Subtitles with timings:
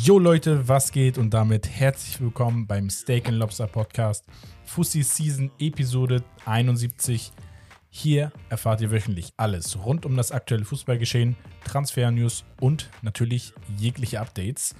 [0.00, 4.24] Jo Leute, was geht und damit herzlich willkommen beim Steak and Lobster Podcast
[4.64, 7.32] Fussi Season Episode 71.
[7.90, 14.74] Hier erfahrt ihr wöchentlich alles rund um das aktuelle Fußballgeschehen, Transfer-News und natürlich jegliche Updates.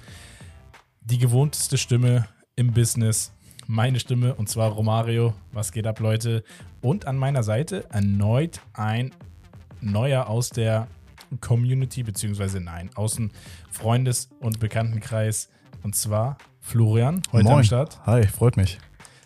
[1.01, 3.33] Die gewohnteste Stimme im Business,
[3.67, 5.33] meine Stimme und zwar Romario.
[5.51, 6.43] Was geht ab, Leute?
[6.81, 9.13] Und an meiner Seite erneut ein
[9.81, 10.87] neuer aus der
[11.41, 13.31] Community, beziehungsweise nein, aus dem
[13.71, 15.49] Freundes- und Bekanntenkreis.
[15.83, 17.57] Und zwar Florian, heute Moin.
[17.57, 17.99] am Start.
[18.05, 18.79] Hi, freut mich.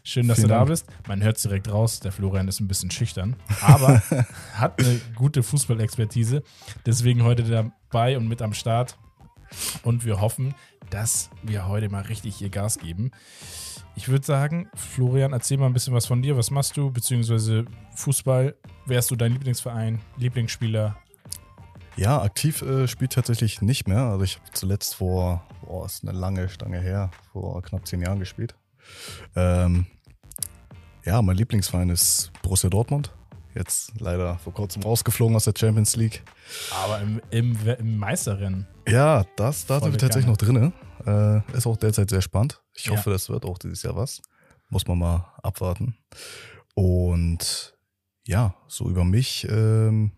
[0.03, 0.69] Schön, dass Vielen du da Dank.
[0.69, 0.87] bist.
[1.07, 4.01] Man hört es direkt raus, der Florian ist ein bisschen schüchtern, aber
[4.53, 6.43] hat eine gute Fußballexpertise.
[6.85, 8.97] Deswegen heute dabei und mit am Start.
[9.83, 10.55] Und wir hoffen,
[10.89, 13.11] dass wir heute mal richtig hier Gas geben.
[13.95, 16.37] Ich würde sagen, Florian, erzähl mal ein bisschen was von dir.
[16.37, 16.89] Was machst du?
[16.91, 18.55] Beziehungsweise Fußball.
[18.85, 20.97] Wer ist so dein Lieblingsverein, Lieblingsspieler?
[21.97, 23.99] Ja, aktiv äh, spielt tatsächlich nicht mehr.
[24.03, 28.19] Also ich habe zuletzt vor, boah, ist eine lange Stange her, vor knapp zehn Jahren
[28.19, 28.55] gespielt.
[29.35, 29.85] Ähm,
[31.05, 33.11] ja, mein Lieblingsverein ist Borussia Dortmund.
[33.53, 36.23] Jetzt leider vor kurzem rausgeflogen aus der Champions League.
[36.71, 38.65] Aber im, im, im Meisterrennen.
[38.87, 40.71] Ja, das, da sind wir tatsächlich noch drin.
[41.05, 42.61] Äh, ist auch derzeit sehr spannend.
[42.73, 42.93] Ich Ja.
[42.93, 44.21] hoffe, das wird auch dieses Jahr was.
[44.69, 45.97] Muss man mal abwarten.
[46.75, 47.75] Und
[48.25, 49.45] ja, so über mich.
[49.49, 50.11] Ähm,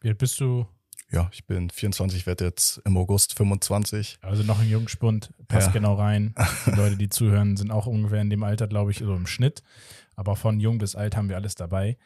[0.00, 0.66] Wie alt bist du?
[1.12, 4.18] Ja, ich bin 24, werde jetzt im August 25.
[4.22, 5.72] Also noch ein Jungspund, passt Ja.
[5.72, 6.34] genau rein.
[6.66, 9.62] Die Leute, die zuhören, sind auch ungefähr in dem Alter, glaube ich, so im Schnitt.
[10.16, 11.96] Aber von jung bis alt haben wir alles dabei.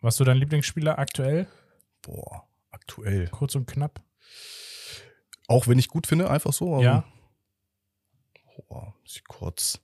[0.00, 1.46] Was ist so dein Lieblingsspieler aktuell?
[2.02, 3.28] Boah, aktuell.
[3.28, 4.02] Kurz und knapp.
[5.46, 6.82] Auch wenn ich gut finde, einfach so.
[6.82, 7.04] Ja.
[8.68, 9.80] Boah, ich kurz.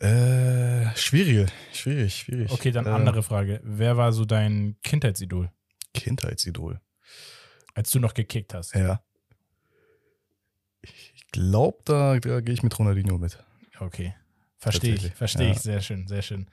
[0.00, 2.50] Äh, schwierig, schwierig, schwierig.
[2.50, 3.60] Okay, dann äh, andere Frage.
[3.62, 5.50] Wer war so dein Kindheitsidol,
[5.94, 6.80] Kindheitsidol.
[7.74, 8.74] Als du noch gekickt hast?
[8.74, 9.02] Ja.
[10.82, 13.38] Ich glaube, da, da gehe ich mit Ronaldinho mit.
[13.80, 14.14] Okay.
[14.58, 15.52] Verstehe ich, verstehe ja.
[15.52, 15.60] ich.
[15.60, 16.48] Sehr schön, sehr schön.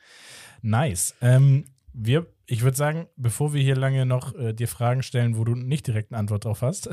[0.61, 1.15] Nice.
[1.21, 5.43] Ähm, wir, ich würde sagen, bevor wir hier lange noch äh, dir Fragen stellen, wo
[5.43, 6.89] du nicht direkt eine Antwort drauf hast,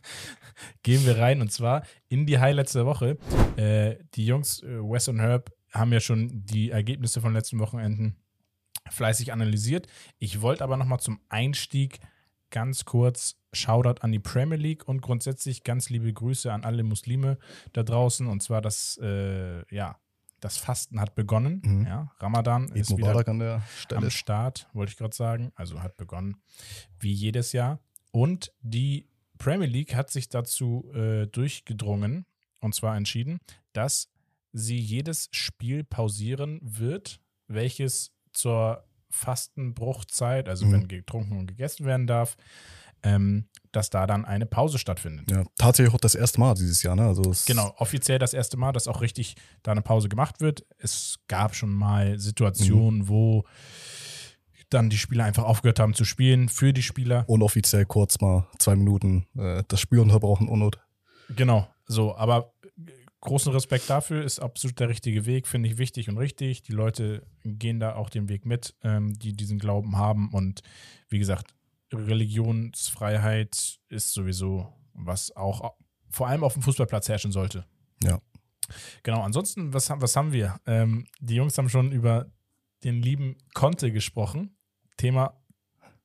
[0.82, 3.18] gehen wir rein und zwar in die Highlights der Woche.
[3.56, 8.16] Äh, die Jungs, äh, Wes und Herb, haben ja schon die Ergebnisse von letzten Wochenenden
[8.90, 9.86] fleißig analysiert.
[10.18, 12.00] Ich wollte aber nochmal zum Einstieg
[12.50, 17.38] ganz kurz Shoutout an die Premier League und grundsätzlich ganz liebe Grüße an alle Muslime
[17.72, 18.26] da draußen.
[18.26, 19.98] Und zwar das, äh, ja,
[20.40, 21.62] das Fasten hat begonnen.
[21.64, 21.86] Mhm.
[21.86, 24.10] Ja, Ramadan Eid ist wieder Mubarak an der am Stelle.
[24.10, 25.52] Start, wollte ich gerade sagen.
[25.54, 26.36] Also hat begonnen,
[26.98, 27.80] wie jedes Jahr.
[28.12, 29.08] Und die
[29.38, 32.26] Premier League hat sich dazu äh, durchgedrungen
[32.60, 33.40] und zwar entschieden,
[33.72, 34.10] dass
[34.52, 40.72] sie jedes Spiel pausieren wird, welches zur Fastenbruchzeit, also Mhm.
[40.72, 42.36] wenn getrunken und gegessen werden darf,
[43.02, 45.30] ähm, dass da dann eine Pause stattfindet.
[45.30, 47.06] Ja, tatsächlich auch das erste Mal dieses Jahr, ne?
[47.06, 50.66] Also Genau, offiziell das erste Mal, dass auch richtig da eine Pause gemacht wird.
[50.78, 53.44] Es gab schon mal Situationen, wo
[54.68, 57.24] dann die Spieler einfach aufgehört haben zu spielen für die Spieler.
[57.26, 60.78] Unoffiziell kurz mal zwei Minuten äh, das Spiel unterbrochen, Unnot.
[61.34, 62.52] Genau, so, aber
[63.20, 66.62] großen Respekt dafür, ist absolut der richtige Weg, finde ich wichtig und richtig.
[66.62, 70.30] Die Leute gehen da auch den Weg mit, ähm, die diesen Glauben haben.
[70.32, 70.62] Und
[71.08, 71.54] wie gesagt,
[71.92, 75.74] Religionsfreiheit ist sowieso was auch
[76.10, 77.64] vor allem auf dem Fußballplatz herrschen sollte.
[78.02, 78.20] Ja.
[79.02, 80.60] Genau, ansonsten, was, haben- was haben wir?
[80.66, 82.26] Ähm, die Jungs haben schon über
[82.84, 84.56] den lieben Conte gesprochen.
[84.96, 85.40] Thema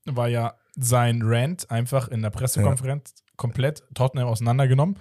[0.06, 4.98] war ja sein Rant einfach in der Pressekonferenz komplett Tottenham auseinandergenommen,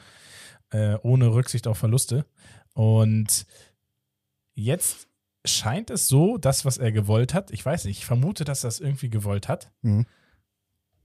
[0.75, 2.27] äh, ohne Rücksicht auf Verluste.
[2.75, 3.47] Und
[4.55, 5.09] jetzt
[5.47, 8.69] scheint es so, das, was er gewollt hat, ich weiß nicht, ich vermute, dass er
[8.69, 9.71] es irgendwie gewollt hat.
[9.83, 10.07] Mhm.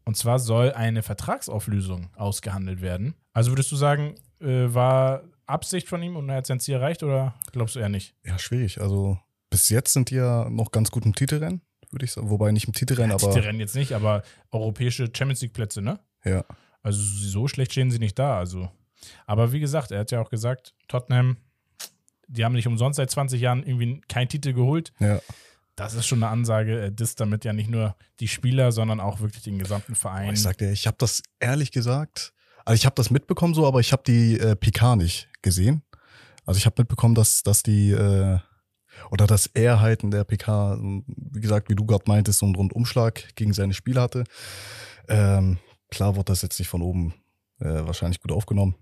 [0.06, 3.14] Und zwar soll eine Vertragsauflösung ausgehandelt werden.
[3.34, 7.04] Also würdest du sagen, äh, war Absicht von ihm und er hat sein Ziel erreicht
[7.04, 8.16] oder glaubst du eher nicht?
[8.26, 8.82] Ja, schwierig.
[8.82, 9.20] Also
[9.52, 12.32] bis jetzt sind die ja noch ganz gut im Titelrennen, würde ich sagen.
[12.32, 16.00] Wobei nicht im Titelrennen, aber Titelrennen jetzt nicht, aber europäische Champions League Plätze, ne?
[16.26, 16.44] ja.
[16.82, 18.40] Also so schlecht stehen sie nicht da.
[18.40, 18.70] Also,
[19.26, 21.38] aber wie gesagt, er hat ja auch gesagt, Tottenham,
[22.28, 24.94] die haben nicht umsonst seit 20 Jahren irgendwie keinen Titel geholt.
[25.00, 25.20] Ja,
[25.76, 26.80] Das ist schon eine Ansage.
[26.80, 30.34] Er disst damit ja nicht nur die Spieler, sondern auch wirklich den gesamten Verein.
[30.34, 32.34] ich sagte, ich habe das ehrlich gesagt,
[32.66, 35.82] also ich habe das mitbekommen so, aber ich habe die äh, PK nicht gesehen.
[36.46, 38.38] Also ich habe mitbekommen, dass, dass die äh,
[39.12, 42.56] oder dass er halt in der PK, wie gesagt, wie du gerade meintest, so einen
[42.56, 44.24] Rundumschlag gegen seine Spiele hatte.
[45.08, 45.58] Ähm,
[45.90, 47.14] klar wurde das jetzt nicht von oben
[47.60, 48.76] äh, wahrscheinlich gut aufgenommen,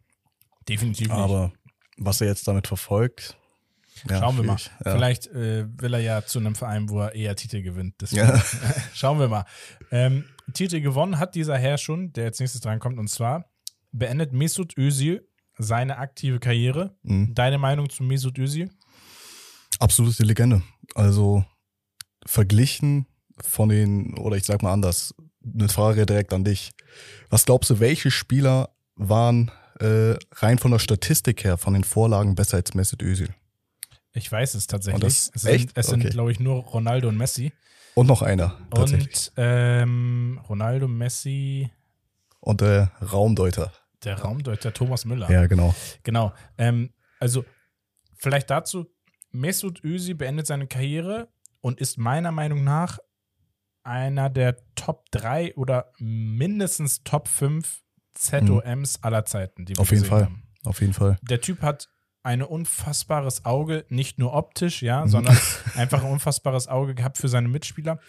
[0.70, 1.18] Definitiv nicht.
[1.18, 1.52] aber
[1.98, 3.38] was er jetzt damit verfolgt,
[4.10, 4.58] ja, Schauen wir mal.
[4.86, 4.92] Ja.
[4.94, 7.96] Vielleicht äh, will er ja zu einem Verein, wo er eher Titel gewinnt.
[8.02, 8.44] Deswegen, Ja.
[8.94, 9.46] Schauen wir mal.
[9.92, 13.46] Ähm, Titel gewonnen hat dieser Herr schon, der jetzt nächstes dran kommt, und zwar
[13.92, 15.28] beendet Mesut Özil
[15.58, 16.96] seine aktive Karriere.
[17.04, 17.34] Mhm.
[17.34, 18.70] Deine Meinung zu Mesut Özil?
[19.80, 20.62] Absolute Legende.
[20.96, 21.44] Also
[22.26, 23.08] verglichen
[23.40, 26.72] von den, oder ich sag mal anders, eine Frage direkt an dich.
[27.30, 32.36] Was glaubst du, welche Spieler waren äh, rein von der Statistik her, von den Vorlagen
[32.36, 33.34] besser als Mesut Özil?
[34.14, 35.02] Ich weiß es tatsächlich.
[35.04, 36.10] Das- es sind, es sind Okay.
[36.10, 37.52] glaube ich, nur Ronaldo und Messi.
[37.94, 38.58] Und noch einer.
[38.72, 41.70] Und ähm, Ronaldo, Messi,
[42.40, 43.72] Und der Raumdeuter.
[44.04, 45.30] der Raumdeuter Thomas Müller.
[45.32, 45.74] Ja, genau.
[46.04, 46.32] Genau.
[46.58, 47.44] Ähm, also,
[48.16, 48.86] vielleicht dazu:
[49.32, 51.28] Mesut Özil beendet seine Karriere
[51.62, 53.00] und ist meiner Meinung nach
[53.84, 57.82] einer der Top 3 oder mindestens Top 5
[58.18, 59.82] ZOMs aller Zeiten, die wir Mhm.
[59.82, 60.24] Auf jeden Fall.
[60.26, 60.44] haben.
[60.66, 61.18] Auf jeden Fall.
[61.22, 61.90] Der Typ hat
[62.24, 65.10] ein unfassbares Auge, nicht nur optisch, ja, Mhm.
[65.10, 65.38] sondern
[65.76, 68.00] einfach ein unfassbares Auge gehabt für seine Mitspieler.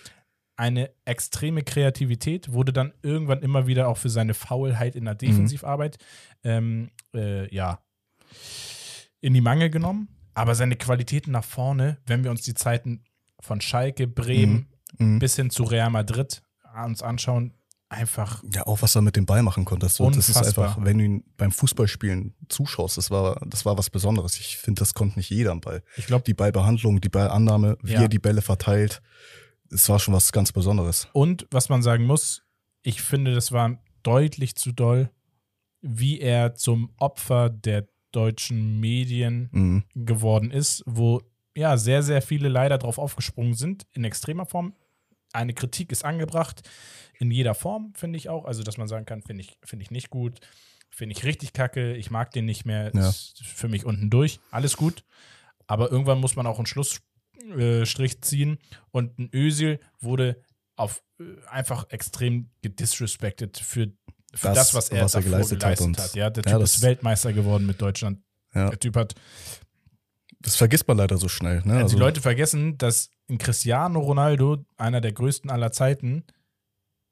[0.57, 5.19] Eine extreme Kreativität wurde dann irgendwann immer wieder auch für seine Faulheit in der Mhm.
[5.19, 5.99] Defensivarbeit
[6.43, 7.79] ähm, äh, ja,
[9.21, 10.09] in die Mangel genommen.
[10.35, 13.05] Aber seine Qualitäten nach vorne, wenn wir uns die Zeiten
[13.41, 14.69] von Schalke, Bremen
[14.99, 15.19] Mhm.
[15.19, 16.43] bis hin zu Real Madrid
[16.85, 17.55] uns anschauen,
[17.91, 19.87] einfach Ja, auch was er mit dem Ball machen konnte.
[19.87, 23.89] Das, das ist einfach, wenn du ihn beim Fußballspielen zuschaust, das war, das war was
[23.91, 24.39] Besonderes.
[24.39, 25.83] Ich finde, das konnte nicht jeder am Ball.
[25.97, 28.03] Ich glaube, Die Ballbehandlung, die Ballannahme, wie Ja.
[28.03, 29.01] er die Bälle verteilt,
[29.71, 31.09] es war schon was ganz Besonderes.
[31.13, 32.43] Und was man sagen muss,
[32.83, 35.11] ich finde, das war deutlich zu doll,
[35.81, 39.85] wie er zum Opfer der deutschen Medien Mhm.
[39.95, 41.23] geworden ist, wo
[41.55, 44.75] ja sehr, sehr viele leider drauf aufgesprungen sind, in extremer Form.
[45.33, 46.63] Eine Kritik ist angebracht,
[47.19, 48.45] in jeder Form, finde ich auch.
[48.45, 50.41] Also, dass man sagen kann, finde ich, finde ich nicht gut,
[50.91, 53.09] finde ich richtig kacke, ich mag den nicht mehr, Ja.
[53.09, 55.05] ist für mich unten durch, alles gut.
[55.67, 58.59] Aber irgendwann muss man auch einen Schlussstrich ziehen
[58.91, 60.41] und ein Özil wurde
[60.77, 63.89] auf äh, einfach extrem gedisrespected für,
[64.35, 66.61] für das, Das, was er, was er davor geleistet hat und- Ja, der Ja, Typ
[66.61, 68.21] das- ist Weltmeister geworden mit Deutschland.
[68.55, 68.71] Ja.
[68.71, 69.15] Der Typ hat
[70.41, 71.63] Das vergisst man leider so schnell.
[71.65, 71.79] Ne?
[71.79, 76.25] also die Leute vergessen, dass ein Cristiano Ronaldo, einer der größten aller Zeiten,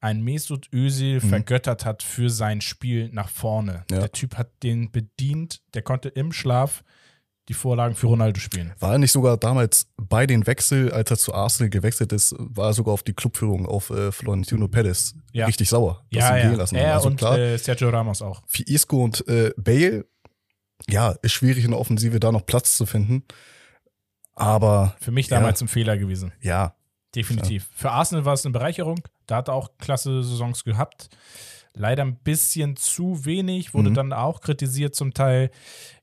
[0.06, 1.29] ein Mesut Özil Mhm.
[1.29, 3.85] vergöttert hat für sein Spiel nach vorne.
[3.91, 3.99] Ja.
[4.00, 6.85] Der Typ hat den bedient, der konnte im Schlaf
[7.49, 8.73] die Vorlagen für Ronaldo spielen.
[8.81, 12.69] War er nicht sogar damals bei den Wechsel, als er zu Arsenal gewechselt ist, war
[12.70, 15.47] er sogar auf die Clubführung auf äh, Florentino Perez Ja.
[15.47, 16.56] richtig sauer, dass Ja, sie ihn ja.
[16.58, 16.75] lassen.
[16.76, 18.43] Er Also und klar, äh, Sergio Ramos auch.
[18.49, 20.06] für Isco und äh, Bale,
[20.88, 23.23] ja, ist schwierig in der Offensive da noch Platz zu finden.
[24.35, 25.38] Aber Für mich Ja.
[25.38, 26.32] damals ein Fehler gewesen.
[26.43, 26.75] ja,
[27.16, 27.68] Definitiv.
[27.74, 29.00] Für Arsenal war es eine Bereicherung.
[29.26, 31.08] Da hat er auch klasse Saisons gehabt.
[31.74, 33.94] Leider ein bisschen zu wenig, wurde Mhm.
[33.94, 35.50] dann auch kritisiert zum Teil.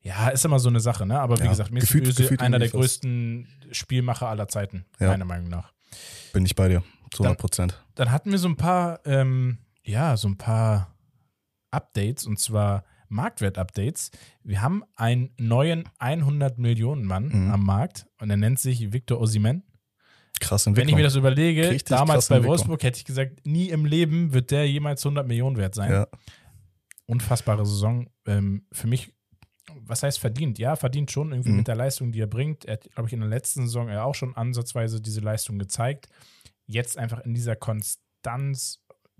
[0.02, 1.20] Ja, ist immer so eine Sache, ne?
[1.20, 2.74] Aber wie Ja, gesagt, Mesut gefühlt- Özil, gefühlt einer der was.
[2.74, 5.08] größten Spielmacher aller Zeiten, Ja.
[5.08, 5.72] meiner Meinung nach.
[6.34, 7.84] bin ich bei dir, zu 100 Prozent.
[7.96, 10.94] Dann hatten wir so ein paar, ähm, ja, so ein paar
[11.72, 14.12] Updates und zwar Marktwert-Updates.
[14.44, 17.52] Wir haben einen neuen 100 Millionen Mann Mhm.
[17.52, 19.20] am Markt und er nennt sich Victor
[20.52, 20.76] Osimhen.
[20.76, 22.48] Krass Wenn ich mir das überlege, Richtig damals krasse bei.
[22.48, 25.92] Wolfsburg hätte ich gesagt, nie im Leben wird der jemals 100 Millionen wert sein.
[25.92, 26.08] ja,
[27.06, 28.08] Unfassbare Saison.
[28.26, 29.14] Ähm, für mich,
[29.82, 30.58] was heißt verdient?
[30.58, 31.58] Ja, verdient schon irgendwie Mhm.
[31.58, 32.66] mit der Leistung, die er bringt.
[32.66, 36.08] Er hat, glaube ich, in der letzten Saison ja auch schon ansatzweise diese Leistung gezeigt.
[36.66, 38.80] Jetzt einfach in dieser Konstanz,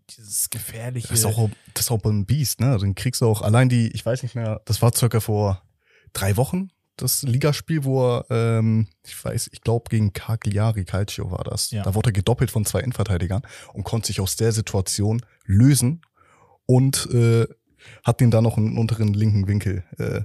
[0.10, 1.10] dieses gefährliche.
[1.10, 2.78] das ist auch, das ist auch ein Biest, ne?
[2.78, 5.62] Den kriegst du auch allein die, ich weiß nicht mehr, das war circa vor
[6.14, 11.44] drei Wochen, das Ligaspiel, wo er, ähm, ich weiß, ich glaube gegen Cagliari Calcio war
[11.44, 11.72] das.
[11.72, 11.84] Ja.
[11.84, 13.42] Da wurde er gedoppelt von zwei Innenverteidigern
[13.74, 16.02] und konnte sich aus der Situation lösen
[16.66, 17.48] und äh,
[18.04, 20.22] hat den dann noch in den unteren linken Winkel, äh,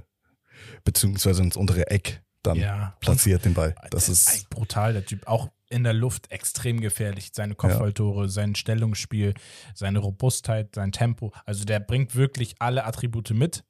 [0.83, 3.75] beziehungsweise ins untere Eck dann ja, platziert, den Ball.
[3.89, 5.27] Das Das ist ist, brutal, der Typ.
[5.27, 7.31] Auch in der Luft extrem gefährlich.
[7.33, 9.33] Seine Kopfballtore, sein Stellungsspiel,
[9.75, 11.33] seine Robustheit, sein Tempo.
[11.45, 13.63] Also der bringt wirklich alle Attribute mit.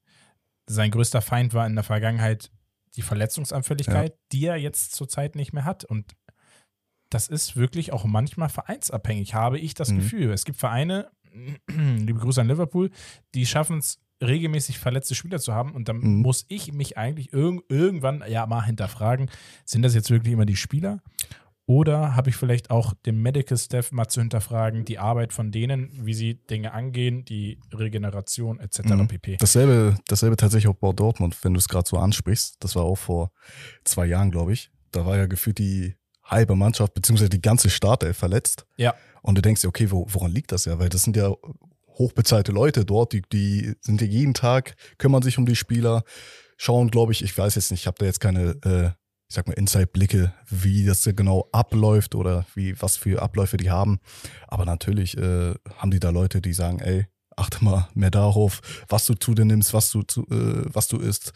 [0.67, 2.51] Sein größter Feind war in der Vergangenheit
[2.95, 5.85] die Verletzungsanfälligkeit, die er jetzt zurzeit nicht mehr hat.
[5.85, 6.15] Und
[7.09, 9.97] das ist wirklich auch manchmal vereinsabhängig, habe ich das Mhm.
[9.97, 10.31] Gefühl.
[10.31, 11.09] Es gibt Vereine,
[11.69, 12.91] liebe Grüße an Liverpool,
[13.35, 16.21] die schaffen es regelmäßig verletzte Spieler zu haben und dann Mhm.
[16.21, 19.29] muss ich mich eigentlich irg irgendwann ja mal hinterfragen,
[19.65, 21.01] sind das jetzt wirklich immer die Spieler
[21.69, 25.91] oder habe ich vielleicht auch den Medical Staff mal zu hinterfragen, die Arbeit von denen,
[26.03, 28.79] wie sie Dinge angehen, die Regeneration etc.
[28.85, 29.07] Mhm.
[29.07, 29.37] pp.
[29.37, 32.55] dasselbe, dasselbe tatsächlich auch bei Dortmund, wenn du es gerade so ansprichst.
[32.59, 33.31] Das war auch vor
[33.83, 34.71] zwei Jahren, glaube ich.
[34.89, 38.65] Da war ja gefühlt die halbe Mannschaft, beziehungsweise die ganze Startelf verletzt.
[38.77, 38.95] Ja.
[39.21, 40.79] Und du denkst dir, okay, wo, woran liegt das ja?
[40.79, 41.31] Weil das sind ja
[41.99, 46.01] hochbezahlte Leute dort, die, die sind ja jeden Tag, kümmern sich um die Spieler,
[46.57, 48.89] schauen, glaube ich, ich weiß jetzt nicht, ich habe da jetzt keine äh,
[49.29, 53.99] ich sag mal, Inside-Blicke, wie das genau abläuft oder wie, was für Abläufe die haben.
[54.47, 57.05] Aber natürlich äh, haben die da Leute, die sagen, ey,
[57.35, 60.97] achte mal mehr darauf, was du zu dir nimmst, was du zu, äh, was du
[60.97, 61.31] isst.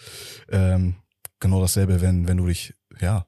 [0.50, 0.96] Ähm,
[1.40, 3.28] genau dasselbe, wenn, wenn du dich, ja,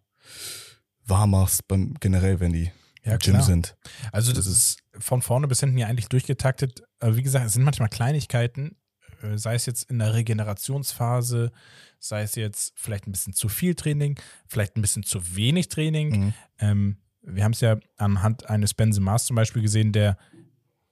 [1.05, 2.71] warm machst, beim, generell, wenn die
[3.03, 3.77] Ja, im Gym sind.
[4.11, 6.81] Also das ist von vorne bis hinten ja eigentlich durchgetaktet.
[6.99, 8.77] Aber wie gesagt, es sind manchmal Kleinigkeiten,
[9.21, 11.51] äh, sei es jetzt in der Regenerationsphase,
[11.99, 16.09] sei es jetzt vielleicht ein bisschen zu viel Training, vielleicht ein bisschen zu wenig Training.
[16.25, 16.33] Mhm.
[16.59, 20.17] Ähm, wir haben es ja anhand eines Benzemas zum Beispiel gesehen, der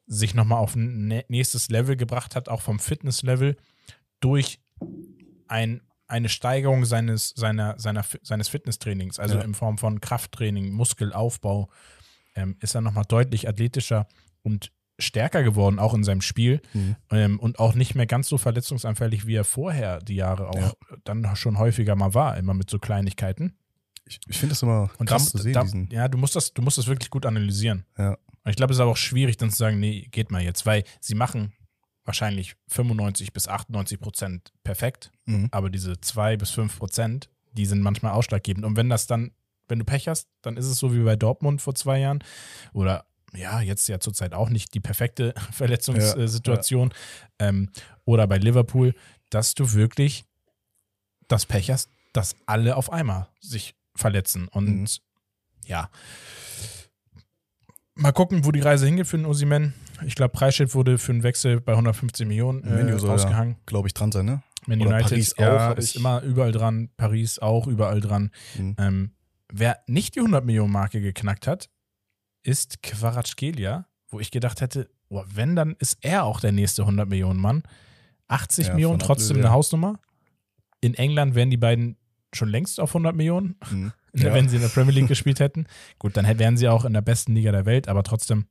[0.05, 3.55] sich nochmal auf ein nä- nächstes Level gebracht hat, auch vom Fitnesslevel,
[4.19, 4.59] durch
[5.47, 9.41] ein, eine Steigerung seines, seiner, seiner, seines Fitnesstrainings, also Ja.
[9.41, 11.69] in Form von Krafttraining, Muskelaufbau,
[12.35, 14.07] ähm, ist er nochmal deutlich athletischer
[14.41, 16.95] und stärker geworden, auch in seinem Spiel Mhm.
[17.11, 20.73] ähm, und auch nicht mehr ganz so verletzungsanfällig, wie er vorher die Jahre auch Ja.
[21.03, 23.57] dann schon häufiger mal war, immer mit so Kleinigkeiten.
[24.05, 25.89] Ich, ich finde das immer Und krass da, zu sehen, da, diesen.
[25.91, 27.85] ja, du musst das, du musst das wirklich gut analysieren.
[27.97, 28.11] Ja.
[28.43, 30.65] Und ich glaube, es ist aber auch schwierig, dann zu sagen, nee, geht mal jetzt,
[30.65, 31.53] weil sie machen
[32.05, 35.47] wahrscheinlich 95 bis 98 Prozent perfekt, Mhm.
[35.51, 38.65] aber diese 2 bis 5 Prozent, die sind manchmal ausschlaggebend.
[38.65, 39.31] Und wenn das dann,
[39.69, 42.21] wenn du Pech hast, dann ist es so wie bei Dortmund vor zwei Jahren
[42.73, 46.93] oder ja, jetzt ja zurzeit auch nicht die perfekte Verletzungssituation
[47.39, 47.69] ähm,
[48.05, 48.93] oder bei Liverpool,
[49.29, 50.25] dass du wirklich
[51.27, 54.47] das Pech hast, dass alle auf einmal sich verletzen.
[54.49, 54.85] Und Mhm.
[55.65, 55.89] ja,
[57.95, 59.73] mal gucken, wo die Reise hingeht für den Osimen.
[60.05, 63.57] Ich glaube, Preisschild wurde für einen Wechsel bei 150 Millionen äh, Menu ja, rausgehangen.
[63.65, 64.43] glaube ich, dran sein, ne?
[64.65, 66.89] Man Oder United Paris ja, auch, ist immer überall dran.
[66.95, 68.31] Paris auch überall dran.
[68.57, 68.75] Mhm.
[68.79, 69.11] Ähm,
[69.51, 71.69] wer nicht die 100 Millionen Marke geknackt hat,
[72.43, 77.07] ist Kvaratskhelia, wo ich gedacht hätte, oh, wenn, dann ist er auch der nächste 100
[77.09, 77.63] Millionen Mann.
[78.27, 79.47] 80 Ja, Millionen, trotzdem Ablöse.
[79.47, 79.99] eine Hausnummer.
[80.81, 81.97] In England wären die beiden
[82.33, 83.93] schon längst auf 100 Millionen, Mhm.
[84.15, 84.31] Ja.
[84.33, 85.65] wenn sie in der Premier League gespielt hätten.
[85.97, 88.45] Gut, dann wären sie auch in der besten Liga der Welt, aber trotzdem,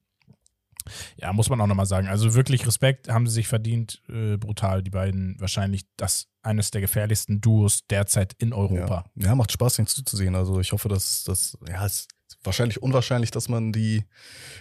[1.16, 2.08] ja, muss man auch nochmal sagen.
[2.08, 4.02] Also wirklich Respekt haben sie sich verdient.
[4.08, 5.36] Äh, brutal, die beiden.
[5.38, 9.04] Wahrscheinlich das eines der gefährlichsten Duos derzeit in Europa.
[9.14, 9.26] Ja.
[9.28, 10.34] ja, macht Spaß, den zuzusehen.
[10.34, 12.08] Also ich hoffe, dass das, ja, es
[12.44, 14.04] wahrscheinlich unwahrscheinlich, dass man die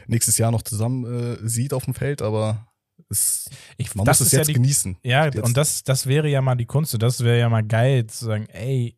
[0.08, 1.06] nächstes Jahr noch zusammen
[1.44, 2.68] äh, sieht auf dem Feld, aber
[3.10, 4.98] es, Ich, man muss es ist ja jetzt die, genießen.
[5.04, 6.94] Ja, Jetzt- und das, das wäre ja mal die Kunst.
[6.94, 8.98] und Das wäre ja mal geil zu sagen, ey,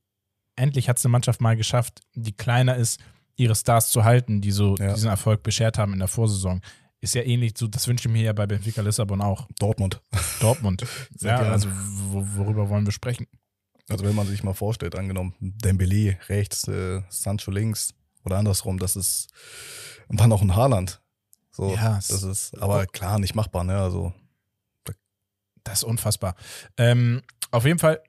[0.55, 2.99] endlich hat es eine Mannschaft mal geschafft, die kleiner ist,
[3.35, 4.93] ihre Stars zu halten, die so Ja.
[4.93, 6.61] diesen Erfolg beschert haben in der Vorsaison.
[7.01, 9.47] Ist ja ähnlich, so, das wünsche ich mir ja bei Benfica Lissabon auch.
[9.59, 10.01] Dortmund.
[10.39, 10.85] Dortmund.
[11.19, 11.51] Ja, gern.
[11.51, 11.67] also
[12.11, 13.27] wo, worüber wollen wir sprechen?
[13.89, 17.93] Also wenn man sich mal vorstellt, angenommen, Dembele rechts, äh, Sancho links
[18.25, 19.29] oder andersrum, das ist
[20.07, 21.01] und dann auch ein Haaland.
[21.51, 23.77] So, Ja, das ist, aber klar, nicht machbar, ne?
[23.77, 24.13] Also,
[25.63, 26.35] Das ist unfassbar.
[26.77, 28.01] Ähm, auf jeden Fall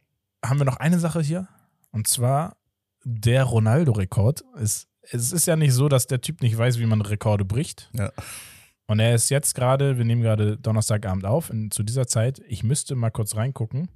[0.44, 1.48] haben wir noch eine Sache hier.
[1.92, 2.56] Und zwar
[3.04, 4.44] der Ronaldo-Rekord.
[4.58, 7.90] Es, es ist ja nicht so, dass der Typ nicht weiß, wie man Rekorde bricht.
[7.92, 8.10] Ja.
[8.86, 12.40] Und er ist jetzt gerade, wir nehmen gerade Donnerstagabend auf, in, zu dieser Zeit.
[12.48, 13.88] Ich müsste mal kurz reingucken.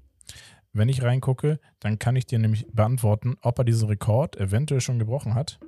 [0.73, 4.99] Wenn ich reingucke, dann kann ich dir nämlich beantworten, ob er diesen Rekord eventuell schon
[4.99, 5.59] gebrochen hat.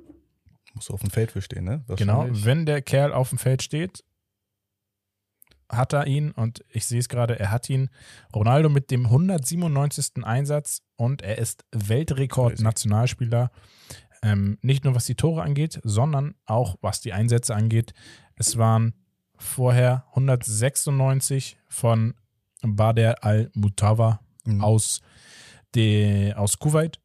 [0.73, 1.83] Muss auf dem Feld für stehen, ne?
[1.97, 4.03] Genau, wenn der Kerl auf dem Feld steht,
[5.69, 7.89] hat er ihn und ich sehe es gerade, er hat ihn.
[8.35, 10.23] Ronaldo mit dem 197.
[10.23, 11.63] Einsatz und er ist.
[11.71, 13.51] Weltrekord-Nationalspieler.
[14.23, 17.93] Ähm, nicht nur was die Tore angeht, sondern auch was die Einsätze angeht.
[18.35, 18.93] Es waren
[19.37, 22.13] vorher 196 von
[22.61, 24.63] Bader al-Mutawa Mhm.
[24.63, 25.01] aus,
[25.75, 26.99] de, aus Kuwait,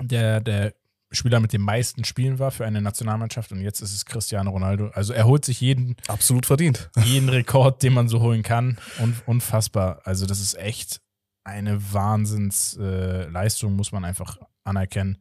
[0.00, 0.74] der der
[1.12, 4.88] Spieler mit den meisten Spielen war für eine Nationalmannschaft und jetzt ist es Cristiano Ronaldo.
[4.88, 6.90] Also er holt sich jeden, Absolut verdient.
[7.04, 8.78] jeden Rekord, den man so holen kann.
[8.98, 10.00] Und unfassbar.
[10.04, 11.00] Also das ist echt
[11.44, 15.18] eine Wahnsinnsleistung, äh, muss man einfach anerkennen.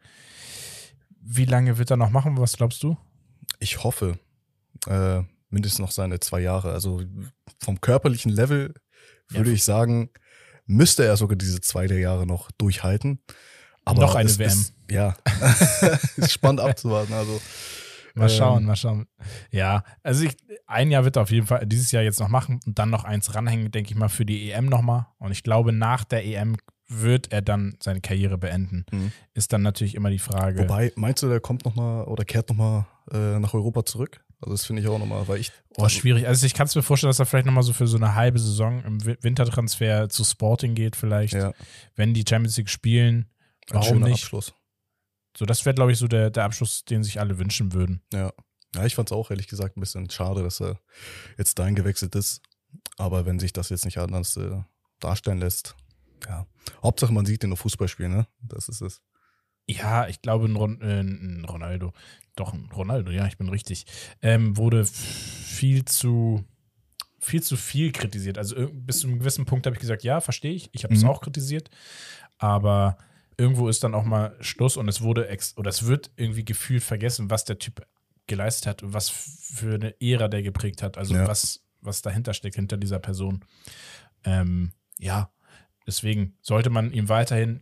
[1.22, 2.38] Wie lange wird er noch machen?
[2.38, 2.98] Was glaubst du?
[3.60, 4.18] Ich hoffe,
[4.88, 6.72] äh, mindestens noch seine zwei Jahre.
[6.74, 7.02] Also
[7.60, 8.74] vom körperlichen Level
[9.30, 9.56] würde Ja.
[9.56, 10.10] ich sagen,
[10.66, 13.20] müsste er sogar diese zwei der Jahre noch durchhalten.
[13.86, 14.48] Aber Noch eine WM.
[14.50, 15.16] Ist, ja,
[16.18, 17.14] ist spannend abzuwarten.
[17.14, 17.42] Also
[18.14, 19.08] Mal Ähm, schauen, mal schauen.
[19.52, 20.36] Ja, also ich,
[20.68, 23.06] ein Jahr wird er auf jeden Fall dieses Jahr jetzt noch machen und dann noch
[23.06, 25.08] eins ranhängen, denke ich mal, für die EM nochmal.
[25.18, 26.58] Und ich glaube, nach der EM
[26.90, 28.86] wird er dann seine Karriere beenden.
[28.92, 29.14] Mhm.
[29.34, 30.60] Ist dann natürlich immer die Frage.
[30.60, 34.20] Wobei, meinst du, der kommt noch mal oder kehrt noch mal äh, nach Europa zurück?
[34.42, 36.28] Also das finde ich auch noch mal, weil ich Oh, schwierig.
[36.28, 38.40] Also ich kann es mir vorstellen, dass er vielleicht nochmal so für so eine halbe
[38.40, 41.34] Saison im Wi- Wintertransfer zu Sporting geht, vielleicht.
[41.34, 41.54] ja,
[41.96, 43.28] Wenn die Champions League spielen.
[43.74, 44.24] Ein Warum schöner nicht?
[44.24, 44.54] Abschluss.
[45.38, 48.02] So, das wäre, glaube ich, so der, der Abschluss, den sich alle wünschen würden.
[48.14, 48.32] Ja.
[48.74, 50.80] Ja, ich fand es auch ehrlich gesagt ein bisschen schade, dass er
[51.38, 52.42] jetzt dahin gewechselt ist.
[52.98, 54.62] Aber wenn sich das jetzt nicht anders äh,
[55.00, 55.76] darstellen lässt,
[56.28, 56.48] ja.
[56.82, 58.28] Hauptsache man sieht ihn auf Fußball spielen, ne?
[58.42, 59.02] Das ist es.
[59.68, 61.94] Ja, ich glaube, ein, Ron, äh, ein Ronaldo,
[62.36, 63.86] doch ein Ronaldo, ja, ich bin richtig,
[64.22, 66.46] ähm, wurde viel zu
[67.20, 68.38] viel zu viel kritisiert.
[68.38, 70.70] Also bis zu einem gewissen Punkt habe ich gesagt, ja, verstehe ich.
[70.74, 71.10] Ich habe es Mhm.
[71.10, 71.70] auch kritisiert,
[72.40, 72.98] aber
[73.42, 76.84] irgendwo ist dann auch mal Schluss und es wurde ex oder es wird irgendwie gefühlt
[76.84, 77.86] vergessen, was der Typ
[78.28, 80.98] geleistet hat und was für eine Ära der geprägt hat.
[80.98, 81.28] Also Ja.
[81.28, 83.44] was was dahinter steckt hinter dieser Person.
[84.24, 85.32] Ähm, ja,
[85.88, 87.62] deswegen sollte man ihm weiterhin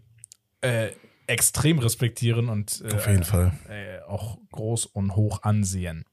[0.62, 0.90] äh,
[1.26, 3.54] extrem respektieren und äh, Auf jeden Fall.
[3.70, 6.04] äh, auch groß und hoch ansehen.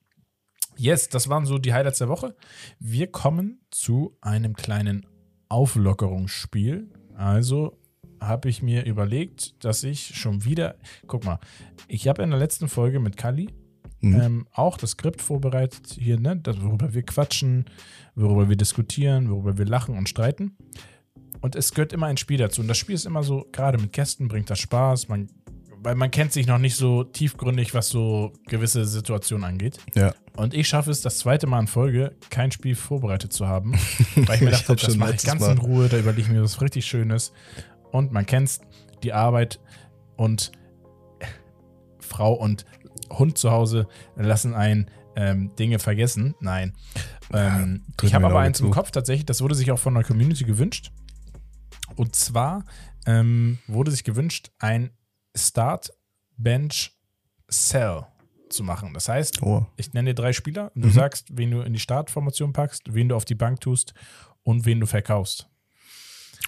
[0.77, 2.37] Yes, das waren so die Highlights der Woche.
[2.79, 5.05] Wir kommen zu einem kleinen
[5.49, 6.89] Auflockerungsspiel.
[7.17, 7.79] Also
[8.21, 11.39] habe ich mir überlegt, dass ich schon wieder, guck mal,
[11.89, 13.49] ich habe in der letzten Folge mit Kali
[14.03, 14.21] Mhm.
[14.21, 17.65] ähm, auch das Skript vorbereitet hier, ne, das, worüber wir quatschen,
[18.15, 20.55] worüber wir diskutieren, worüber wir lachen und streiten.
[21.41, 22.61] Und es gehört immer ein Spiel dazu.
[22.61, 25.29] Und das Spiel ist immer so, gerade mit Gästen bringt das Spaß, man,
[25.79, 29.79] weil man kennt sich noch nicht so tiefgründig, was so gewisse Situationen angeht.
[29.95, 30.15] Ja.
[30.37, 33.73] Und ich schaffe es das zweite Mal in Folge, kein Spiel vorbereitet zu haben.
[34.17, 35.53] Weil ich mir Ich dachte, hab das mache ich ganz Mal.
[35.53, 37.33] in Ruhe, da überlege ich mir was richtig Schönes.
[37.97, 38.61] Und man kennt
[39.03, 39.61] die Arbeit
[40.17, 40.53] und
[42.01, 42.65] Frau und
[43.11, 43.87] Hund zu Hause
[44.17, 46.35] lassen einen ähm, Dinge vergessen.
[46.41, 46.75] Nein.
[47.33, 48.71] Ähm, drück ich habe aber eins im zu.
[48.73, 50.93] Kopf tatsächlich, das wurde sich auch von der Community gewünscht.
[51.97, 52.65] Und zwar
[53.07, 54.91] ähm, wurde sich gewünscht, ein
[55.37, 55.93] Start,
[56.37, 56.93] Bench,
[57.49, 58.05] Sell
[58.51, 58.93] zu machen.
[58.95, 59.65] Das heißt, Oh.
[59.77, 60.93] ich nenne dir drei Spieler und du Mhm.
[60.93, 63.95] sagst, wen du in die Startformation packst, wen du auf die Bank tust
[64.43, 65.49] und wen du verkaufst.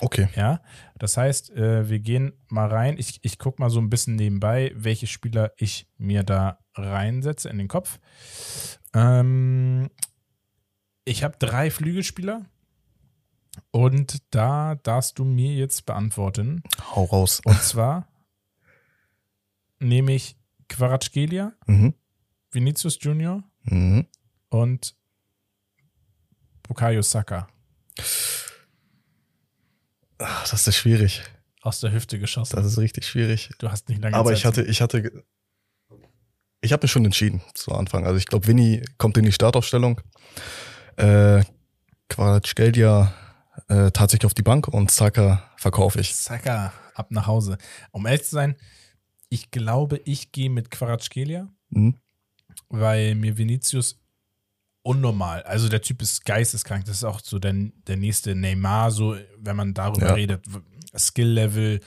[0.00, 0.28] Okay.
[0.37, 0.61] Ja,
[0.99, 2.97] das heißt, äh, wir gehen mal rein.
[2.99, 7.59] Ich, ich gucke mal so ein bisschen nebenbei, welche Spieler ich mir da reinsetze in
[7.59, 7.99] den Kopf.
[8.95, 9.90] Ähm,
[11.04, 12.45] ich habe drei Flügelspieler
[13.71, 16.62] und da darfst du mir jetzt beantworten.
[16.95, 17.40] Hau raus.
[17.45, 18.07] Und zwar
[19.80, 20.37] nehme ich
[20.68, 21.95] Quaratschgelia, Mhm.
[22.52, 24.07] Vinicius Junior Mhm.
[24.50, 24.95] und
[26.62, 27.49] Bukayo Saka
[30.19, 31.23] Ach, das ist schwierig.
[31.63, 32.57] aus der Hüfte geschossen.
[32.57, 33.50] Das ist richtig schwierig.
[33.59, 35.25] Du hast nicht lange Aber Zeit ich hatte, ich hatte,
[36.61, 38.04] ich habe mich schon entschieden zu Anfang.
[38.07, 40.00] Also ich glaube, Winnie kommt in die Startaufstellung.
[40.97, 41.43] Äh,
[42.09, 43.13] Quatschgeldia
[43.69, 46.15] äh, tatsächlich auf die Bank und Saka verkaufe ich.
[46.15, 47.59] Saka ab nach Hause.
[47.91, 48.57] Um ehrlich zu sein,
[49.28, 51.97] ich glaube, ich gehe mit Quaratschgelia, Mhm.
[52.71, 54.00] weil mir Vinicius
[54.82, 57.52] unnormal, also der Typ ist geisteskrank, das ist auch so der,
[57.86, 60.14] der nächste Neymar, so wenn man darüber Ja.
[60.14, 60.45] redet,
[60.97, 61.80] Skill-Level,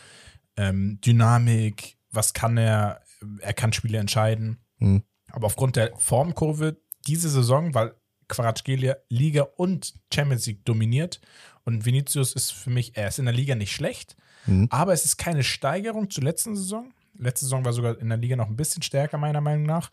[0.57, 3.01] ähm, Dynamik, was kann er,
[3.39, 5.03] er kann Spiele entscheiden, Mhm.
[5.31, 6.77] aber aufgrund der Formkurve
[7.07, 7.93] diese Saison, weil
[8.27, 11.19] Quaratschgelia Liga und Champions League dominiert
[11.65, 14.67] und Vinicius ist für mich, er ist in der Liga nicht schlecht, Mhm.
[14.69, 16.93] aber es ist keine Steigerung zur letzten Saison.
[17.17, 19.91] Letzte Saison war sogar in der Liga noch ein bisschen stärker, meiner Meinung nach.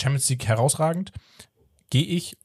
[0.00, 1.12] Champions League herausragend.
[1.90, 2.36] Gehe ich,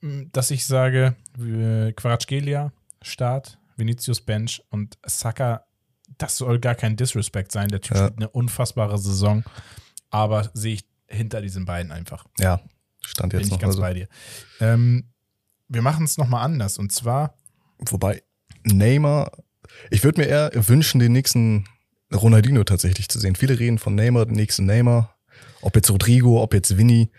[0.00, 2.72] mh, dass ich sage, äh, Quaratschgelia,
[3.02, 5.64] Start, Vinicius Bench und Saka,
[6.18, 7.68] das soll gar kein Disrespect sein.
[7.68, 8.04] Der Typ Ja.
[8.06, 9.44] spielt eine unfassbare Saison,
[10.10, 12.24] aber sehe ich hinter diesen beiden einfach.
[12.38, 12.60] Ja,
[13.00, 13.80] stand Bin jetzt ich noch ganz mal so.
[13.82, 14.08] bei dir.
[14.60, 15.04] Ähm,
[15.68, 17.34] wir machen es nochmal anders und zwar,
[17.78, 18.22] Wobei
[18.64, 19.32] Neymar,
[19.90, 21.64] ich würde mir eher wünschen, den nächsten
[22.12, 23.36] Ronaldinho tatsächlich zu sehen.
[23.36, 25.16] Viele reden von Neymar, den nächsten Neymar.
[25.62, 27.10] Ob jetzt Rodrigo, ob jetzt Vinny.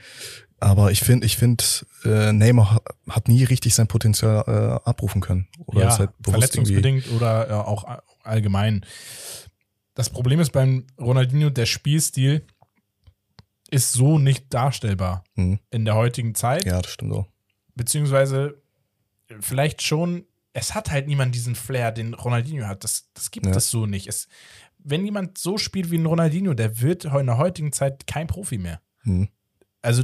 [0.63, 1.63] Aber ich finde, ich finde,
[2.05, 5.47] äh, Neymar ha- hat nie richtig sein Potenzial äh, abrufen können.
[5.65, 6.31] Oder ja, ist halt irgendwie.
[6.31, 7.83] verletzungsbedingt oder äh, auch
[8.23, 8.85] allgemein.
[9.95, 12.45] Das Problem ist beim Ronaldinho, der Spielstil
[13.71, 15.59] ist so nicht darstellbar Mhm.
[15.71, 16.63] in der heutigen Zeit.
[16.65, 17.27] Ja, das stimmt auch.
[17.75, 18.61] Beziehungsweise
[19.39, 22.83] vielleicht schon, es hat halt niemand diesen Flair, den Ronaldinho hat.
[22.83, 23.53] Das, das gibt Ja.
[23.55, 24.07] es so nicht.
[24.07, 24.27] Es,
[24.77, 28.57] wenn jemand so spielt wie ein Ronaldinho, der wird in der heutigen Zeit kein Profi
[28.59, 28.79] mehr.
[29.03, 29.29] Mhm.
[29.81, 30.03] Also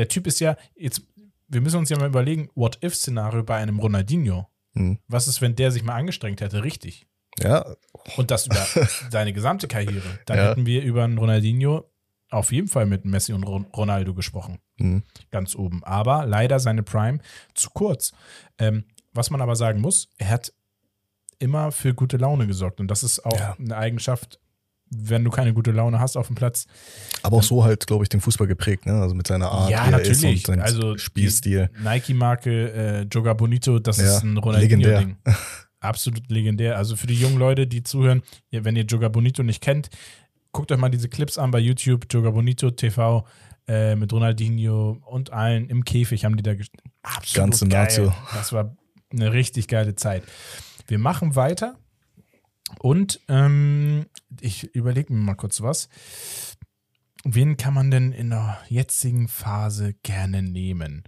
[0.00, 1.02] der Typ ist ja, jetzt,
[1.48, 4.48] wir müssen uns ja mal überlegen, What-If-Szenario bei einem Ronaldinho.
[4.72, 4.98] Mhm.
[5.08, 6.64] Was ist, wenn der sich mal angestrengt hätte?
[6.64, 7.06] Richtig.
[7.38, 7.76] Ja,
[8.16, 8.56] Und das über
[9.10, 10.18] seine gesamte Karriere.
[10.24, 10.48] Dann Ja.
[10.50, 11.84] hätten wir über einen Ronaldinho
[12.30, 14.58] auf jeden Fall mit Messi und Ron- Ronaldo gesprochen.
[14.78, 15.02] mhm.
[15.30, 15.84] Ganz oben.
[15.84, 17.18] Aber leider seine Prime
[17.54, 18.12] zu kurz.
[18.58, 20.52] Ähm, was man aber sagen muss, er hat
[21.38, 22.80] immer für gute Laune gesorgt.
[22.80, 23.56] Und das ist auch Ja.
[23.58, 24.38] eine Eigenschaft,
[24.90, 26.66] wenn du keine gute Laune hast auf dem Platz.
[27.22, 28.94] aber auch so halt, glaube ich, den Fußball geprägt, ne?
[29.00, 30.48] Also mit seiner Art, ja, natürlich.
[30.48, 31.70] und also Spielstil.
[31.82, 35.16] Nike-Marke äh, Joga Bonito, das Ja, ist ein Ronaldinho-Ding.
[35.80, 36.76] Absolut legendär.
[36.76, 39.88] Also für die jungen Leute, die zuhören, wenn ihr Joga Bonito nicht kennt,
[40.52, 43.24] guckt euch mal diese Clips an bei YouTube, Joga Bonito TV
[43.66, 46.52] äh, mit Ronaldinho und allen im Käfig haben die da
[47.02, 47.84] absolut Ganze geil.
[47.84, 48.12] Nazio.
[48.34, 48.76] Das war
[49.12, 50.22] eine richtig geile Zeit.
[50.86, 51.78] Wir machen weiter
[52.78, 54.06] Und ähm,
[54.40, 55.88] ich überlege mir mal kurz was.
[57.24, 61.04] Wen kann man denn in der jetzigen Phase gerne nehmen?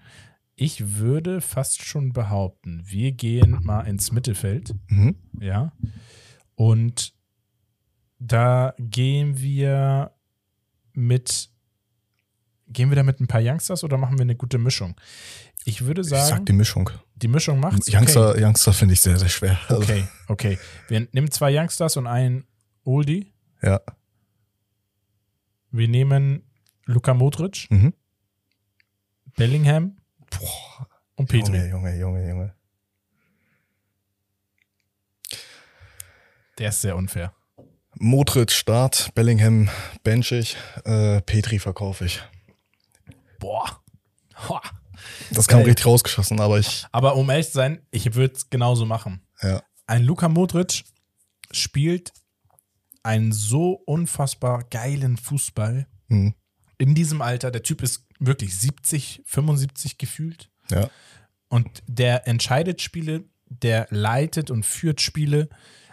[0.55, 4.75] Ich würde fast schon behaupten, wir gehen mal ins Mittelfeld.
[4.89, 5.17] Mhm.
[5.41, 5.73] Ja.
[6.55, 7.15] Und
[8.19, 10.13] da gehen wir
[10.93, 11.51] mit.
[12.69, 14.95] Gehen wir da mit ein paar Youngsters oder machen wir eine gute Mischung?
[15.65, 16.91] Ich würde Ich sagen, sag die Mischung.
[17.23, 17.89] Die Mischung macht's.
[17.93, 19.59] Youngster, Youngster finde ich sehr, sehr schwer.
[19.69, 20.59] Also, Okay, okay.
[20.89, 22.47] Wir nehmen zwei Youngsters und einen
[22.85, 23.33] Oldie.
[23.63, 23.81] Ja.
[25.71, 26.43] Wir nehmen
[26.85, 27.95] Luka Modric, Mhm.
[29.37, 29.97] Bellingham
[30.31, 31.57] Boah, und Petri.
[31.57, 32.55] Junge, Junge, Junge, Junge.
[36.59, 37.33] Der ist sehr unfair.
[37.99, 39.69] Modric Start, Bellingham
[40.03, 42.23] bench ich, äh, Petri verkaufe ich.
[43.39, 43.81] Boah.
[44.49, 44.61] Hoa.
[45.35, 45.69] Das kam Geil.
[45.69, 49.23] richtig rausgeschossen, aber ich, Aber um ehrlich zu sein, ich würde es genauso machen.
[49.43, 49.63] ja.
[49.87, 50.85] Ein Luka Modric
[51.51, 52.13] spielt
[53.03, 56.35] einen so unfassbar geilen Fußball Mhm.
[56.79, 57.51] in diesem Alter.
[57.51, 60.51] Der Typ ist wirklich 70, 75 gefühlt.
[60.71, 60.89] Ja.
[61.49, 65.49] Und der entscheidet Spiele, der leitet und führt Spiele.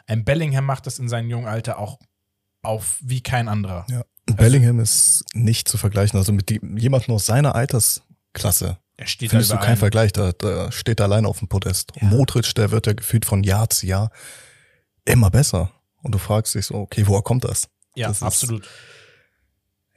[0.08, 2.00] Ein Bellingham macht das in seinem jungen Alter auch
[2.62, 3.86] auf wie kein anderer.
[3.90, 4.04] ja.
[4.36, 6.18] Bellingham ist nicht zu vergleichen.
[6.20, 9.78] Also mit die, jemandem aus seiner Altersklasse Er steht findest da du keinen.
[9.78, 10.12] Vergleich.
[10.12, 11.94] Da, da steht er allein auf dem Podest.
[12.02, 12.08] Ja.
[12.08, 14.12] Modric, der wird ja gefühlt von Jahr zu Jahr
[15.06, 15.72] immer besser.
[16.02, 17.70] Und du fragst dich so, okay, woher kommt das?
[17.96, 18.68] Ja, Das ist- absolut.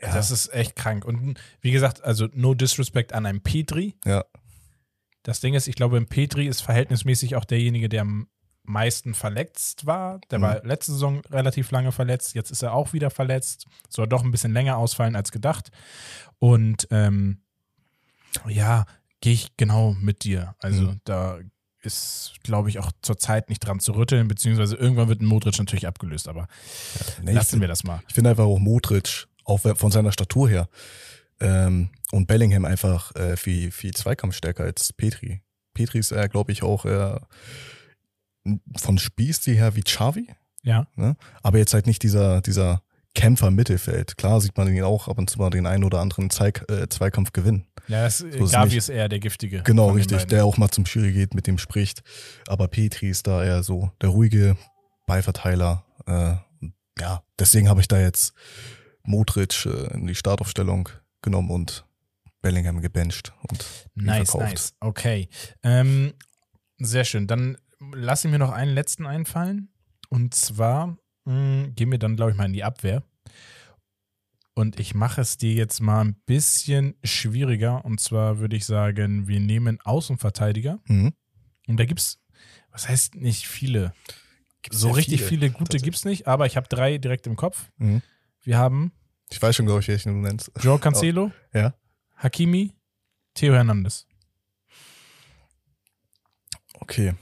[0.01, 0.15] Ja.
[0.15, 1.05] Das ist echt krank.
[1.05, 3.97] Und wie gesagt, also no disrespect an einen Petri.
[4.05, 4.25] Ja.
[5.25, 8.29] Das Ding ist, ich glaube, im Petri ist verhältnismäßig auch derjenige, der am
[8.65, 10.21] meisten verletzt war.
[10.31, 10.43] Der Mhm.
[10.43, 12.35] war letzte Saison relativ lange verletzt.
[12.35, 13.67] Jetzt ist er auch wieder verletzt.
[13.89, 15.71] Soll doch ein bisschen länger ausfallen als gedacht.
[16.39, 17.42] Und ähm,
[18.49, 18.87] ja,
[19.21, 20.55] gehe ich genau mit dir.
[20.59, 21.01] Also Mhm.
[21.05, 21.39] da
[21.83, 25.87] ist, glaube ich, auch zurzeit nicht dran zu rütteln, beziehungsweise irgendwann wird ein Modric natürlich
[25.87, 26.47] abgelöst, aber
[27.23, 28.01] Nee, ich lassen wir das mal.
[28.09, 30.69] Ich finde einfach auch Modric, auch von seiner Statur her,
[31.41, 35.43] ähm, und Bellingham einfach äh, viel, viel zweikampfstärker als Petri.
[35.75, 37.19] Petri ist, äh, glaube ich, auch äh,
[38.77, 40.29] von Spielstil her wie Xavi,
[40.63, 40.87] Ja.
[40.97, 41.17] ne?
[41.43, 42.83] aber jetzt halt nicht dieser, dieser
[43.15, 44.17] Kämpfer im Mittelfeld.
[44.17, 46.89] Klar sieht man ihn auch ab und zu mal den einen oder anderen Zeig, äh,
[46.89, 47.67] Zweikampf gewinnen.
[47.89, 49.63] Ja, das, So ist Gavi ist eher der Giftige.
[49.65, 50.25] Genau, richtig.
[50.27, 52.03] Der auch mal zum Schiri geht, mit dem spricht.
[52.49, 54.57] Aber Petri ist da eher so der ruhige
[55.07, 55.85] Ballverteiler.
[56.07, 56.37] Äh,
[57.01, 58.33] ja, deswegen habe ich da jetzt
[59.03, 60.89] Modric äh, in die Startaufstellung
[61.23, 61.85] genommen und
[62.41, 64.51] Bellingham gebencht und Nice, verkauft.
[64.53, 64.73] nice.
[64.81, 65.29] Okay.
[65.63, 66.15] Ähm,
[66.79, 67.27] sehr schön.
[67.27, 67.57] Dann
[67.95, 69.69] lasse ich mir noch einen letzten einfallen.
[70.09, 73.03] Und zwar mh, gehen wir dann, glaube ich, mal in die Abwehr.
[74.55, 77.85] Und ich mache es dir jetzt mal ein bisschen schwieriger.
[77.85, 80.79] Und zwar würde ich sagen, wir nehmen Außenverteidiger.
[80.87, 81.15] Mhm.
[81.69, 82.21] Und da gibt es,
[82.71, 83.95] was heißt nicht viele?
[84.63, 87.35] Gibt's so richtig viele, viele, gute gibt es nicht, aber ich habe drei direkt im
[87.37, 87.71] Kopf.
[87.79, 88.03] Mhm.
[88.43, 88.93] Wir haben
[89.31, 90.53] Ich weiß schon, glaube ich, welchen du nennst.
[90.61, 91.75] Joe Cancelo, Ja.
[92.17, 92.75] Hakimi,
[93.35, 94.07] Theo Hernandez.
[96.75, 97.15] Okay.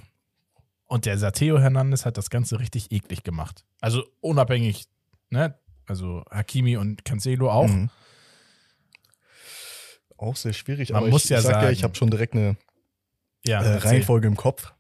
[0.90, 3.64] Und der Theo Hernandez hat das Ganze richtig eklig gemacht.
[3.81, 4.87] Also unabhängig,
[5.31, 5.57] ne?
[5.87, 7.68] Also Hakimi und Cancelo auch.
[7.68, 7.90] Mhm.
[10.16, 12.11] Auch sehr schwierig, Man aber muss ich, ja ich sag ja, sagen- ich habe schon
[12.11, 12.57] direkt eine
[13.46, 13.76] Ja, äh.
[13.76, 14.72] Reihenfolge im Kopf.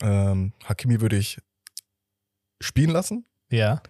[0.00, 1.38] Ähm, Hakimi würde ich
[2.60, 3.26] spielen lassen.
[3.50, 3.82] Ja.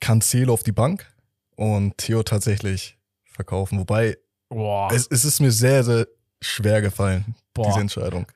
[0.00, 1.10] Cancelo auf die Bank
[1.56, 3.78] und Theo tatsächlich verkaufen.
[3.78, 4.18] Wobei,
[4.92, 6.06] es, es ist mir sehr, sehr
[6.42, 7.66] schwer gefallen, Boah.
[7.68, 8.26] diese Entscheidung,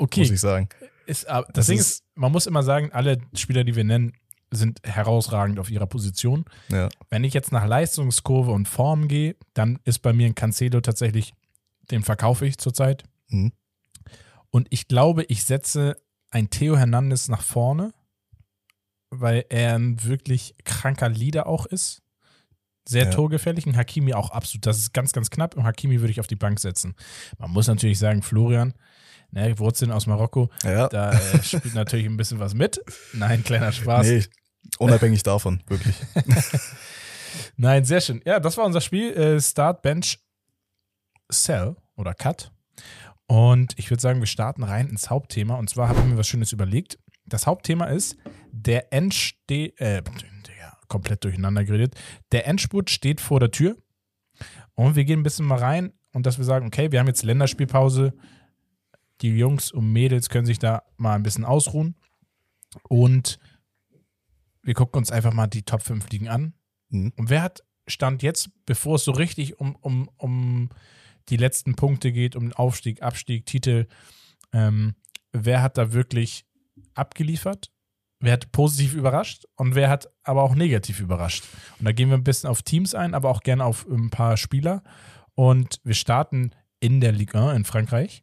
[0.00, 0.20] okay.
[0.20, 0.68] muss ich sagen.
[1.06, 3.84] Ist, aber das Das Ding ist- ist, man muss immer sagen, alle Spieler, die wir
[3.84, 4.12] nennen,
[4.52, 6.44] sind herausragend auf ihrer Position.
[6.68, 6.88] Ja.
[7.08, 11.34] Wenn ich jetzt nach Leistungskurve und Form gehe, dann ist bei mir ein Cancelo tatsächlich,
[11.90, 13.04] den verkaufe ich zurzeit.
[13.28, 13.52] Mhm.
[14.50, 15.96] Und ich glaube, ich setze
[16.30, 17.92] ein Theo Hernandez nach vorne,
[19.10, 22.02] weil er ein wirklich kranker Leader auch ist.
[22.88, 23.10] Sehr Ja.
[23.10, 23.66] torgefällig.
[23.66, 24.66] Ein Hakimi auch absolut.
[24.66, 25.56] Das ist ganz, ganz knapp.
[25.56, 26.94] Und Hakimi würde ich auf die Bank setzen.
[27.38, 28.74] Man muss natürlich sagen, Florian,
[29.30, 32.80] ne, Wurzeln aus Marokko, Ja, da äh, spielt natürlich ein bisschen was mit.
[33.12, 34.06] Nein, kleiner Spaß.
[34.06, 34.24] nee,
[34.78, 35.96] unabhängig davon, wirklich.
[37.56, 38.20] Nein, sehr schön.
[38.24, 39.12] Ja, das war unser Spiel.
[39.12, 40.18] Äh, Start, Bench,
[41.28, 42.50] Sell oder Cut.
[43.26, 45.54] Und ich würde sagen, wir starten rein ins Hauptthema.
[45.54, 46.98] Und zwar habe ich mir was Schönes überlegt.
[47.26, 48.16] Das Hauptthema ist,
[48.50, 50.02] der Endste äh,
[50.90, 51.94] komplett durcheinander geredet.
[52.32, 53.76] Der Endspurt steht vor der Tür.
[54.74, 57.22] Und wir gehen ein bisschen mal rein und dass wir sagen, okay, wir haben jetzt
[57.22, 58.12] Länderspielpause.
[59.22, 61.96] Die Jungs und Mädels können sich da mal ein bisschen ausruhen.
[62.88, 63.38] Und
[64.62, 66.54] wir gucken uns einfach mal die Top 5 Ligen an.
[66.88, 67.12] Mhm.
[67.16, 70.68] Und wer hat Stand jetzt, bevor es so richtig um, um, um
[71.28, 73.86] die letzten Punkte geht, um Aufstieg, Abstieg, Titel,
[74.52, 74.94] ähm,
[75.32, 76.44] wer hat da wirklich
[76.94, 77.70] abgeliefert
[78.20, 81.44] wer hat positiv überrascht und wer hat aber auch negativ überrascht.
[81.78, 84.36] Und da gehen wir ein bisschen auf Teams ein, aber auch gerne auf ein paar
[84.36, 84.82] Spieler.
[85.34, 88.22] Und wir starten in der Ligue 1 in Frankreich.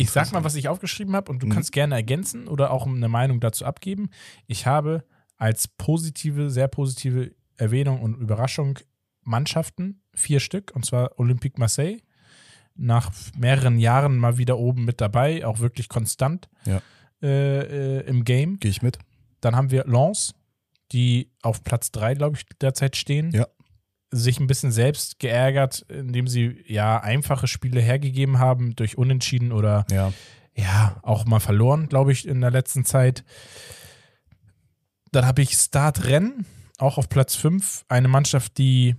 [0.00, 1.50] Ich, sag mal, was ich aufgeschrieben habe und du Mhm.
[1.50, 4.10] kannst gerne ergänzen oder auch eine Meinung dazu abgeben.
[4.46, 5.04] Ich habe
[5.36, 8.78] als positive, sehr positive Erwähnung und Überraschung
[9.22, 11.98] Mannschaften, vier Stück, und zwar Olympique Marseille.
[12.74, 16.80] Nach mehreren Jahren mal wieder oben mit dabei, auch wirklich konstant Ja.
[17.22, 18.58] äh, äh, im Game.
[18.58, 18.98] Gehe ich mit.
[19.42, 20.34] Dann haben wir Lens,
[20.92, 23.30] die auf Platz 3, glaube ich, derzeit stehen.
[23.32, 23.46] Ja.
[24.10, 29.84] Sich ein bisschen selbst geärgert, indem sie ja einfache Spiele hergegeben haben durch Unentschieden oder
[29.90, 30.12] Ja.
[30.56, 33.24] ja, auch mal verloren, glaube ich, in der letzten Zeit.
[35.12, 36.46] Dann habe ich Start Rennen,
[36.78, 37.84] auch auf Platz 5.
[37.88, 38.96] Eine Mannschaft, die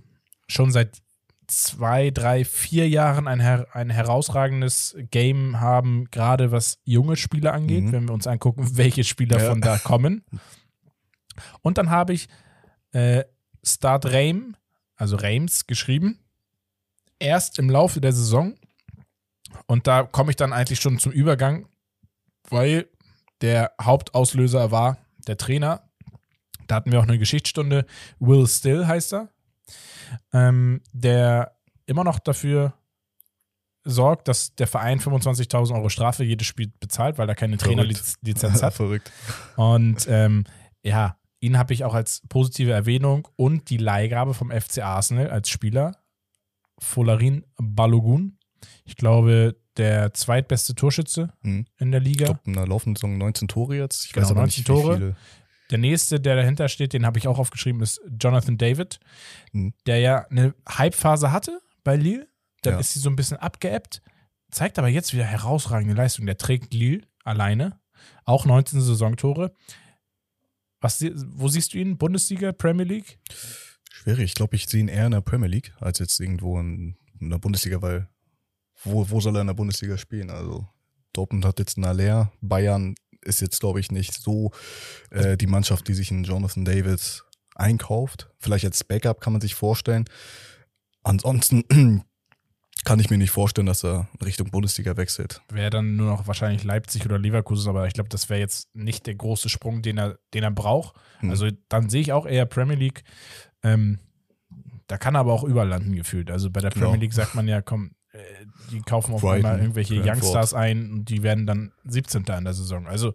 [0.48, 0.98] schon seit
[1.46, 7.84] zwei, drei, vier Jahren ein, her ein herausragendes Game haben, gerade was junge Spieler angeht,
[7.84, 7.92] Mhm.
[7.92, 9.48] wenn wir uns angucken, welche Spieler Ja.
[9.50, 10.24] von da kommen.
[11.60, 12.28] Und dann habe ich
[12.92, 13.24] äh,
[13.64, 14.54] Start Reim,
[15.02, 16.20] also Reims, geschrieben.
[17.18, 18.54] Erst im Laufe der Saison.
[19.66, 21.66] Und da komme ich dann eigentlich schon zum Übergang,
[22.48, 22.88] weil
[23.40, 25.90] der Hauptauslöser war der Trainer.
[26.68, 27.84] Da hatten wir auch eine Geschichtsstunde.
[28.20, 29.28] Will Still heißt er.
[30.32, 32.74] Ähm, der immer noch dafür
[33.82, 37.76] sorgt, dass der Verein 25.000 Euro Strafe jedes Spiel bezahlt, weil er keine Verrückt.
[37.76, 38.74] Trainerlizenz hat.
[38.74, 39.10] Verrückt.
[39.56, 40.44] Und ähm,
[40.84, 45.48] ja, ihn habe ich auch als positive Erwähnung und die Leihgabe vom FC Arsenal als
[45.50, 45.92] Spieler.
[46.78, 48.38] Folarin Balogun.
[48.84, 51.66] Ich glaube, der zweitbeste Torschütze Mhm.
[51.78, 52.24] in der Ich Liga.
[52.26, 54.06] glaube, in der laufenden Saison 19 Tore jetzt.
[54.06, 54.96] Ich Genau, weiß aber 19 nicht, Tore.
[54.96, 55.16] viele.
[55.70, 59.00] Der nächste, der dahinter steht, den habe ich auch aufgeschrieben, ist Jonathan David,
[59.52, 59.72] Mhm.
[59.86, 62.28] der ja eine Hype-Phase hatte bei Lille.
[62.62, 62.80] Dann Ja.
[62.80, 64.02] ist sie so ein bisschen abgeebbt,
[64.50, 66.26] zeigt aber jetzt wieder herausragende Leistung.
[66.26, 67.80] Der trägt Lille alleine,
[68.24, 69.54] auch 19 Saisontore.
[70.82, 71.96] Was, wo siehst du ihn?
[71.96, 73.18] Bundesliga, Premier League?
[73.90, 74.24] Schwierig.
[74.24, 77.30] Ich glaube, ich sehe ihn eher in der Premier League als jetzt irgendwo in, in
[77.30, 78.08] der Bundesliga, weil
[78.84, 80.30] wo, wo soll er in der Bundesliga spielen?
[80.30, 80.66] Also
[81.12, 84.50] Dortmund hat jetzt einen Aller, Bayern ist jetzt, glaube ich, nicht so
[85.10, 87.22] äh, die Mannschaft, die sich in Jonathan David
[87.54, 88.30] einkauft.
[88.38, 90.04] Vielleicht als Backup kann man sich vorstellen.
[91.04, 91.64] Ansonsten
[92.84, 95.40] kann ich mir nicht vorstellen, dass er Richtung Bundesliga wechselt.
[95.50, 99.06] Wäre dann nur noch wahrscheinlich Leipzig oder Leverkusen, aber ich glaube, das wäre jetzt nicht
[99.06, 100.96] der große Sprung, den er, den er braucht.
[101.20, 101.30] Hm.
[101.30, 103.04] Also dann sehe ich auch eher Premier League.
[103.62, 103.98] Ähm,
[104.88, 106.30] da kann er aber auch überall landen gefühlt.
[106.30, 106.86] Also bei der Genau.
[106.86, 108.18] Premier League sagt man ja, komm, äh,
[108.70, 110.16] die kaufen auf Brighton, einmal irgendwelche Brentford.
[110.24, 112.24] Youngstars ein und die werden dann 17.
[112.36, 112.86] in der Saison.
[112.86, 113.12] Also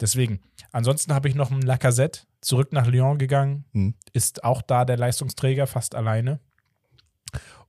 [0.00, 0.40] deswegen.
[0.72, 3.94] Ansonsten habe ich noch einen Lacazette zurück nach Lyon gegangen, Hm.
[4.12, 6.40] ist auch da der Leistungsträger, fast alleine.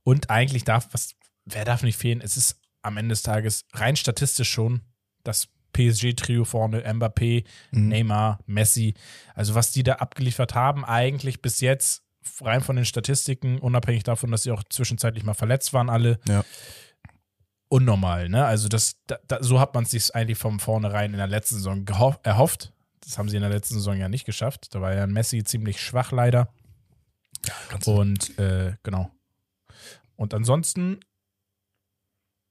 [0.08, 2.22] Und eigentlich darf, was, wer darf nicht fehlen?
[2.22, 4.80] Es ist am Ende des Tages rein statistisch schon
[5.22, 7.88] das PSG-Trio vorne, Mbappé, Mhm.
[7.88, 8.94] Neymar, Messi.
[9.34, 12.04] Also was die da abgeliefert haben, eigentlich bis jetzt,
[12.40, 16.18] rein von den Statistiken, unabhängig davon, dass sie auch zwischenzeitlich mal verletzt waren, alle.
[16.26, 16.42] Ja.
[17.68, 18.46] Unnormal, ne?
[18.46, 21.56] Also das, da, da, so hat man es sich eigentlich von vornherein in der letzten
[21.56, 21.84] Saison
[22.22, 22.72] erhofft.
[23.00, 24.74] Das haben sie in der letzten Saison ja nicht geschafft.
[24.74, 26.48] Da war ja Messi ziemlich schwach leider.
[27.68, 29.10] Ganz Und äh, genau.
[30.18, 30.98] Und ansonsten,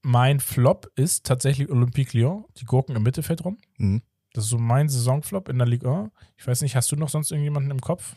[0.02, 2.46] mein Flop ist tatsächlich Olympique Lyon.
[2.58, 3.58] Die Gurken im Mittelfeld rum.
[3.78, 4.02] Mhm.
[4.34, 6.12] Das ist so mein Saisonflop in der Ligue 1.
[6.38, 8.16] Ich weiß nicht, hast du noch sonst irgendjemanden im Kopf?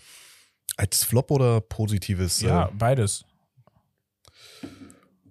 [0.76, 2.40] Als Flop oder positives?
[2.42, 3.24] Ja, Äh, beides.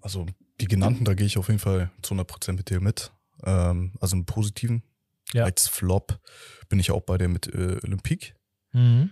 [0.01, 0.25] also
[0.59, 3.11] die genannten, da gehe ich auf jeden Fall zu 100% mit dir mit.
[3.45, 4.83] Ähm, also im Positiven.
[5.31, 5.45] Ja.
[5.45, 6.19] Als Flop
[6.67, 8.33] bin ich auch bei der mit äh, Olympique.
[8.73, 9.11] Mhm.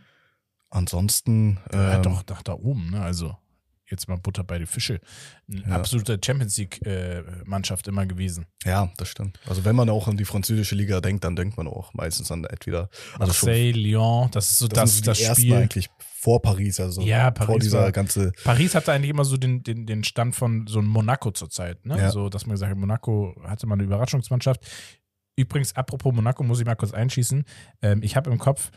[0.69, 1.59] Ansonsten.
[1.71, 3.01] ja, ähm, doch, doch, da oben, ne?
[3.01, 3.37] Also
[3.89, 4.99] jetzt mal Butter bei die Fische.
[5.49, 5.67] Eine Ja.
[5.75, 8.45] absolute Champions League-Mannschaft immer gewesen.
[8.65, 9.39] Ja, das stimmt.
[9.47, 12.43] Also wenn man auch an die französische Liga denkt, dann denkt man auch meistens an
[12.45, 15.53] entweder also schon- Marseille, Lyon, das ist so das, sind so das, Spiel.
[15.53, 19.37] eigentlich vor Paris, also Ja, vor Paris dieser war- ganze Paris hatte eigentlich immer so
[19.37, 21.97] den, den, den Stand von so einem Monaco zurzeit, ne?
[21.97, 22.11] Ja.
[22.11, 24.65] So, dass man gesagt hat, Monaco hatte mal eine Überraschungsmannschaft.
[25.37, 27.45] Übrigens, apropos Monaco, muss ich mal kurz einschießen.
[27.81, 28.71] Ähm, ich habe im Kopf,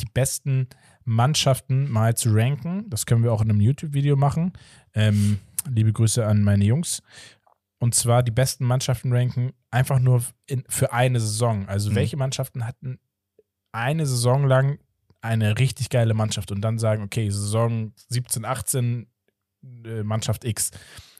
[0.00, 0.68] die besten
[1.08, 2.88] Mannschaften mal zu ranken.
[2.90, 4.52] Das können wir auch in einem YouTube-Video machen.
[4.94, 7.02] Ähm, liebe Grüße an meine Jungs.
[7.78, 11.66] Und zwar die besten Mannschaften ranken einfach nur in, für eine Saison.
[11.68, 11.94] Also Mhm.
[11.94, 12.98] welche Mannschaften hatten
[13.72, 14.78] eine Saison lang
[15.20, 19.06] eine richtig geile Mannschaft und dann sagen, okay, Saison 17, 18,
[19.84, 20.70] äh, Mannschaft X.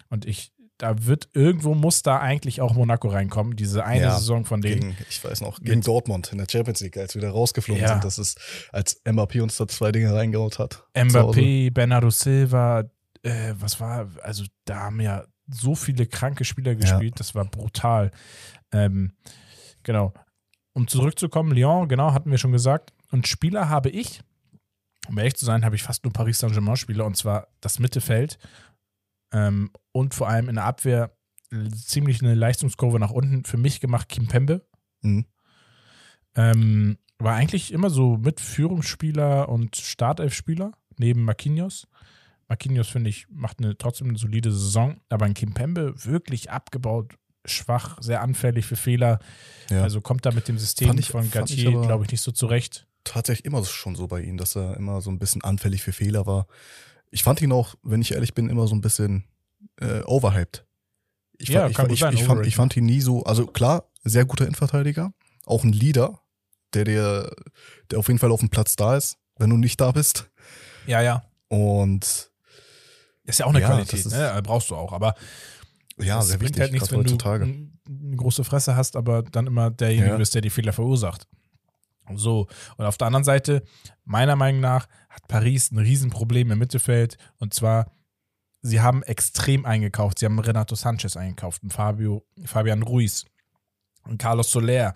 [0.08, 4.44] Und ich, da wird irgendwo muss da eigentlich auch Monaco reinkommen, diese eine Ja, Saison
[4.44, 4.80] von denen.
[4.80, 7.88] gegen, ich weiß noch, gegen Dortmund in der Champions League, als wir da rausgeflogen Ja.
[7.94, 8.38] sind, das ist,
[8.72, 10.84] als Mbappé uns da zwei Dinge reingehaut hat.
[10.94, 12.84] Mbappé, Bernardo Silva,
[13.22, 18.10] äh, was war, also da haben ja so viele kranke Spieler gespielt, das war brutal.
[18.72, 19.12] Ähm,
[19.82, 20.12] genau.
[20.74, 22.92] um zurückzukommen, Lyon, genau, hatten wir schon gesagt.
[23.10, 24.20] Und Spieler habe ich,
[25.08, 28.38] um ehrlich zu sein, habe ich fast nur Paris Saint-Germain-Spieler und zwar das Mittelfeld
[29.32, 31.12] ähm, und vor allem in der Abwehr
[31.74, 34.66] ziemlich eine Leistungskurve nach unten für mich gemacht, Kim Pembe.
[35.02, 35.26] Mhm.
[36.34, 41.88] Ähm, war eigentlich immer so mit Führungsspieler und Startelfspieler neben Marquinhos.
[42.48, 47.14] Marquinhos, finde ich, macht eine, trotzdem eine solide Saison, aber ein Kim Pembe wirklich abgebaut,
[47.44, 49.18] schwach, sehr anfällig für Fehler.
[49.70, 49.82] Ja.
[49.82, 52.86] Also kommt da mit dem System ich- von Gatier, glaube ich, nicht so zurecht.
[53.04, 56.26] tatsächlich immer schon so bei ihm, dass er immer so ein bisschen anfällig für Fehler
[56.26, 56.46] war.
[57.10, 59.24] Ich fand ihn auch, wenn ich ehrlich bin, immer so ein bisschen
[59.80, 60.64] äh, overhyped.
[61.38, 64.24] Ich, Ja, fand, ich, sein, ich, fand, ich fand ihn nie so, also klar, sehr
[64.24, 65.12] guter Innenverteidiger,
[65.46, 66.20] auch ein Leader,
[66.74, 67.34] der, der,
[67.90, 70.28] der auf jeden Fall auf dem Platz da ist, wenn du nicht da bist.
[70.86, 71.22] Ja, ja.
[71.48, 72.30] Und
[73.24, 74.40] Ist ja auch eine Ja, Qualität, ist- ne?
[74.42, 74.92] brauchst du auch.
[74.92, 75.14] Aber
[75.98, 77.46] ja, das sehr wichtig, halt nichts, wenn heutzutage.
[77.46, 80.16] du eine große Fresse hast, aber dann immer derjenige Ja.
[80.16, 81.26] bist, der die Fehler verursacht.
[82.14, 82.46] So,
[82.78, 83.62] und auf der anderen Seite,
[84.04, 84.88] meiner Meinung nach,
[85.20, 87.16] hat Paris ein Riesenproblem im Mittelfeld.
[87.38, 87.90] Und zwar,
[88.62, 90.18] sie haben extrem eingekauft.
[90.18, 93.24] Sie haben Renato Sanchez eingekauft, und Fabio, Fabian Ruiz
[94.04, 94.94] und Carlos Soler.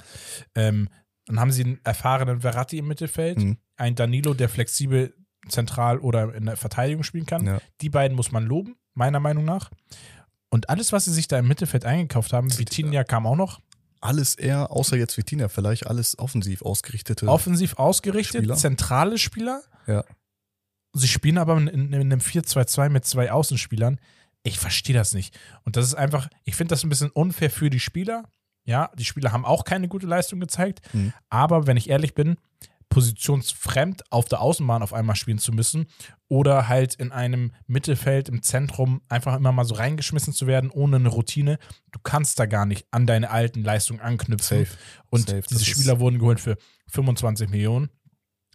[0.55, 0.89] Ähm,
[1.27, 3.57] dann haben sie einen erfahrenen Verratti im Mittelfeld, Mhm.
[3.77, 5.15] einen Danilo, der flexibel
[5.49, 7.47] zentral oder in der Verteidigung spielen kann.
[7.47, 7.61] Ja.
[7.81, 9.71] Die beiden muss man loben, meiner Meinung nach.
[10.51, 13.61] Und alles, was sie sich da im Mittelfeld eingekauft haben, Vitinha kam auch noch,
[14.01, 17.29] Alles eher, außer jetzt Vitinha, vielleicht alles offensiv ausgerichtete.
[17.29, 18.57] offensiv ausgerichtet, Spieler.
[18.57, 19.63] zentrale Spieler.
[19.87, 20.05] Ja.
[20.95, 23.99] Sie spielen aber in, in einem 4-2-2 mit zwei Außenspielern.
[24.43, 25.39] Ich verstehe das nicht.
[25.65, 28.25] Und das ist einfach, ich finde das ein bisschen unfair für die Spieler.
[28.65, 30.81] Ja, die Spieler haben auch keine gute Leistung gezeigt.
[30.93, 31.13] Mhm.
[31.31, 32.37] Aber wenn ich ehrlich bin,
[32.93, 35.87] positionsfremd auf der Außenbahn auf einmal spielen zu müssen
[36.29, 40.97] oder halt in einem Mittelfeld im Zentrum einfach immer mal so reingeschmissen zu werden, ohne
[40.97, 41.59] eine Routine.
[41.91, 44.67] Du kannst da gar nicht an deine alten Leistungen anknüpfen.
[44.67, 44.79] Safe.
[45.09, 47.89] Und Safe, diese das Spieler wurden geholt für 25 Millionen.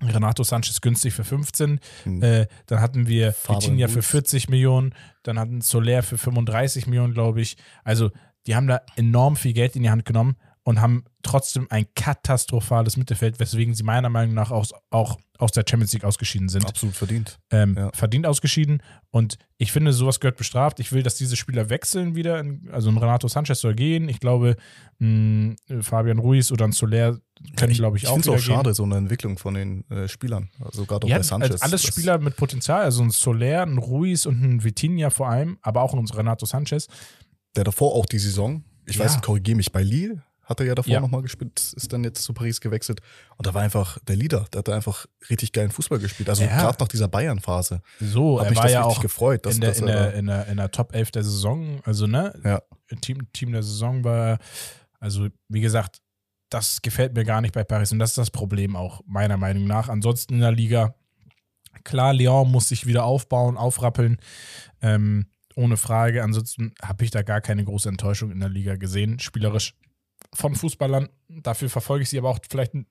[0.01, 1.79] Renato Sanchez günstig für 15.
[2.03, 2.21] Hm.
[2.21, 4.07] Äh, dann hatten wir Vitinha für Ruiz.
[4.07, 4.93] 40 Millionen.
[5.23, 7.57] Dann hatten Soler für 35 Millionen, glaube ich.
[7.83, 8.11] Also,
[8.45, 12.97] die haben da enorm viel Geld in die Hand genommen und haben trotzdem ein katastrophales
[12.97, 16.65] Mittelfeld, weswegen sie meiner Meinung nach auch, auch aus der Champions League ausgeschieden sind.
[16.65, 17.39] Absolut verdient.
[17.51, 17.89] Ähm, Ja.
[17.93, 18.83] Verdient ausgeschieden.
[19.09, 20.81] Und ich finde, sowas gehört bestraft.
[20.81, 22.43] Ich will, dass diese Spieler wechseln wieder.
[22.73, 24.09] Also ein Renato Sanchez soll gehen.
[24.09, 24.57] Ich glaube,
[24.99, 27.17] mh, Fabian Ruiz oder ein Soler
[27.55, 30.09] können, glaube ich, ich auch finde es auch schade, so eine Entwicklung von den äh,
[30.09, 30.49] Spielern.
[30.59, 31.51] Also gerade auch ja, bei Sanchez.
[31.51, 35.59] also alles Spieler mit Potenzial, also ein Soler, ein Ruiz und ein Vitinha vor allem,
[35.61, 36.87] aber auch ein Renato Sanchez.
[37.55, 39.05] Der davor auch die Saison, ich Ja.
[39.05, 40.99] weiß nicht, korrigiere mich, bei Lille hat er ja davor Ja.
[41.01, 43.01] nochmal gespielt, ist dann jetzt zu Paris gewechselt.
[43.35, 46.29] Und da war einfach der Leader, der hat einfach richtig geilen Fußball gespielt.
[46.29, 46.57] Also Ja.
[46.61, 47.81] gerade nach dieser Bayern-Phase.
[47.99, 49.87] So, Hat er mich war das ja richtig auch gefreut, dass, in, der, dass in,
[49.87, 52.61] er der, in, der, in der Top 11 der Saison, also ne, Ja.
[53.01, 54.39] Team, Team der Saison war,
[54.99, 56.01] also wie gesagt,
[56.49, 59.67] das gefällt mir gar nicht bei Paris und das ist das Problem auch, meiner Meinung
[59.67, 59.89] nach.
[59.89, 60.95] Ansonsten in der Liga,
[61.83, 64.17] klar, Lyon muss sich wieder aufbauen, aufrappeln,
[64.81, 66.23] ähm, ohne Frage.
[66.23, 69.73] Ansonsten habe ich da gar keine große Enttäuschung in der Liga gesehen, spielerisch
[70.37, 71.09] von Fußballern.
[71.29, 72.85] Dafür verfolge ich sie aber auch vielleicht einen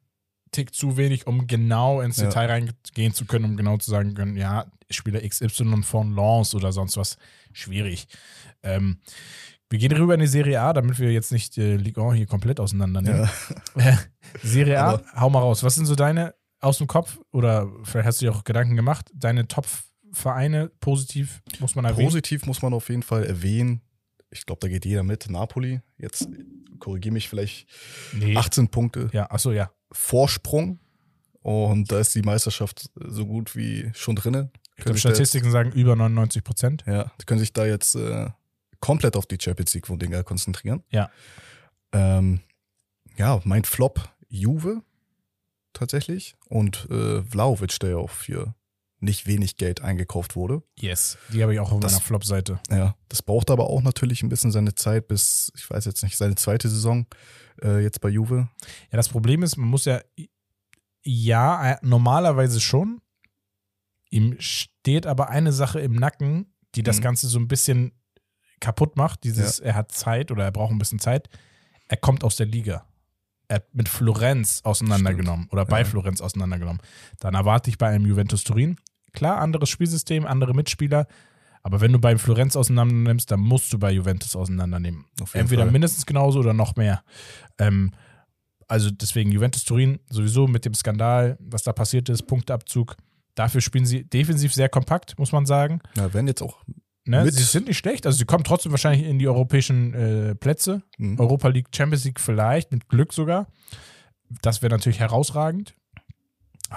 [0.52, 2.24] Tick zu wenig, um genau ins Ja.
[2.26, 6.72] Detail reingehen zu können, um genau zu sagen können, ja, Spieler XY von Lens oder
[6.72, 7.16] sonst was,
[7.52, 8.06] schwierig.
[8.62, 8.98] Ähm,
[9.68, 12.26] wir gehen rüber in die Serie A, damit wir jetzt nicht äh, Ligue 1 hier
[12.26, 13.28] komplett auseinandernehmen.
[13.76, 13.98] ja.
[14.42, 15.62] Serie A, Aber- hau mal raus.
[15.64, 19.10] Was sind so deine aus dem Kopf oder vielleicht hast du dir auch Gedanken gemacht,
[19.14, 22.06] deine Top-Vereine positiv, muss man erwähnen?
[22.08, 23.80] Positiv muss man auf jeden Fall erwähnen.
[24.30, 25.28] Ich glaube, da geht jeder mit.
[25.28, 26.28] Napoli, jetzt
[26.78, 27.66] korrigiere mich vielleicht,
[28.12, 28.36] Nee.
[28.36, 29.70] 18 Punkte Ja, achso, ja.
[29.92, 30.80] Vorsprung.
[31.42, 34.50] Und da ist die Meisterschaft so gut wie schon drinne.
[34.76, 36.84] Ich glaube, da jetzt- Statistiken sagen über 99 Prozent.
[36.86, 38.28] Ja, die können sich da jetzt äh,
[38.80, 40.82] komplett auf die Champions League-Dinger konzentrieren.
[40.90, 41.08] Ja.
[41.92, 42.40] Ähm,
[43.16, 44.82] ja, mein Flop Juve
[45.72, 48.54] tatsächlich und äh, Vlaovic, der ja auch für
[49.06, 50.62] nicht wenig Geld eingekauft wurde.
[50.78, 51.16] Yes.
[51.32, 52.60] Die habe ich auch auf Das- meiner Flop-Seite.
[52.70, 56.18] Ja, das braucht aber auch natürlich ein bisschen seine Zeit bis, ich weiß jetzt nicht,
[56.18, 57.06] seine zweite Saison
[57.62, 58.48] äh, jetzt bei Juve.
[58.90, 60.00] Ja, das Problem ist, man muss ja,
[61.02, 63.00] ja, äh, normalerweise schon.
[64.10, 67.02] Ihm steht aber eine Sache im Nacken, die das Mhm.
[67.02, 67.92] Ganze so ein bisschen
[68.60, 69.24] kaputt macht.
[69.24, 71.28] Dieses, er hat Zeit oder er braucht ein bisschen Zeit.
[71.88, 72.86] Er kommt aus der Liga.
[73.48, 75.84] Er hat mit Florenz auseinandergenommen oder bei Ja.
[75.84, 76.80] Florenz auseinandergenommen.
[77.20, 78.76] Dann erwarte ich bei einem Juventus Turin,
[79.16, 81.06] klar, anderes Spielsystem, andere Mitspieler.
[81.62, 85.06] Aber wenn du beim Florenz auseinandernimmst, dann musst du bei Juventus auseinandernehmen.
[85.32, 85.72] Entweder Fall.
[85.72, 87.02] mindestens genauso oder noch mehr.
[87.58, 87.90] Ähm,
[88.68, 92.96] also deswegen Juventus Turin sowieso mit dem Skandal, was da passiert ist, Punkteabzug.
[93.34, 95.80] Dafür spielen sie defensiv sehr kompakt, muss man sagen.
[95.96, 96.62] Ja, werden jetzt auch
[97.08, 97.30] Ne?
[97.30, 100.82] Sie sind nicht schlecht, also sie kommen trotzdem wahrscheinlich in die europäischen äh, Plätze.
[100.98, 103.46] mh, Europa League, Champions League vielleicht, mit Glück sogar.
[104.42, 105.74] Das wäre natürlich herausragend.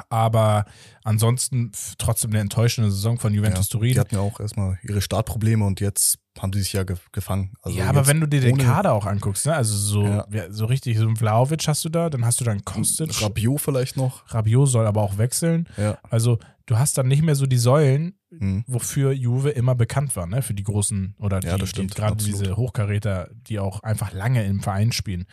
[0.10, 0.66] Aber
[1.04, 3.94] ansonsten trotzdem eine enttäuschende Saison von Juventus ja, Turin.
[3.94, 7.54] Die hatten ja auch erstmal ihre Startprobleme und jetzt haben die sich ja ge gefangen.
[7.62, 9.56] Also ja, aber wenn du dir den Kader auch anguckst, ne?
[9.56, 10.26] also so, Ja.
[10.32, 13.60] ja, so richtig, so ein Vlaovic hast du da, dann hast du dann Kostic, Rabiot
[13.62, 14.24] vielleicht noch.
[14.34, 15.68] Rabiot soll aber auch wechseln.
[15.76, 15.98] Ja.
[16.10, 18.64] Also du hast dann nicht mehr so die Säulen, Mhm.
[18.68, 20.44] wofür Juve immer bekannt war, ne?
[20.44, 24.92] Für die großen oder die, die, gerade diese Hochkaräter, die auch einfach lange im Verein
[24.92, 25.26] spielen.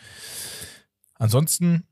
[1.13, 1.83] Ansonsten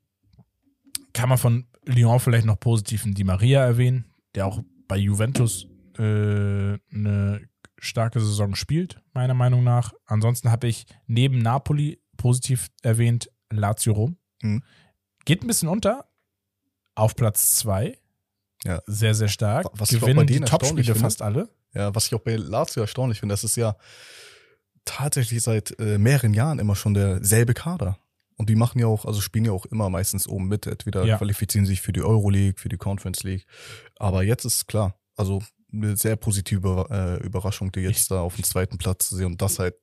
[1.13, 5.67] kann man von Lyon vielleicht noch positiven Di Maria erwähnen, der auch bei Juventus
[5.97, 6.01] äh,
[6.91, 7.41] eine
[7.77, 9.93] starke Saison spielt, meiner Meinung nach.
[10.05, 14.17] Ansonsten habe ich neben Napoli positiv erwähnt Lazio Rom.
[14.41, 14.63] Mhm.
[15.25, 16.05] Geht ein bisschen unter.
[16.95, 17.97] Auf Platz 2.
[18.63, 18.81] Ja.
[18.87, 19.67] Sehr, sehr stark.
[19.73, 21.49] Was ich auch Gewinnen bei die denen Topspiele fast alle.
[21.73, 23.75] Ja, was ich auch bei Lazio erstaunlich finde, das ist ja
[24.85, 27.97] tatsächlich seit äh, mehreren Jahren immer schon derselbe Kader.
[28.37, 30.67] Und die machen ja auch, also spielen ja auch immer meistens oben mit.
[30.67, 31.17] Entweder Ja.
[31.17, 33.45] qualifizieren sich für die Euroleague, für die Conference League.
[33.97, 38.43] Aber jetzt ist klar, also eine sehr positive äh, Überraschung, die jetzt da auf dem
[38.43, 39.27] zweiten Platz zu sehen.
[39.27, 39.75] Und das halt,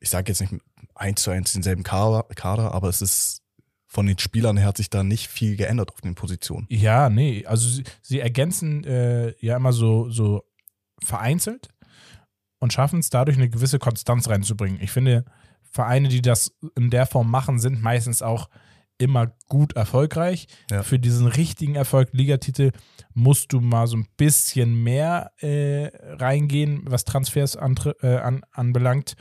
[0.00, 0.54] ich sage jetzt nicht
[0.94, 3.42] eins zu eins denselben Kader, Kader, aber es ist
[3.86, 6.66] von den Spielern her hat sich da nicht viel geändert auf den Positionen.
[6.68, 10.44] Ja, nee, also sie, sie ergänzen äh, ja immer so, so
[11.02, 11.68] vereinzelt
[12.58, 14.80] und schaffen es dadurch eine gewisse Konstanz reinzubringen.
[14.82, 15.24] Ich finde,
[15.76, 18.48] Vereine, die das in der Form machen, sind meistens auch
[18.98, 20.46] immer gut erfolgreich.
[20.70, 20.82] Ja.
[20.82, 22.72] Für diesen richtigen Erfolg, Ligatitel,
[23.12, 29.14] musst du mal so ein bisschen mehr äh, reingehen, was Transfers antre- äh, an, anbelangt.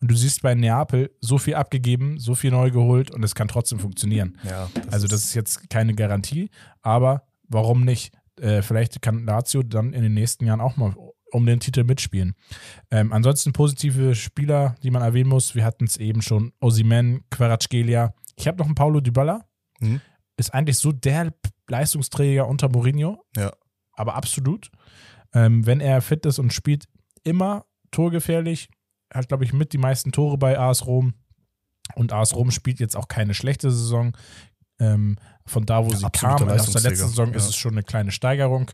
[0.00, 3.48] Und du siehst bei Neapel so viel abgegeben, so viel neu geholt und es kann
[3.48, 4.38] trotzdem funktionieren.
[4.44, 6.50] Ja, Also das ist jetzt keine Garantie,
[6.82, 8.12] aber warum nicht?
[8.40, 10.94] Äh, vielleicht kann Lazio dann in den nächsten Jahren auch mal
[11.32, 12.34] um den Titel mitspielen.
[12.90, 15.54] Ähm, ansonsten positive Spieler, die man erwähnen muss.
[15.54, 16.52] Wir hatten es eben schon.
[16.60, 18.14] Osimen, Kvaratskhelia.
[18.36, 19.44] Ich habe noch einen Paulo Dybala.
[19.80, 20.00] Mhm.
[20.36, 21.32] Ist eigentlich so der
[21.68, 23.24] Leistungsträger unter Mourinho.
[23.36, 23.52] Ja.
[23.94, 24.70] Aber absolut.
[25.34, 26.86] Ähm, wenn er fit ist und spielt,
[27.24, 28.68] immer torgefährlich.
[29.12, 31.14] Hat, glaube ich, mit die meisten Tore bei AS Rom.
[31.94, 34.16] Und AS Rom spielt jetzt auch keine schlechte Saison.
[34.78, 35.16] Ähm,
[35.46, 37.48] von da, wo Ja, sie kam, aus der letzten Saison ist Ja.
[37.50, 38.70] es schon eine kleine Steigerung.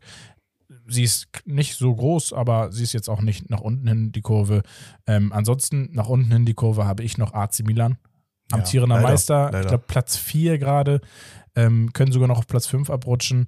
[0.86, 4.20] Sie ist nicht so groß, aber sie ist jetzt auch nicht nach unten hin die
[4.20, 4.62] Kurve.
[5.06, 7.98] Ähm, ansonsten nach unten hin die Kurve habe ich noch AC Milan.
[8.50, 9.68] Ja, Amtierender leider, Meister, ich leider.
[9.68, 11.00] glaube Platz 4 gerade.
[11.54, 13.46] Ähm, können sogar noch auf Platz 5 abrutschen.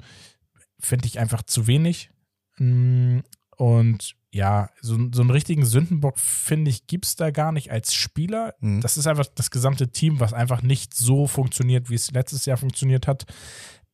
[0.79, 2.11] Finde ich einfach zu wenig.
[2.59, 3.21] Mm,
[3.57, 7.95] Und ja, so, so einen richtigen Sündenbock, finde ich, gibt es da gar nicht als
[7.95, 8.55] Spieler.
[8.61, 8.81] Mhm.
[8.81, 12.57] Das ist einfach das gesamte Team, was einfach nicht so funktioniert, wie es letztes Jahr
[12.57, 13.27] funktioniert hat.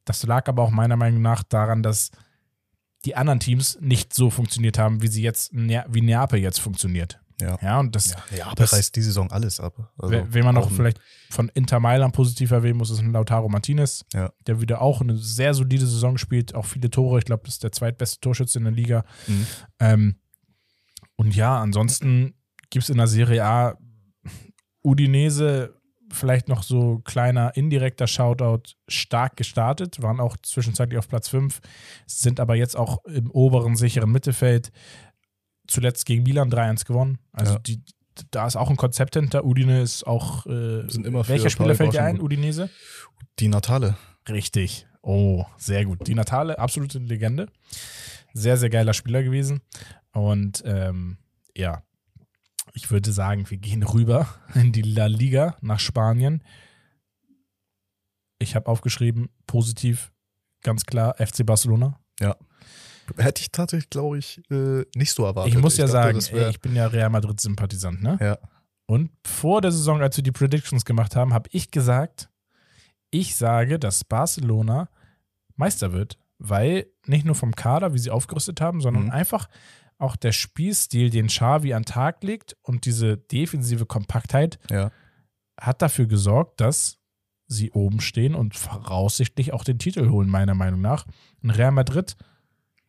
[0.06, 2.10] Das lag aber auch meiner Meinung nach daran, dass
[3.04, 7.18] die anderen Teams nicht so funktioniert haben, wie sie jetzt, wie Neapel jetzt funktioniert.
[7.40, 7.56] Ja.
[7.62, 9.90] Ja, und das, Ja, aber das- reißt die Saison alles ab.
[9.96, 14.04] Also Wen man noch vielleicht von Inter Mailand positiv erwähnen muss, ist ein Lautaro Martinez,
[14.12, 14.30] Ja.
[14.46, 17.18] der wieder auch eine sehr solide Saison spielt, auch viele Tore.
[17.18, 19.04] Ich glaube, das ist der zweitbeste Torschütze in der Liga.
[19.26, 19.46] Mhm.
[19.78, 20.16] Ähm,
[21.16, 22.34] und ja, ansonsten
[22.68, 23.78] gibt es in der Serie A
[24.84, 25.79] Udinese
[26.12, 31.60] vielleicht noch so kleiner indirekter Shoutout stark gestartet, waren auch zwischenzeitlich auf Platz 5,
[32.06, 34.70] sind aber jetzt auch im oberen sicheren Mittelfeld.
[35.66, 37.18] Zuletzt gegen Milan 3-1 gewonnen.
[37.32, 37.58] Also Ja.
[37.60, 37.80] die,
[38.32, 39.44] da ist auch ein Konzept hinter.
[39.44, 40.44] Udine ist auch.
[40.46, 42.20] Äh, Sind immer welcher Spieler fällt dir ein?
[42.20, 42.70] Udinese?
[43.38, 43.96] Die Natale.
[44.28, 44.86] Richtig.
[45.02, 46.06] Oh, sehr gut.
[46.06, 47.46] Die Natale, absolute Legende.
[48.34, 49.60] Sehr, sehr geiler Spieler gewesen.
[50.12, 51.18] Und ähm,
[51.56, 51.82] ja,
[52.74, 56.42] ich würde sagen, wir gehen rüber in die La Liga nach Spanien.
[58.38, 60.12] Ich habe aufgeschrieben, positiv,
[60.62, 61.98] ganz klar, FC Barcelona.
[63.16, 65.52] Hätte ich tatsächlich, glaube ich, äh, nicht so erwartet.
[65.52, 68.16] ich muss ja dachte, sagen, ich bin ja Real Madrid-Sympathisant, ne?
[68.20, 68.38] ja,
[68.86, 72.30] Und vor der Saison, als wir die Predictions gemacht haben, habe ich gesagt,
[73.10, 74.88] ich sage, dass Barcelona
[75.56, 79.10] Meister wird, weil nicht nur vom Kader, wie sie aufgerüstet haben, sondern Mhm.
[79.10, 79.48] einfach
[80.00, 84.90] auch der Spielstil, den Xavi an den Tag legt und diese defensive Kompaktheit ja.
[85.60, 86.98] hat dafür gesorgt, dass
[87.46, 91.06] sie oben stehen und voraussichtlich auch den Titel holen, meiner Meinung nach.
[91.42, 92.16] Und Real Madrid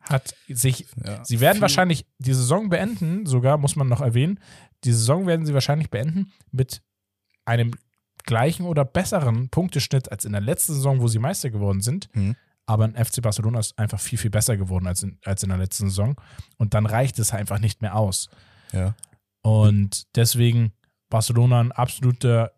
[0.00, 1.24] hat sich ja.
[1.24, 4.40] Sie werden wahrscheinlich die Saison beenden, sogar muss man noch erwähnen.
[4.84, 6.82] Die Saison werden sie wahrscheinlich beenden mit
[7.44, 7.72] einem
[8.24, 12.08] gleichen oder besseren Punkteschnitt als in der letzten Saison, wo sie Meister geworden sind.
[12.14, 12.36] Mhm.
[12.66, 15.58] Aber ein FC Barcelona ist einfach viel, viel besser geworden als in, als in der
[15.58, 16.14] letzten Saison.
[16.58, 18.28] Und dann reicht es einfach nicht mehr aus.
[18.72, 18.94] Ja,
[19.42, 20.72] Und deswegen
[21.10, 22.52] Barcelona ein absoluter,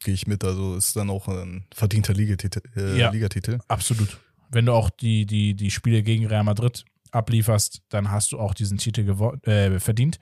[0.00, 0.42] gehe ich mit.
[0.42, 2.62] Also ist dann auch ein verdienter Ligatitel.
[2.74, 3.10] Äh, Ja.
[3.10, 3.60] Ligatitel.
[3.68, 4.18] absolut.
[4.50, 8.54] Wenn du auch die, die, die Spiele gegen Real Madrid ablieferst, dann hast du auch
[8.54, 9.08] diesen Titel
[9.48, 10.18] äh, verdient.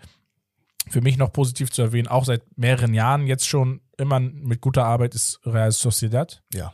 [0.88, 4.84] Für mich noch positiv zu erwähnen, auch seit mehreren Jahren jetzt schon immer mit guter
[4.84, 6.42] Arbeit ist Real Sociedad.
[6.52, 6.72] Ja.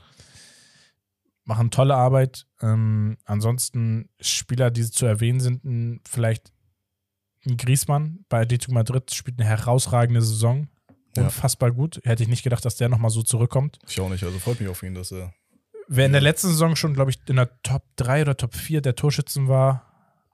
[1.44, 2.46] Machen tolle Arbeit.
[2.60, 6.52] Ähm, ansonsten Spieler, die zu erwähnen sind, ein, vielleicht
[7.46, 10.68] ein Griesmann bei Atletico Madrid spielt eine herausragende Saison.
[11.16, 11.24] Ja.
[11.24, 12.00] Unfassbar gut.
[12.04, 13.78] Hätte ich nicht gedacht, dass der nochmal so zurückkommt.
[13.88, 14.22] Ich auch nicht.
[14.22, 15.32] Also freut mich auf ihn, dass er.
[15.88, 16.28] Wer in der Ja.
[16.28, 19.86] letzten Saison schon, glaube ich, in der Top 3 oder Top 4 der Torschützen war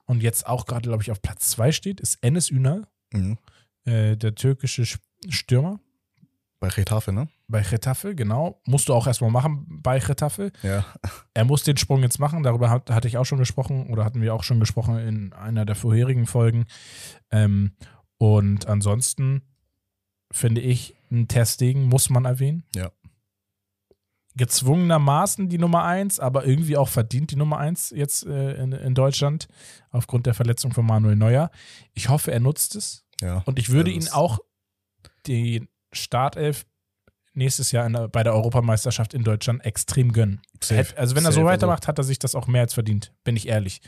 [0.05, 3.39] und jetzt auch gerade, glaube ich, auf Platz 2 steht, ist Enes Ünal, Mhm.
[3.87, 4.99] äh, der türkische Sch-
[5.31, 5.81] Stürmer
[6.67, 7.29] Bei Retafe, ne?
[7.49, 8.61] bei Getafe, genau.
[8.67, 10.51] Musst du auch erstmal machen bei Getafe.
[10.63, 10.85] Ja.
[11.35, 14.21] Er muss den Sprung jetzt machen, darüber hat, hatte ich auch schon gesprochen oder hatten
[14.21, 16.67] wir auch schon gesprochen in einer der vorherigen Folgen.
[17.31, 17.73] Ähm,
[18.19, 19.43] und ansonsten
[20.33, 22.65] finde ich, ein Testing muss man erwähnen.
[22.75, 22.91] Ja.
[24.35, 28.95] Gezwungenermaßen die Nummer eins, aber irgendwie auch verdient die Nummer eins jetzt äh, in, in
[28.95, 29.49] Deutschland
[29.91, 31.51] aufgrund der Verletzung von Manuel Neuer.
[31.95, 33.05] Ich hoffe, er nutzt es.
[33.23, 33.43] Ja.
[33.47, 34.41] Und ich würde ihn auch
[35.27, 35.67] die
[35.97, 36.67] Startelf
[37.37, 40.41] nächstes Jahr der, bei der Europameisterschaft in Deutschland extrem gönnen.
[40.63, 40.97] Safe.
[40.97, 43.47] Also wenn er so weitermacht, hat er sich das auch mehr als verdient, bin ich
[43.47, 43.81] ehrlich.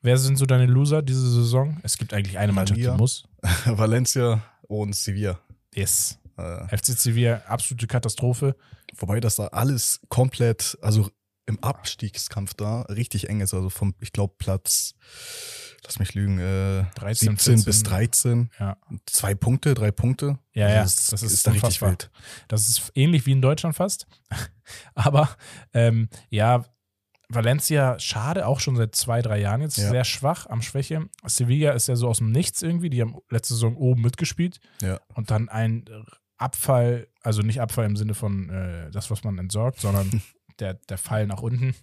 [0.00, 1.78] Wer sind so deine Loser diese Saison?
[1.82, 3.24] Es gibt eigentlich eine Mannschaft, die muss.
[3.42, 5.38] Also Valencia und Sevilla.
[5.74, 6.18] Yes.
[6.36, 8.56] Äh, FC Sevilla, absolute Katastrophe.
[8.96, 11.10] wobei das da alles komplett, also
[11.46, 13.54] im Abstiegskampf da richtig eng ist.
[13.54, 14.94] Also vom, ich glaube, Platz,
[15.84, 17.84] lass mich lügen, äh, 13, 17 bis 14.
[17.84, 18.50] 13.
[18.58, 18.76] Ja.
[19.06, 20.38] Zwei Punkte, drei Punkte.
[20.52, 22.10] Ja, Also ja, das, das ist ist da richtig wild.
[22.48, 24.06] Das ist ähnlich wie in Deutschland fast.
[24.94, 25.28] Aber
[25.72, 26.64] ähm, ja,
[27.28, 29.88] Valencia, schade, auch schon seit zwei, drei Jahren jetzt Ja.
[29.90, 31.08] sehr schwach am Schwäche.
[31.26, 32.90] Sevilla ist ja so aus dem Nichts irgendwie.
[32.90, 34.60] Die haben letzte Saison oben mitgespielt.
[34.80, 35.00] Ja.
[35.14, 35.84] Und dann ein
[36.38, 40.22] Abfall, also nicht Abfall im Sinne von äh, das, was man entsorgt, sondern
[40.60, 41.74] der, der Fall nach unten.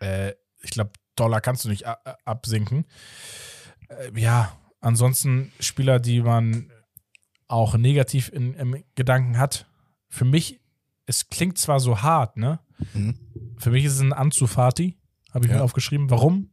[0.00, 0.32] Äh,
[0.62, 1.84] ich glaube, Dollar kannst du nicht
[2.24, 2.84] absinken.
[3.88, 6.70] Äh, ja, ansonsten Spieler, die man
[7.48, 9.66] auch negativ in, im Gedanken hat.
[10.08, 10.60] Für mich,
[11.06, 12.60] es klingt zwar so hart, ne?
[12.94, 13.18] Mhm.
[13.58, 14.98] Für mich ist es ein Anzufati,
[15.32, 15.58] habe ich Ja.
[15.58, 16.10] mir aufgeschrieben.
[16.10, 16.50] Warum?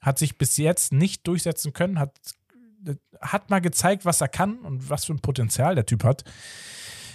[0.00, 2.18] Hat sich bis jetzt nicht durchsetzen können, hat,
[3.20, 6.24] hat mal gezeigt, was er kann und was für ein Potenzial der Typ hat.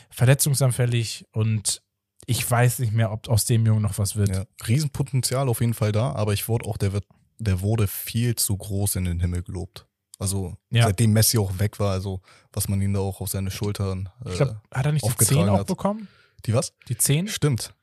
[0.09, 1.83] Verletzungsanfällig und
[2.27, 4.29] ich weiß nicht mehr, ob aus dem Jungen noch was wird.
[4.29, 4.45] Ja.
[4.67, 7.05] Riesenpotenzial auf jeden Fall da, aber ich wurde auch, der wird,
[7.39, 9.87] der wurde viel zu groß in den Himmel gelobt.
[10.19, 10.83] Also Ja.
[10.83, 12.21] seitdem Messi auch weg war, also
[12.51, 14.09] was man ihn da auch auf seine Schultern.
[14.25, 15.67] Äh, Ich glaube, hat er nicht die aufgetragen 10 auch hat.
[15.67, 16.07] bekommen?
[16.45, 16.73] die was?
[16.87, 17.27] Die 10?
[17.27, 17.73] Stimmt.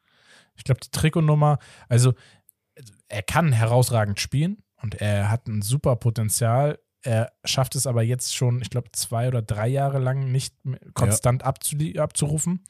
[0.56, 2.12] Ich glaube, die Trikotnummer, also
[3.08, 6.78] er kann herausragend spielen und er hat ein super Potenzial.
[7.02, 10.54] Er schafft es aber jetzt schon, ich glaube, zwei oder drei Jahre lang nicht
[10.94, 12.64] konstant abzuli- abzurufen.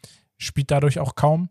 [0.44, 1.48] Spielt dadurch auch kaum.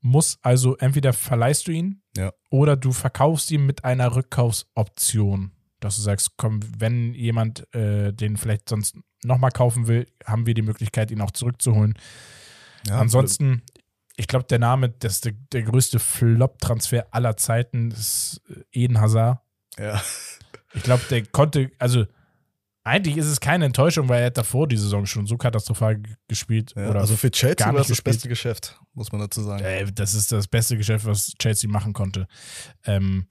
[0.00, 2.32] Muss also entweder verleihst du ihn Ja.
[2.50, 5.52] oder du verkaufst ihn mit einer Rückkaufsoption.
[5.80, 10.54] Dass du sagst, komm, wenn jemand äh, den vielleicht sonst nochmal kaufen will, haben wir
[10.54, 11.94] die Möglichkeit, ihn auch zurückzuholen.
[12.86, 13.62] Ja, Ansonsten,
[14.16, 19.00] ich glaube, der Name, das ist der, der größte Flop-Transfer aller Zeiten, ist äh, Eden
[19.00, 19.40] Hazard.
[19.78, 20.00] Ja.
[20.72, 22.06] Ich glaube, der konnte, also
[22.84, 26.72] eigentlich ist es keine Enttäuschung, weil er hat davor die Saison schon so katastrophal gespielt.
[26.76, 26.88] ja.
[26.90, 29.62] Oder Also für Chelsea war das das beste Geschäft, muss man dazu sagen.
[29.64, 32.26] äh, das ist das beste Geschäft, was Chelsea machen konnte.
[32.84, 33.26] Ähm,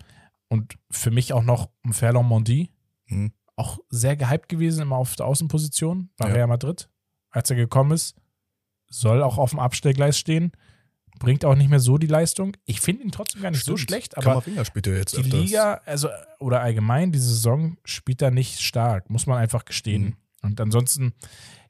[0.50, 2.72] und für mich auch noch ein Ferland Mondi,
[3.08, 3.34] Mhm.
[3.56, 6.34] auch sehr gehypt gewesen, immer auf der Außenposition bei Ja.
[6.36, 6.90] Real Madrid.
[7.32, 8.16] Als er gekommen ist,
[8.88, 10.52] soll auch auf dem Abstellgleis stehen.
[11.20, 12.56] Bringt auch nicht mehr so die Leistung.
[12.66, 13.90] Ich finde ihn trotzdem gar nicht so Stimmt.
[13.90, 15.40] schlecht, aber spielt jetzt die öfters.
[15.40, 16.10] Liga, also
[16.40, 20.04] oder allgemein die Saison spielt er nicht stark, muss man einfach gestehen.
[20.04, 20.16] Mhm.
[20.42, 21.14] Und ansonsten,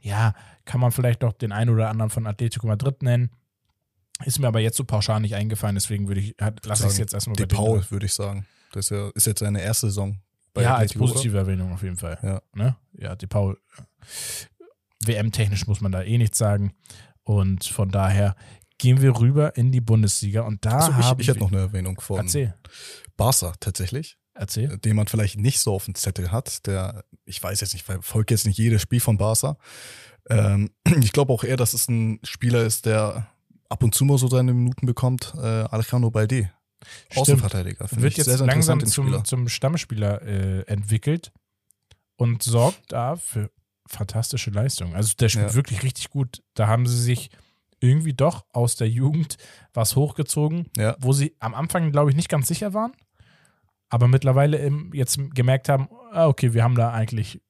[0.04, 0.36] ja,
[0.66, 3.32] kann man vielleicht noch den einen oder anderen von Atletico Madrid nennen.
[4.24, 7.14] Ist mir aber jetzt so pauschal nicht eingefallen, deswegen würde ich, lasse ich es jetzt
[7.14, 8.46] erstmal bei Paul, würde ich sagen.
[8.74, 10.20] Das ist, ja, ist jetzt seine erste Saison
[10.54, 11.14] bei Ja, als Atletico, oder?
[11.14, 12.20] positive Erwähnung auf jeden Fall.
[12.22, 12.42] Ja.
[12.54, 12.76] Ne?
[12.94, 13.58] Ja, De Paul.
[15.04, 16.74] WM-technisch muss man da eh nichts sagen.
[17.24, 18.36] Und von daher
[18.80, 20.42] gehen wir rüber in die Bundesliga.
[20.42, 22.56] Und da ich, haben ich hätte wir- noch eine Erwähnung von Erzähl,
[23.16, 24.78] Barca tatsächlich, erzähl.
[24.80, 26.66] den man vielleicht nicht so auf dem Zettel hat.
[26.66, 29.58] Der, ich weiß jetzt nicht, verfolgt jetzt nicht jedes Spiel von Barca.
[30.30, 30.72] Ähm,
[31.04, 33.28] ich glaube auch eher, dass es ein Spieler ist, der
[33.70, 35.34] ab und zu mal so seine Minuten bekommt.
[35.38, 36.50] Äh, Alejandro Balde.
[37.16, 37.88] Außenverteidiger.
[37.88, 41.32] Finde Wird ich jetzt sehr, sehr langsam zum, zum Stammspieler äh, entwickelt
[42.16, 43.52] und sorgt da für
[43.86, 44.96] fantastische Leistungen.
[44.96, 45.54] Also der spielt Ja.
[45.56, 46.42] wirklich richtig gut.
[46.54, 47.32] Da haben sie sich
[47.80, 49.38] irgendwie doch aus der Jugend
[49.74, 50.96] was hochgezogen, Ja.
[51.00, 52.92] wo sie am Anfang, glaube ich, nicht ganz sicher waren,
[53.90, 57.42] aber mittlerweile im, jetzt gemerkt haben, ah, okay, wir haben da eigentlich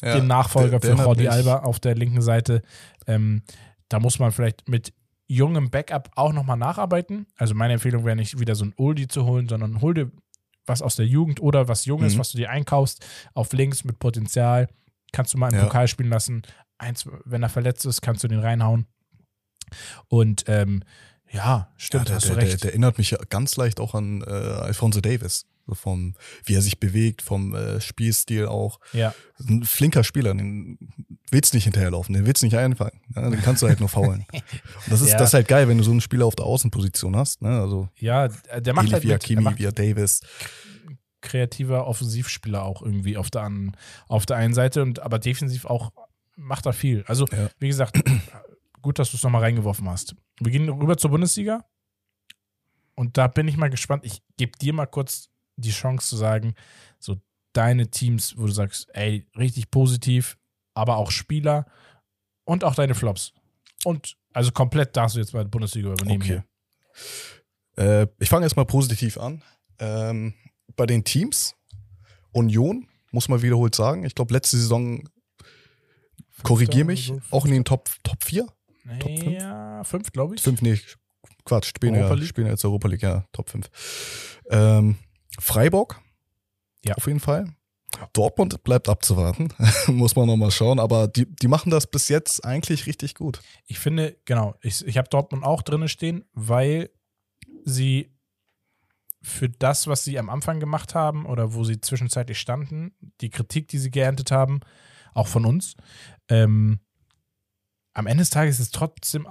[0.00, 2.62] Ja, den Nachfolger der- der für Jordi Alba auf der linken Seite.
[3.06, 3.42] Ähm,
[3.88, 4.92] da muss man vielleicht mit
[5.28, 7.26] jungem Backup auch nochmal nacharbeiten.
[7.36, 10.10] Also meine Empfehlung wäre nicht wieder so ein Oldie zu holen, sondern hol dir
[10.66, 12.18] was aus der Jugend oder was Junges, Mhm.
[12.18, 13.04] was du dir einkaufst,
[13.34, 14.68] auf links mit Potenzial.
[15.12, 15.64] Kannst du mal im Ja.
[15.64, 16.42] Pokal spielen lassen.
[16.78, 18.86] Eins, wenn er verletzt ist, kannst du den reinhauen.
[20.08, 20.82] Und ähm,
[21.30, 22.62] Ja, stimmt, ja, hast der, der, recht.
[22.64, 25.46] der erinnert mich ganz leicht auch an äh, Alfonso Davis.
[25.68, 26.14] So vom,
[26.44, 28.80] wie er sich bewegt, vom äh, Spielstil auch.
[28.92, 29.14] ja,
[29.48, 30.76] Ein flinker Spieler, den
[31.30, 33.00] willst du nicht hinterherlaufen, den willst du nicht einfangen.
[33.14, 34.26] Ja, den kannst du halt nur faulen.
[34.90, 35.18] Das ist, Ja.
[35.18, 37.42] das ist halt geil, wenn du so einen Spieler auf der Außenposition hast.
[37.42, 37.60] Ne?
[37.60, 40.20] Also ja, der macht ähnlich halt wie mit, Hakimi, macht wie Davis.
[41.20, 43.76] kreativer Offensivspieler auch irgendwie auf der, an,
[44.08, 45.92] auf der einen Seite und aber defensiv auch
[46.36, 47.04] macht er viel.
[47.06, 47.50] Also, Ja.
[47.60, 48.02] wie gesagt,
[48.82, 50.14] gut, dass du es nochmal reingeworfen hast.
[50.40, 51.64] Wir gehen rüber zur Bundesliga
[52.94, 54.04] und da bin ich mal gespannt.
[54.04, 56.54] Ich gebe dir mal kurz die Chance zu sagen,
[56.98, 57.16] so
[57.52, 60.38] deine Teams, wo du sagst, ey, richtig positiv,
[60.74, 61.66] aber auch Spieler
[62.44, 63.32] und auch deine Flops.
[63.84, 66.42] Und also komplett darfst du jetzt mal die Bundesliga übernehmen Okay.
[67.76, 68.02] hier.
[68.02, 69.42] Äh, ich fange erstmal positiv an.
[69.78, 70.34] Ähm,
[70.76, 71.54] bei den Teams,
[72.32, 74.04] Union, muss man wiederholt sagen.
[74.04, 75.08] Ich glaube, letzte Saison,
[76.42, 78.46] korrigier mich, auch in den Top, Top 4?
[78.84, 79.22] Fünf?
[79.24, 80.42] Ja, fünf, glaube ich.
[80.42, 80.78] 5, nee,
[81.44, 84.40] Quatsch, spielen Europa ja, spielen jetzt Europa League, ja, Top 5.
[84.50, 84.96] Ähm,
[85.38, 86.00] Freiburg,
[86.84, 86.94] Ja.
[86.94, 87.46] auf jeden Fall.
[88.14, 89.48] Dortmund bleibt abzuwarten,
[89.86, 93.40] muss man nochmal schauen, aber die, die machen das bis jetzt eigentlich richtig gut.
[93.66, 96.90] Ich finde, genau, ich, ich habe Dortmund auch drinne stehen, weil
[97.64, 98.10] sie
[99.20, 103.68] für das, was sie am Anfang gemacht haben oder wo sie zwischenzeitlich standen, die Kritik,
[103.68, 104.60] die sie geerntet haben,
[105.14, 105.74] auch von uns,
[106.28, 106.80] ähm,
[107.94, 109.26] am Ende des Tages ist es trotzdem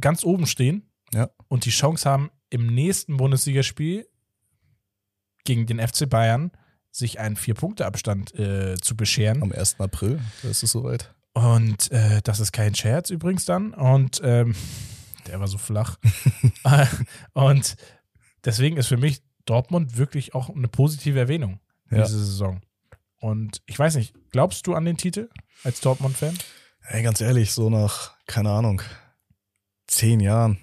[0.00, 1.30] ganz oben stehen Ja.
[1.48, 4.06] und die Chance haben, im nächsten Bundesligaspiel
[5.44, 6.50] gegen den FC Bayern
[6.90, 9.42] sich einen Vier-Punkte-Abstand äh, zu bescheren.
[9.42, 9.78] Am 1.
[9.78, 11.14] April, da ist es soweit.
[11.34, 13.72] Und äh, das ist kein Scherz übrigens dann.
[13.72, 14.54] Und ähm,
[15.28, 15.98] der war so flach.
[16.64, 16.86] Äh,
[17.32, 17.76] und
[18.44, 21.58] deswegen ist für mich Dortmund wirklich auch eine positive Erwähnung
[21.90, 22.02] Ja.
[22.04, 22.60] diese Saison.
[23.18, 25.28] Und ich weiß nicht, glaubst du an den Titel
[25.64, 26.36] als Dortmund-Fan?
[26.92, 28.82] Ey, ganz ehrlich, so nach, keine Ahnung,
[29.86, 30.58] zehn Jahren.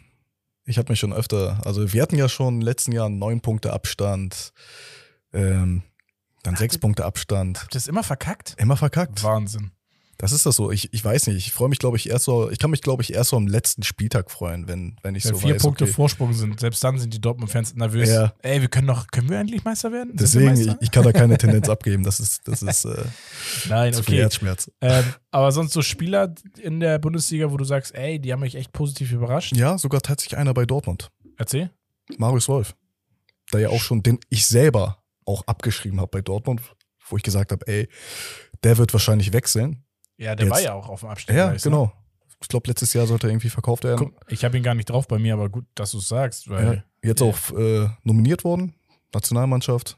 [0.66, 3.40] Ich habe mich schon öfter, also wir hatten ja schon in den letzten Jahren neun
[3.40, 4.52] Punkte Abstand,
[5.32, 5.84] ähm,
[6.44, 7.62] dann sechs Punkte Abstand.
[7.62, 8.56] Habt ihr das immer verkackt?
[8.58, 9.24] Immer verkackt.
[9.24, 9.72] Wahnsinn.
[10.20, 10.72] Das ist das so.
[10.72, 11.38] Ich, ich weiß nicht.
[11.38, 13.46] Ich freue mich, glaube ich, erst so, ich kann mich, glaube ich, erst so am
[13.46, 15.94] letzten Spieltag freuen, wenn, wenn ich Wenn so vier weiß, Punkte okay.
[15.94, 18.10] Vorsprung sind, selbst dann sind die Dortmund-Fans nervös.
[18.10, 18.34] Ja.
[18.40, 20.18] Ey, wir können doch, können wir endlich Meister werden?
[20.18, 20.78] Sind Deswegen, ich, Meister?
[20.82, 22.04] ich kann da keine Tendenz abgeben.
[22.04, 23.04] Das ist, das ist äh,
[23.70, 24.22] Nein, zu viel okay.
[24.24, 24.72] Herzschmerz.
[24.82, 28.56] Ähm, aber sonst so Spieler in der Bundesliga, wo du sagst, ey, die haben mich
[28.56, 29.56] echt positiv überrascht.
[29.56, 31.12] Ja, sogar tatsächlich einer bei Dortmund.
[31.38, 31.70] Erzähl.
[32.18, 32.76] Marius Wolf.
[33.52, 36.62] Da ja auch schon, den ich selber auch abgeschrieben habe bei Dortmund,
[37.08, 37.88] wo ich gesagt habe, ey,
[38.64, 39.84] der wird wahrscheinlich wechseln.
[40.18, 41.36] Ja, der Jetzt- war ja auch auf dem Abstieg.
[41.36, 41.92] Ja, genau.
[42.42, 44.14] Ich glaube, letztes Jahr sollte er irgendwie verkauft werden.
[44.14, 46.50] Guck, ich habe ihn gar nicht drauf bei mir, aber gut, dass du es sagst,
[46.50, 47.28] weil Ja, jetzt Ja.
[47.28, 48.76] auch äh, nominiert worden,
[49.14, 49.98] Nationalmannschaft.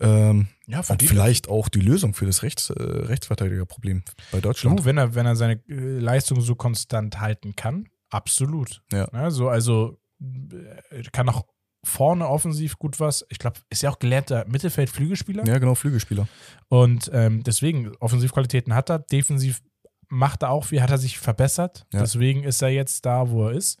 [0.00, 4.02] Ähm, ja, und vielleicht auch die Lösung für das Rechts, äh, Rechtsverteidigerproblem
[4.32, 4.80] bei Deutschland.
[4.80, 8.82] Du, wenn er, wenn er seine äh, Leistung so konstant halten kann, absolut.
[8.92, 9.30] Ja.
[9.30, 11.44] so, also äh, kann auch
[11.84, 13.24] vorne offensiv gut was.
[13.28, 15.44] Ich glaube, ist ja auch gelernter Mittelfeld-Flügelspieler.
[15.46, 16.28] Ja, genau, Flügelspieler.
[16.68, 19.62] Und ähm, deswegen, Offensivqualitäten hat er, defensiv
[20.08, 21.86] macht er auch viel, hat er sich verbessert.
[21.92, 22.00] Ja.
[22.00, 23.80] Deswegen ist er jetzt da, wo er ist.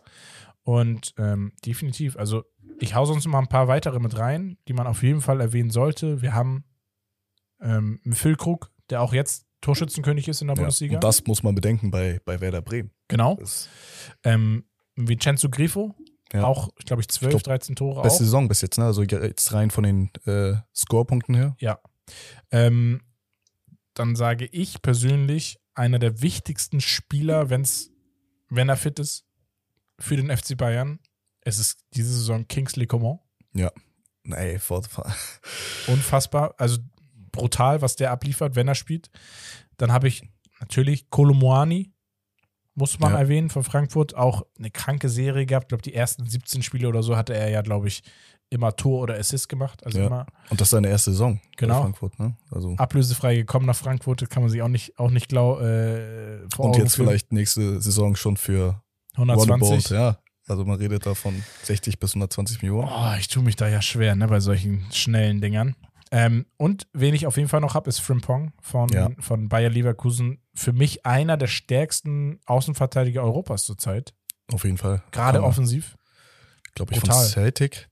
[0.64, 2.44] Und ähm, definitiv, also
[2.80, 5.40] ich hau sonst noch mal ein paar weitere mit rein, die man auf jeden Fall
[5.40, 6.22] erwähnen sollte.
[6.22, 6.64] Wir haben
[7.60, 10.62] ähm, einen Phil Krug, der auch jetzt Torschützenkönig ist in der Ja.
[10.62, 10.94] Bundesliga.
[10.96, 12.90] Und das muss man bedenken bei, bei Werder Bremen.
[13.08, 13.38] genau.
[14.24, 14.64] Ähm,
[14.96, 15.94] Vincenzo Grifo,
[16.32, 16.44] Ja.
[16.44, 18.24] auch, ich glaube ich, 12, glaub, 13 Tore beste auch.
[18.24, 18.84] Saison bis jetzt, ne?
[18.84, 21.56] Also jetzt rein von den äh, Scorepunkten her.
[21.58, 21.78] Ja.
[22.50, 23.02] Ähm,
[23.94, 27.90] dann sage ich persönlich, einer der wichtigsten Spieler, wenn's,
[28.48, 29.24] wenn er fit ist,
[29.98, 30.98] für den FC Bayern.
[31.40, 33.18] Es ist diese Saison Kingsley Coman.
[34.24, 35.12] Nee, vor, vor,
[35.86, 36.54] Unfassbar.
[36.58, 36.78] Also
[37.32, 39.10] brutal, was der abliefert, wenn er spielt.
[39.76, 40.22] Dann habe ich
[40.60, 41.92] natürlich Kolomoani,
[42.74, 43.18] muss man Ja.
[43.18, 44.14] erwähnen, von Frankfurt.
[44.16, 45.64] Auch eine kranke Serie gehabt.
[45.64, 48.02] Ich glaube, die ersten 17 Spiele oder so hatte er ja, glaube ich,
[48.50, 49.84] immer Tor oder Assist gemacht.
[49.84, 50.06] Also Ja.
[50.06, 51.74] immer Und das ist seine erste Saison Genau.
[51.76, 52.36] bei Frankfurt, ne?
[52.50, 54.20] Also ablösefrei gekommen nach Frankfurt.
[54.22, 57.08] Das kann man sich auch nicht, auch nicht glau, äh, vor und Augen jetzt führen.
[57.08, 58.82] vielleicht nächste Saison schon für
[59.16, 59.90] 120.
[59.90, 60.18] Roundabout, ja.
[60.48, 62.88] Also man redet da von 60 bis 120 Millionen.
[62.90, 65.76] Oh, ich tue mich da ja schwer, ne, bei solchen schnellen Dingern.
[66.10, 69.08] Ähm, und wen ich auf jeden Fall noch habe, ist Frimpong von, Ja.
[69.18, 70.41] von Bayer Leverkusen.
[70.54, 74.14] Für mich einer der stärksten Außenverteidiger Europas zurzeit.
[74.52, 75.02] Auf jeden Fall.
[75.10, 75.48] Gerade Hammer.
[75.48, 75.96] offensiv.
[76.74, 77.16] glaube ich, brutal.
[77.22, 77.88] von Celtic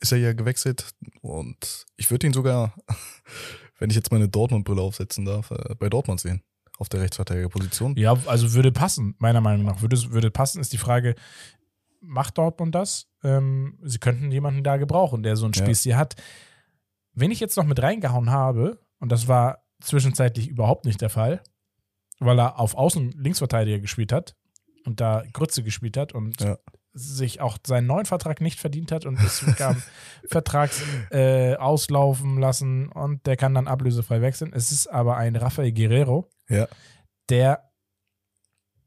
[0.00, 0.90] ist er ja gewechselt.
[1.22, 2.74] Und ich würde ihn sogar,
[3.78, 6.42] wenn ich jetzt meine Dortmund-Brille aufsetzen darf, äh, bei Dortmund sehen.
[6.78, 7.94] Auf der Rechtsverteidigerposition.
[7.96, 9.80] Ja, also würde passen, meiner Meinung nach.
[9.80, 11.14] Würde, würde passen, ist die Frage,
[12.00, 13.06] macht Dortmund das?
[13.22, 15.62] Ähm, sie könnten jemanden da gebrauchen, der so ein Ja.
[15.62, 16.16] Spielstil hat.
[17.12, 21.42] Wen ich jetzt noch mit reingehauen habe, und das war zwischenzeitlich überhaupt nicht der Fall,
[22.20, 24.36] weil er auf Außen Linksverteidiger gespielt hat
[24.84, 26.58] und da Grütze gespielt hat und Ja.
[26.92, 29.76] sich auch seinen neuen Vertrag nicht verdient hat und es gab
[30.30, 34.52] Vertrags äh, auslaufen lassen und der kann dann ablösefrei wechseln.
[34.54, 36.68] Es ist aber ein Rafael Guerrero, Ja.
[37.30, 37.70] der,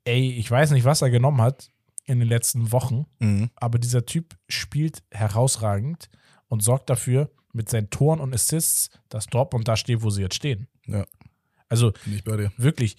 [0.06, 1.70] ey, ich weiß nicht, was er genommen hat
[2.06, 3.50] in den letzten Wochen, Mhm.
[3.56, 6.10] aber dieser Typ spielt herausragend
[6.48, 10.36] und sorgt dafür mit seinen Toren und Assists, dass Dortmund da steht, wo sie jetzt
[10.36, 10.68] stehen.
[10.86, 11.06] Ja.
[11.70, 11.92] Also
[12.56, 12.96] wirklich.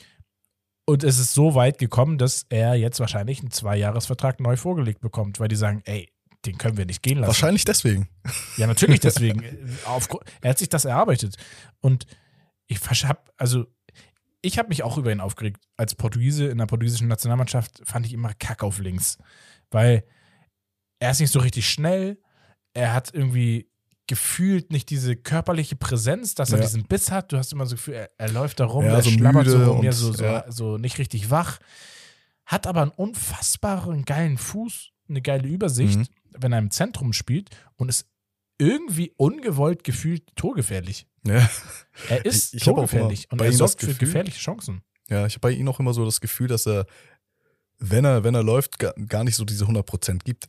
[0.88, 5.38] Und es ist so weit gekommen, dass er jetzt wahrscheinlich einen Zweijahresvertrag neu vorgelegt bekommt,
[5.38, 6.10] weil die sagen, ey,
[6.46, 7.28] den können wir nicht gehen lassen.
[7.28, 8.08] Wahrscheinlich deswegen.
[8.56, 9.42] Ja, natürlich deswegen.
[10.40, 11.36] Er hat sich das erarbeitet.
[11.82, 12.06] Und
[12.68, 13.66] ich hab, also
[14.40, 15.62] ich habe mich auch über ihn aufgeregt.
[15.76, 19.18] Als Portugiese in der portugiesischen Nationalmannschaft fand ich immer Kack auf links.
[19.70, 20.04] Weil
[21.00, 22.18] er ist nicht so richtig schnell.
[22.72, 23.68] Er hat irgendwie
[24.08, 26.64] gefühlt nicht diese körperliche Präsenz, dass er Ja.
[26.64, 27.30] diesen Biss hat.
[27.30, 29.46] Du hast immer so das Gefühl, er, er läuft da rum, Ja, er so schlabbert
[29.46, 30.44] so rum, ja, und- so, so, ja.
[30.50, 31.58] so nicht richtig wach.
[32.44, 36.06] Hat aber einen unfassbaren geilen Fuß, eine geile Übersicht, Mhm.
[36.38, 38.06] wenn er im Zentrum spielt und ist
[38.58, 41.06] irgendwie ungewollt gefühlt torgefährlich.
[41.24, 41.48] Ja.
[42.08, 44.82] Er ist Ich- ich torgefährlich und er sorgt für gefährliche Chancen.
[45.08, 46.86] Ja, ich habe bei ihm auch immer so das Gefühl, dass er,
[47.78, 50.48] wenn er, wenn er läuft, gar, gar nicht so diese 100% gibt.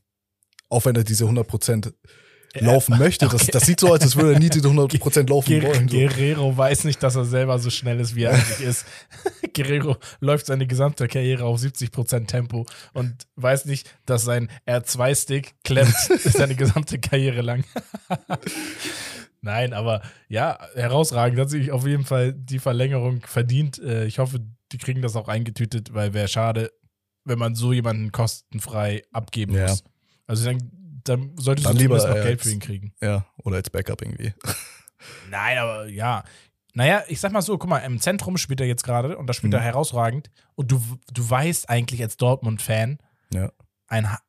[0.69, 1.93] Auch wenn er diese 100%
[2.55, 3.25] laufen möchte.
[3.27, 3.51] Das, okay.
[3.51, 5.87] das sieht so aus, als würde er nie diese 100% laufen Ger wollen.
[5.87, 5.95] So.
[5.97, 8.85] Guerrero weiß nicht, dass er selber so schnell ist, wie er eigentlich ist.
[9.53, 15.93] Guerrero läuft seine gesamte Karriere auf 70% Tempo und weiß nicht, dass sein R2-Stick klemmt
[16.23, 17.63] seine gesamte Karriere lang.
[19.41, 21.39] Nein, aber ja, herausragend.
[21.39, 23.79] Hat sich auf jeden Fall die Verlängerung verdient.
[23.79, 24.39] Äh, Ich hoffe,
[24.71, 26.71] die kriegen das auch eingetütet, weil wäre schade,
[27.25, 29.67] wenn man so jemanden kostenfrei abgeben Ja.
[29.69, 29.83] muss.
[30.27, 30.71] Also dann,
[31.03, 32.93] dann solltest Dann du lieber, noch äh, Geld für ihn kriegen.
[33.01, 34.33] Ja, oder als Backup irgendwie.
[35.29, 36.23] Nein, aber ja.
[36.73, 39.33] Naja, ich sag mal so, guck mal, im Zentrum spielt er jetzt gerade und da
[39.33, 39.59] spielt Mhm.
[39.59, 40.29] er herausragend.
[40.55, 40.81] Und du,
[41.11, 42.99] du weißt eigentlich als Dortmund-Fan,
[43.33, 43.51] Ja.
[43.87, 44.21] ein Ha-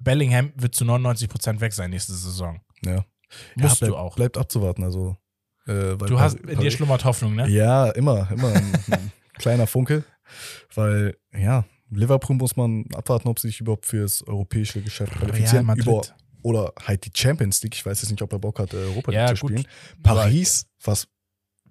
[0.00, 2.60] Bellingham wird zu 99% weg sein nächste Saison.
[2.84, 3.04] Ja.
[3.56, 4.16] Musst ja, du bleib, auch.
[4.16, 4.82] Bleibt abzuwarten.
[4.84, 5.16] Also,
[5.66, 7.48] äh, Du hast, in dir schlummert Hoffnung, ne?
[7.48, 10.04] Ja, immer, immer ein, ein kleiner Funke.
[10.74, 15.66] Weil, ja, Liverpool muss man abwarten, ob sie sich überhaupt fürs europäische Geschäft qualifizieren.
[15.66, 15.86] Madrid.
[15.86, 16.02] Über,
[16.42, 17.74] oder halt die Champions League.
[17.74, 19.50] Ich weiß jetzt nicht, ob er Bock hat, äh, Europa League Ja, zu gut.
[19.52, 19.66] spielen.
[20.02, 21.06] Paris, was,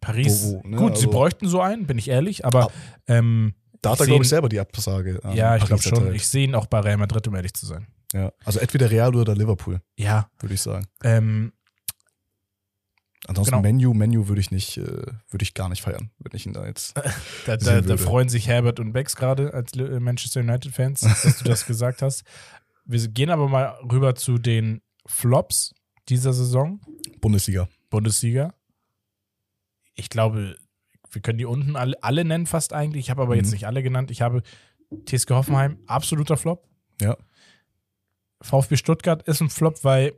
[0.01, 0.43] Paris.
[0.45, 0.77] Wo- wo, ne?
[0.77, 2.73] Gut, sie Also- bräuchten so einen, bin ich ehrlich, aber Ab-
[3.07, 5.19] ähm, da hat er, glaube ich, selber die Absage.
[5.33, 6.13] ja, ich glaube schon.
[6.15, 7.87] Ich sehe ihn auch bei Real Madrid, um ehrlich zu sein.
[8.13, 8.31] ja.
[8.45, 10.85] Also entweder Real oder Liverpool, Ja, würde ich sagen.
[11.03, 11.51] ähm,
[13.27, 13.61] Ansonsten Genau.
[13.61, 14.83] Menu, Menu würde ich nicht, äh,
[15.29, 16.93] würde ich gar nicht feiern, wenn ich ihn da jetzt.
[17.45, 21.45] da, da, da freuen sich Herbert und Bex gerade als Li- Manchester United-Fans, dass du
[21.45, 22.23] das gesagt hast.
[22.85, 25.73] Wir gehen aber mal rüber zu den Flops
[26.09, 26.81] dieser Saison.
[27.21, 27.69] Bundesliga.
[27.89, 28.53] Bundesliga.
[29.95, 30.57] Ich glaube,
[31.11, 33.05] wir können die unten alle, alle nennen, fast eigentlich.
[33.05, 33.53] Ich habe aber jetzt Mhm.
[33.53, 34.11] nicht alle genannt.
[34.11, 34.41] Ich habe
[35.05, 36.67] TSG Hoffenheim, absoluter Flop.
[36.99, 37.15] Ja.
[38.41, 40.13] VfB Stuttgart ist ein Flop, weil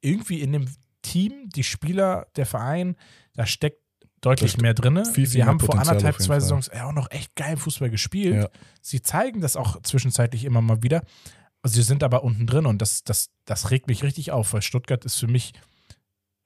[0.00, 0.68] irgendwie in dem
[1.04, 2.96] Team, die Spieler, der Verein,
[3.34, 3.78] da steckt
[4.20, 4.96] deutlich mehr drin.
[5.04, 6.40] viel, viel Sie mehr haben vor anderthalb, zwei.
[6.40, 8.34] Saisons ja auch noch echt geil Fußball gespielt.
[8.34, 8.48] Ja.
[8.80, 11.02] Sie zeigen das auch zwischenzeitlich immer mal wieder.
[11.66, 15.04] Sie sind aber unten drin und das, das, das regt mich richtig auf, weil Stuttgart
[15.04, 15.52] ist für mich,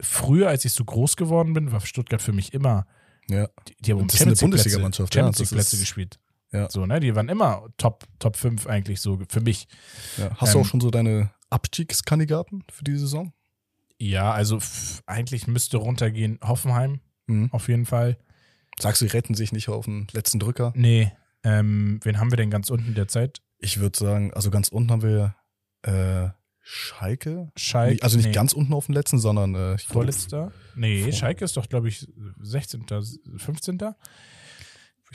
[0.00, 2.86] früher, als ich so groß geworden bin, war Stuttgart für mich immer,
[3.28, 3.48] Ja.
[3.68, 6.18] die, die haben Das ist eine Champions Bundesligamannschaft, ja, Champions das League Plätze ist- gespielt.
[6.52, 6.70] Ja.
[6.70, 6.98] So, ne?
[6.98, 9.68] Die waren immer Top, Top 5 eigentlich so für mich.
[10.16, 10.30] ja.
[10.38, 13.32] Hast du Ähm, auch schon so deine Abstiegskandidaten für die Saison?
[13.98, 14.58] Ja, also
[15.06, 17.50] eigentlich müsste runtergehen Hoffenheim Mhm.
[17.52, 18.16] auf jeden Fall.
[18.80, 20.72] Sagst du, die retten sich nicht auf den letzten Drücker?
[20.76, 21.12] Nee,
[21.44, 23.42] ähm, wen haben wir denn ganz unten derzeit?
[23.58, 25.34] Ich würde sagen, also ganz unten haben wir
[25.82, 26.30] äh,
[26.62, 27.50] Schalke.
[27.56, 28.02] Schalke.
[28.02, 28.32] Also nicht nee.
[28.32, 30.52] ganz unten auf dem letzten, sondern äh, ich Vorletzter?
[30.76, 32.06] Nee, Vor- Schalke ist doch, glaube ich,
[32.40, 32.86] 16.,
[33.36, 33.78] 15.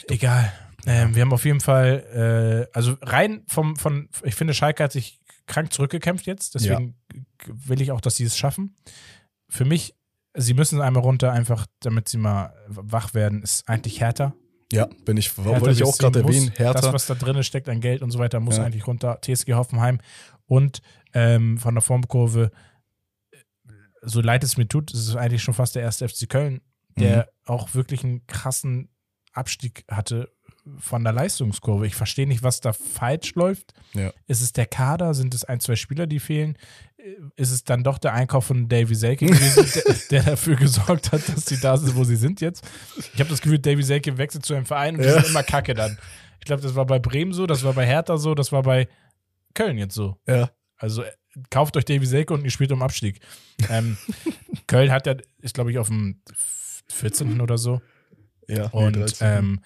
[0.09, 0.51] Egal.
[0.85, 4.91] Ähm, wir haben auf jeden Fall, äh, also rein vom, von, ich finde, Schalke hat
[4.91, 6.95] sich krank zurückgekämpft jetzt, deswegen
[7.45, 8.75] will ich auch, dass sie es schaffen.
[9.49, 9.95] Für mich,
[10.35, 14.33] sie müssen einmal runter, einfach damit sie mal wach werden, ist eigentlich härter.
[14.71, 16.51] Ja, bin ich, Hertha wollte ich auch gerade erwähnen.
[16.55, 16.81] Hertha.
[16.81, 18.63] Das, was da drin steckt an Geld und so weiter, muss Ja.
[18.63, 19.19] eigentlich runter.
[19.21, 19.99] TSG Hoffenheim
[20.47, 20.81] und
[21.13, 22.49] ähm, von der Formkurve,
[23.31, 23.37] äh,
[24.01, 26.61] so leid es mir tut, ist es eigentlich schon fast der erste FC Köln,
[26.97, 27.53] der Mhm.
[27.53, 28.89] auch wirklich einen krassen
[29.33, 30.31] Abstieg hatte
[30.77, 31.85] von der Leistungskurve.
[31.87, 33.73] Ich verstehe nicht, was da falsch läuft.
[33.93, 34.11] Ja.
[34.27, 35.13] Ist es der Kader?
[35.13, 36.57] Sind es ein, zwei Spieler, die fehlen?
[37.35, 41.21] Ist es dann doch der Einkauf von Davy Selke gewesen, der, der dafür gesorgt hat,
[41.27, 42.65] dass sie da sind, wo sie sind jetzt?
[43.13, 45.15] Ich habe das Gefühl, Davy Selke wechselt zu einem Verein und die Ja.
[45.19, 45.97] sind immer kacke dann.
[46.39, 48.87] Ich glaube, das war bei Bremen so, das war bei Hertha so, das war bei
[49.53, 50.17] Köln jetzt so.
[50.27, 50.49] ja.
[50.77, 51.11] Also äh,
[51.49, 53.19] kauft euch Davy Selke und ihr spielt um Abstieg.
[53.69, 53.97] Ähm,
[54.67, 56.21] Köln hat ja, ist glaube ich auf dem
[56.89, 57.39] 14.
[57.41, 57.81] oder so.
[58.49, 59.27] Ja, nee, Und 13.
[59.37, 59.59] ähm,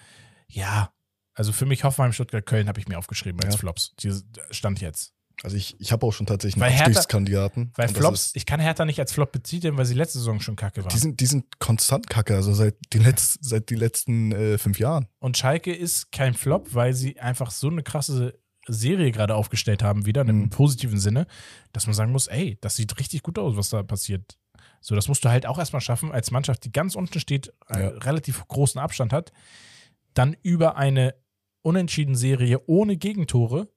[0.50, 0.92] ja,
[1.34, 3.58] also für mich Hoffenheim, Stuttgart, Köln habe ich mir aufgeschrieben als Ja.
[3.58, 3.94] Flops.
[3.96, 4.12] Die
[4.50, 5.12] stand jetzt.
[5.44, 7.72] Also ich, ich habe auch schon tatsächlich einen Hertha- Abstiegskandidaten.
[7.76, 10.82] Weil Flops, ich kann Hertha nicht als Flop betiteln, weil sie letzte Saison schon kacke
[10.82, 10.88] waren.
[10.92, 14.80] Die sind, die sind konstant kacke, also seit den, Letz-, seit die letzten äh, fünf
[14.80, 15.06] Jahren.
[15.20, 18.36] Und Schalke ist kein Flop, weil sie einfach so eine krasse
[18.66, 20.50] Serie gerade aufgestellt haben, wieder im Mhm.
[20.50, 21.28] positiven Sinne,
[21.72, 24.36] dass man sagen muss, ey, das sieht richtig gut aus, was da passiert.
[24.80, 27.80] So, das musst du halt auch erstmal schaffen, als Mannschaft, die ganz unten steht, äh,
[27.80, 27.88] Ja.
[27.90, 29.32] relativ großen Abstand hat,
[30.14, 31.14] dann über eine
[31.62, 33.68] unentschieden Serie ohne Gegentore,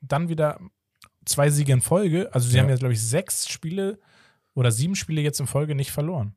[0.00, 0.60] dann wieder
[1.24, 2.32] zwei Siege in Folge.
[2.32, 2.62] Also sie Ja.
[2.62, 3.98] haben jetzt, glaube ich, sechs Spiele
[4.54, 6.34] oder sieben Spiele jetzt in Folge nicht verloren.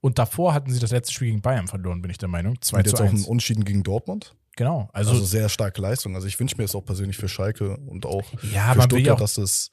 [0.00, 2.60] Und davor hatten sie das letzte Spiel gegen Bayern verloren, bin ich der Meinung.
[2.60, 3.24] 2 Und zu jetzt auch 1.
[3.24, 4.34] ein Unschieden gegen Dortmund.
[4.56, 4.88] Genau.
[4.92, 6.14] Also, Also, sehr starke Leistung.
[6.14, 9.14] Also ich wünsche mir es auch persönlich für Schalke und auch ja, für ja Stuttgart,
[9.16, 9.70] auch, dass, das,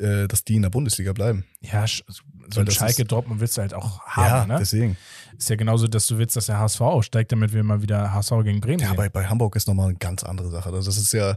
[0.00, 1.44] äh, dass die in der Bundesliga bleiben.
[1.60, 4.56] ja, so ein das Schalke Dortmund willst du halt auch haben, ne?
[4.58, 4.96] deswegen.
[5.36, 8.30] Ist ja genauso, dass du willst, dass der HSV aufsteigt, damit wir mal wieder HSV
[8.44, 8.96] gegen Bremen Ja, sehen.
[8.96, 10.68] bei, bei Hamburg ist nochmal eine ganz andere Sache.
[10.70, 11.36] Also das ist ja,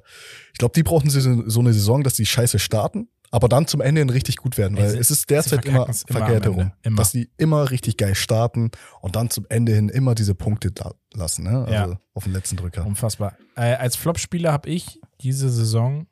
[0.54, 4.02] ich glaube, die brauchen so eine Saison, dass die scheiße starten, aber dann zum Ende
[4.02, 6.72] hin richtig gut werden, weil sie- es ist derzeit immer verkehrt herum.
[6.84, 8.72] Dass die immer richtig geil starten
[9.02, 11.60] und dann zum Ende hin immer diese Punkte da lassen, ne?
[11.66, 12.00] Also Ja.
[12.14, 12.86] auf den letzten Drücker.
[12.86, 13.38] Unfassbar.
[13.56, 16.08] Äh, als Flop-Spieler habe ich diese Saison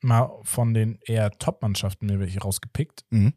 [0.00, 3.04] mal von den eher Top-Mannschaften mir welche rausgepickt.
[3.10, 3.34] Mhm.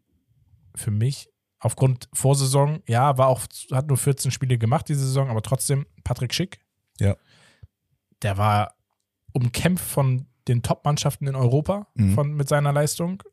[0.76, 3.41] Für mich, aufgrund Vorsaison, ja, war auch,
[3.72, 6.59] hat nur 14 Spiele gemacht diese Saison, aber trotzdem Patrick Schick.
[6.99, 7.15] Ja.
[8.22, 8.76] Der war
[9.34, 12.13] umkämpft von den Top-Mannschaften in Europa Mhm.
[12.13, 13.23] von, mit seiner Leistung.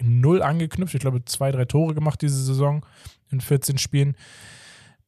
[0.00, 0.94] Null angeknüpft.
[0.94, 2.84] Ich glaube, zwei, drei Tore gemacht diese Saison
[3.30, 4.16] in 14 Spielen.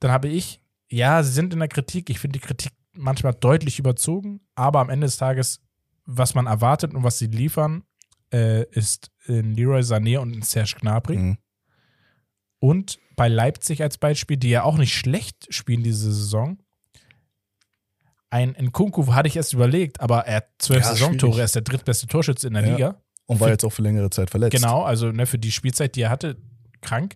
[0.00, 2.08] Dann habe ich, ja, sie sind in der Kritik.
[2.10, 5.60] Ich finde die Kritik manchmal deutlich überzogen, aber am Ende des Tages,
[6.06, 7.84] was man erwartet und was sie liefern,
[8.32, 11.16] äh, ist in Leroy Sané und in Serge Gnabry.
[11.16, 11.38] Mhm.
[12.60, 16.58] Und bei Leipzig als Beispiel, die ja auch nicht schlecht spielen diese Saison.
[18.30, 21.38] Ein Nkunku hatte ich erst überlegt, aber er hat zwölf Ja, Saisontore, schwierig.
[21.38, 22.72] er ist der drittbeste Torschütze in der Ja.
[22.74, 23.02] Liga.
[23.26, 24.54] Und war Für- jetzt auch für längere Zeit verletzt.
[24.56, 26.36] Genau, also ne, für die Spielzeit, die er hatte,
[26.80, 27.14] krank.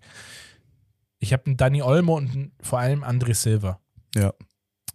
[1.18, 3.80] Ich habe einen Dani Olmo und einen, vor allem André Silva,
[4.14, 4.32] Ja.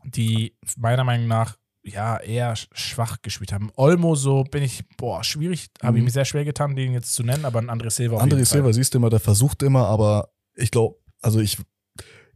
[0.04, 3.72] die meiner Meinung nach ja eher sch- schwach gespielt haben.
[3.76, 6.06] Olmo so bin ich, boah, schwierig, habe ich Mhm.
[6.06, 8.94] mir sehr schwer getan, den jetzt zu nennen, aber ein André Silva André Silva siehst
[8.94, 11.58] du immer, der versucht immer, aber ich glaube, also ich,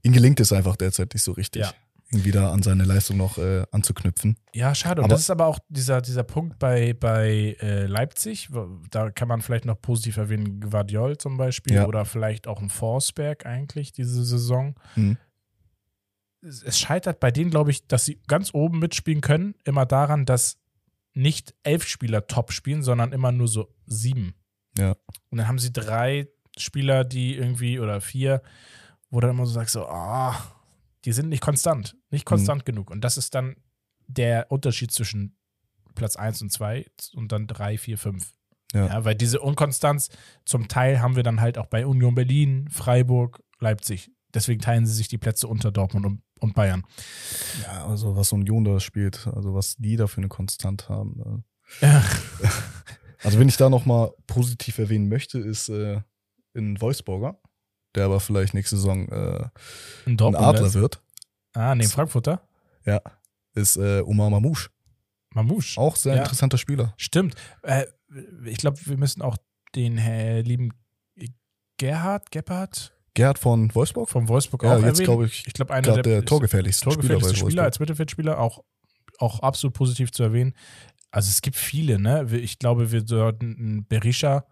[0.03, 1.73] ihm gelingt es einfach derzeit nicht so richtig, Ja.
[2.11, 4.37] Wieder an seine Leistung noch äh, anzuknüpfen.
[4.53, 5.01] Ja, schade.
[5.01, 8.49] Und Aber- das ist aber auch dieser, dieser Punkt bei, bei äh, Leipzig.
[8.89, 11.85] Da kann man vielleicht noch positiv erwähnen, Guardiol zum Beispiel Ja.
[11.87, 14.75] oder vielleicht auch ein Forsberg eigentlich diese Saison.
[14.95, 15.17] Mhm.
[16.41, 20.25] Es, es scheitert bei denen, glaube ich, dass sie ganz oben mitspielen können, immer daran,
[20.25, 20.57] dass
[21.13, 24.33] nicht elf Spieler top spielen, sondern immer nur so sieben.
[24.77, 24.95] Ja.
[25.29, 28.41] Und dann haben sie drei Spieler, die irgendwie, oder vier,
[29.09, 30.35] wo dann immer so sagst, so, ah,
[31.05, 32.91] die sind nicht konstant, nicht konstant genug.
[32.91, 33.55] Und das ist dann
[34.07, 35.37] der Unterschied zwischen
[35.95, 36.85] Platz 1 und 2
[37.15, 38.33] und dann 3, 4, 5.
[38.73, 38.87] Ja.
[38.87, 39.03] Ja.
[39.03, 40.07] weil diese Unkonstanz
[40.45, 44.11] zum Teil haben wir dann halt auch bei Union Berlin, Freiburg, Leipzig.
[44.33, 46.85] Deswegen teilen sie sich die Plätze unter Dortmund und, und Bayern.
[47.63, 51.43] Ja, also was Union da spielt, also was die da für eine Konstant haben.
[51.81, 51.99] Ja.
[51.99, 52.01] Äh.
[53.23, 56.01] Also wenn ich da nochmal positiv erwähnen möchte, ist äh,
[56.53, 57.39] in Wolfsburger,
[57.95, 59.43] der aber vielleicht nächste Saison äh,
[60.05, 60.43] In ein Dortmund.
[60.45, 61.01] Adler wird,
[61.53, 62.41] Ah, nee, Frankfurter.
[62.85, 63.01] ja,
[63.53, 64.69] ist äh, Omar Mamouche.
[65.33, 65.79] Mamouche.
[65.79, 66.21] Auch sehr Ja.
[66.23, 66.93] interessanter Spieler.
[66.97, 67.35] Stimmt.
[67.63, 67.85] Äh,
[68.45, 69.37] ich glaube, wir müssen auch
[69.75, 70.71] den äh, lieben
[71.77, 74.09] Gerhard, Gebhardt Gerhard von Wolfsburg?
[74.09, 77.49] vom Wolfsburg Ja, auch jetzt glaube ich ich glaube, einer der, der torgefährlichste, torgefährlichste Spieler,
[77.49, 78.63] Spieler, als Mittelfeldspieler, auch,
[79.19, 80.53] auch absolut positiv zu erwähnen.
[81.09, 82.25] Also es gibt viele, ne?
[82.37, 84.45] Ich glaube, wir sollten Berisha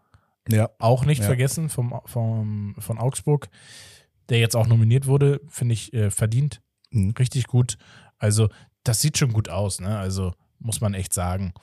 [0.52, 1.26] Ja, auch nicht Ja.
[1.26, 3.50] vergessen vom, vom, von Augsburg,
[4.30, 6.62] der jetzt auch nominiert wurde, finde ich äh, verdient.
[6.92, 7.14] Mhm.
[7.18, 7.78] Richtig gut.
[8.18, 8.50] Also,
[8.84, 9.98] das sieht schon gut aus, ne?
[9.98, 11.54] Also, muss man echt sagen.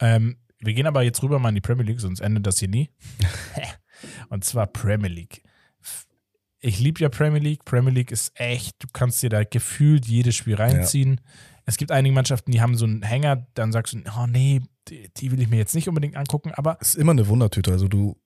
[0.00, 2.68] Ähm, wir gehen aber jetzt rüber mal in die Premier League, sonst endet das hier
[2.68, 2.90] nie.
[4.28, 5.42] Und zwar Premier League.
[6.60, 7.64] Ich liebe ja Premier League.
[7.64, 11.20] Premier League ist echt, du kannst dir da gefühlt jedes Spiel reinziehen.
[11.66, 15.10] Es gibt einige Mannschaften, die haben so einen Hänger, dann sagst du, oh nee, die,
[15.16, 17.72] die will ich mir jetzt nicht unbedingt angucken, aber es ist immer eine Wundertüte.
[17.72, 18.16] Also du,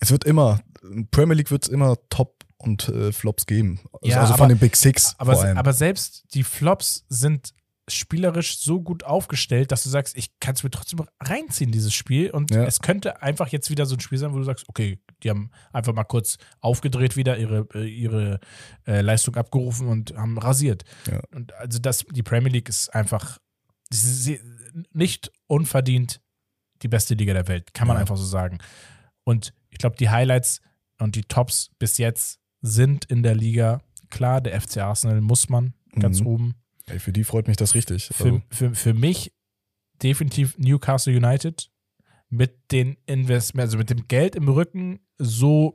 [0.00, 3.80] es wird immer, in Premier League wird es immer Top und äh, Flops geben.
[3.92, 5.58] Also, Ja, also aber- von den Big Six Aber, vor allem.
[5.58, 7.52] aber selbst die Flops sind
[7.88, 12.30] spielerisch so gut aufgestellt, dass du sagst, ich kann es mir trotzdem reinziehen, dieses Spiel.
[12.30, 12.64] Und Ja.
[12.64, 15.50] es könnte einfach jetzt wieder so ein Spiel sein, wo du sagst, okay, die haben
[15.72, 18.40] einfach mal kurz aufgedreht wieder, ihre, äh, ihre
[18.86, 20.84] äh, Leistung abgerufen und haben rasiert.
[21.10, 21.20] Ja.
[21.34, 23.38] Und also das, die Premier League ist einfach
[23.90, 24.40] sie- sie-
[24.92, 26.20] nicht unverdient
[26.82, 28.00] die beste Liga der Welt, kann man Ja.
[28.00, 28.58] einfach so sagen.
[29.24, 30.60] Und ich glaube, die Highlights
[30.98, 33.82] und die Tops bis jetzt sind in der Liga.
[34.10, 36.26] Klar, der FC Arsenal muss man ganz Mhm.
[36.26, 36.54] oben.
[36.86, 38.06] Ey, für die freut mich das richtig.
[38.12, 39.32] Für, Also, für, für mich
[40.02, 41.70] definitiv Newcastle United.
[42.30, 45.74] mit den Investments, also mit dem Geld im Rücken so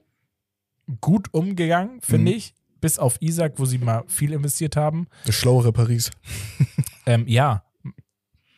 [0.99, 2.37] gut umgegangen, finde Mhm.
[2.37, 2.53] ich.
[2.81, 5.07] Bis auf Isaac, wo sie mal viel investiert haben.
[5.25, 6.11] Das schlauere Paris.
[7.05, 7.63] Ähm, ja,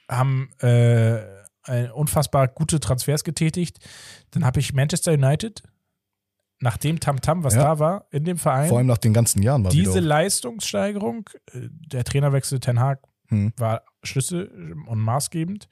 [0.10, 1.22] haben äh,
[1.94, 3.80] unfassbar gute Transfers getätigt.
[4.32, 5.64] Dann habe ich Manchester United,
[6.62, 7.64] nach dem Tamtam, was Ja.
[7.64, 10.02] da war, in dem Verein, Vor allem nach den ganzen Jahren war diese wieder.
[10.02, 13.52] Leistungssteigerung, äh, der Trainerwechsel Ten Hag Hm.
[13.58, 15.68] war Schlüssel und maßgebend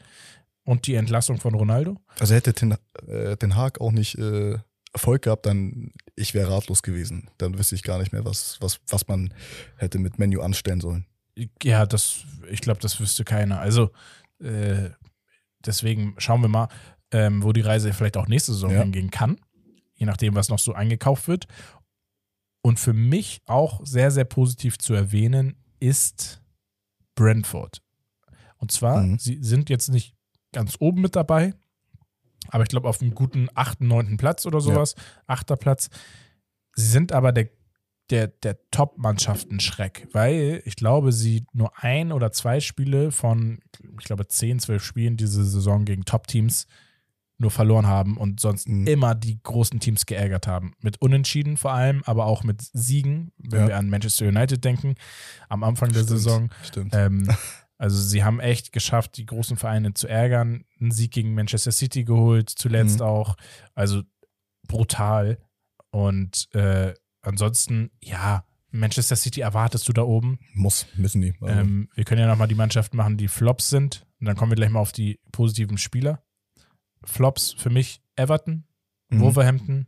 [0.63, 1.97] und die Entlassung von Ronaldo.
[2.19, 2.75] Also hätte Den,
[3.07, 4.57] äh, Den Haag auch nicht äh,
[4.93, 7.29] Erfolg gehabt, dann ich wäre ratlos gewesen.
[7.37, 9.33] Dann wüsste ich gar nicht mehr, was, was, was man
[9.77, 11.05] hätte mit Menu anstellen sollen.
[11.63, 13.59] Ja, das, ich glaube, das wüsste keiner.
[13.59, 13.91] Also,
[14.41, 14.89] äh,
[15.65, 16.67] deswegen schauen wir mal,
[17.11, 18.81] ähm, wo die Reise vielleicht auch nächste Saison Ja.
[18.81, 19.39] hingehen kann.
[19.99, 21.45] Je nachdem, was noch so eingekauft wird.
[22.61, 26.41] Und für mich auch sehr, sehr positiv zu erwähnen ist
[27.15, 27.81] Brentford.
[28.57, 29.19] Und zwar, Mhm.
[29.19, 30.15] sie sind jetzt nicht
[30.51, 31.53] ganz oben mit dabei,
[32.47, 34.95] aber ich glaube auf einem guten achten, neunten Platz oder sowas,
[35.27, 35.89] achter Platz.
[36.75, 37.49] Sie sind aber der,
[38.09, 43.59] der, der Top-Mannschaften-Schreck, weil ich glaube, sie nur ein oder zwei Spiele von,
[43.99, 46.65] ich glaube, 10, 12 Spielen diese Saison gegen Top-Teams
[47.39, 48.85] nur verloren haben und sonst Mhm.
[48.85, 50.73] immer die großen Teams geärgert haben.
[50.81, 53.67] Mit Unentschieden vor allem, aber auch mit Siegen, wenn Ja.
[53.69, 54.95] wir an Manchester United denken,
[55.47, 56.49] am Anfang der Stimmt, Saison.
[56.63, 56.93] Stimmt.
[56.93, 57.27] Ähm,
[57.77, 60.65] also sie haben echt geschafft, die großen Vereine zu ärgern.
[60.81, 63.05] Einen Sieg gegen Manchester City geholt, zuletzt Mhm.
[63.05, 63.35] auch.
[63.73, 64.03] Also
[64.67, 65.37] brutal.
[65.91, 70.39] Und äh, ansonsten, ja, Manchester City erwartest du da oben.
[70.53, 71.33] Muss, müssen die.
[71.41, 74.05] Also, Ähm, wir können ja nochmal die Mannschaften machen, die Flops sind.
[74.19, 76.21] Und dann kommen wir gleich mal auf die positiven Spieler.
[77.03, 78.65] Flops für mich Everton,
[79.09, 79.21] mhm.
[79.21, 79.87] Wolverhampton.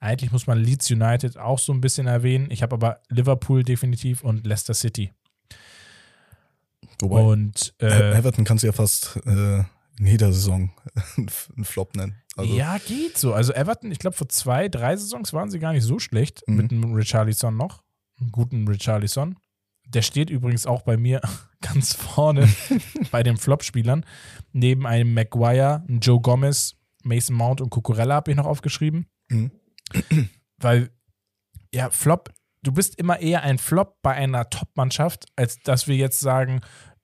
[0.00, 2.50] Eigentlich muss man Leeds United auch so ein bisschen erwähnen.
[2.50, 5.12] Ich habe aber Liverpool definitiv und Leicester City.
[7.00, 9.58] Wobei, Und äh, Everton kannst du ja fast äh,
[9.98, 10.70] in jeder Saison
[11.16, 12.16] einen Flop nennen.
[12.36, 13.34] Also, ja, geht so.
[13.34, 16.56] Also Everton, ich glaube, vor zwei, drei Saisons waren sie gar nicht so schlecht Mhm.
[16.56, 17.82] mit einem Richarlison noch.
[18.20, 19.36] Einen guten Richarlison.
[19.88, 21.20] Der steht übrigens auch bei mir
[21.60, 22.48] ganz vorne
[23.10, 24.04] bei den Flop-Spielern.
[24.52, 29.06] Neben einem Maguire, Joe Gomez, Mason Mount und Cucurella habe ich noch aufgeschrieben.
[29.28, 29.50] Mhm.
[30.58, 30.90] Weil,
[31.72, 32.32] ja, Flop,
[32.62, 36.60] du bist immer eher ein Flop bei einer Top-Mannschaft, als dass wir jetzt sagen,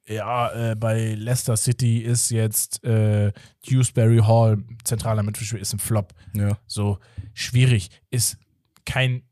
[0.07, 3.33] ja, äh, bei Leicester City ist jetzt äh,
[3.67, 6.13] Dewsbury Hall, zentraler Mittelspieler, ist ein Flop.
[6.35, 6.59] ja.
[6.67, 6.99] So
[7.33, 7.89] schwierig.
[8.11, 8.37] Ist
[8.85, 9.23] kein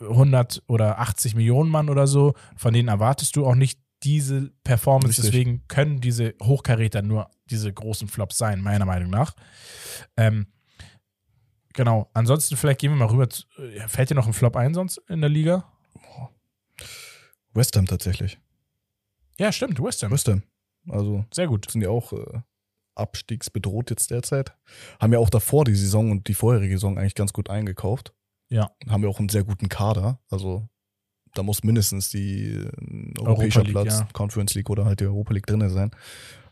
[0.00, 2.34] 100 oder 80 Millionen Mann oder so.
[2.56, 5.18] Von denen erwartest du auch nicht diese Performance.
[5.18, 5.24] Richtig.
[5.26, 9.34] Deswegen können diese Hochkaräter nur diese großen Flops sein, meiner Meinung nach.
[10.16, 10.46] Ähm,
[11.74, 12.08] genau.
[12.14, 13.28] Ansonsten, vielleicht gehen wir mal rüber.
[13.28, 15.70] Zu, äh, fällt dir noch ein Flop ein sonst in der Liga?
[17.52, 18.38] West Ham tatsächlich.
[19.38, 19.82] Ja, stimmt.
[19.82, 20.12] West Ham.
[20.12, 20.42] West Ham.
[20.88, 21.70] Also Sehr gut.
[21.70, 22.40] sind ja auch äh,
[22.94, 24.56] abstiegsbedroht jetzt derzeit.
[25.00, 28.14] Haben ja auch davor die Saison und die vorherige Saison eigentlich ganz gut eingekauft.
[28.50, 28.70] Ja.
[28.88, 30.20] Haben ja auch einen sehr guten Kader.
[30.28, 30.68] Also
[31.34, 32.70] da muss mindestens die äh,
[33.18, 34.08] Europa europäischer League, Platz, ja.
[34.12, 35.90] Conference League oder halt die Europa League drin sein.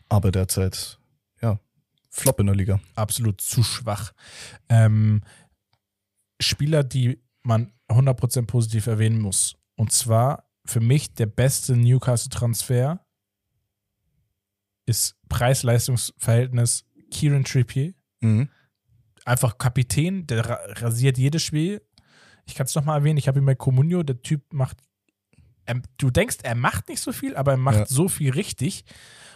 [0.07, 0.99] Aber derzeit,
[1.41, 1.59] ja,
[2.09, 2.79] Flop in der Liga.
[2.95, 4.13] absolut zu schwach.
[4.69, 5.21] Ähm,
[6.41, 9.55] Spieler, die man 100% positiv erwähnen muss.
[9.75, 13.05] Und zwar für mich der beste Newcastle-Transfer
[14.85, 17.93] ist Preis-Leistungs-Verhältnis Kieran Trippier.
[18.21, 18.49] Mhm.
[19.25, 21.81] Einfach Kapitän, der ra rasiert jedes Spiel.
[22.49, 24.77] Ich kann es nochmal erwähnen, ich habe ihn bei Comunio, der Typ macht,
[25.65, 27.85] er, du denkst, er macht nicht so viel, aber er macht Ja.
[27.85, 28.85] so viel richtig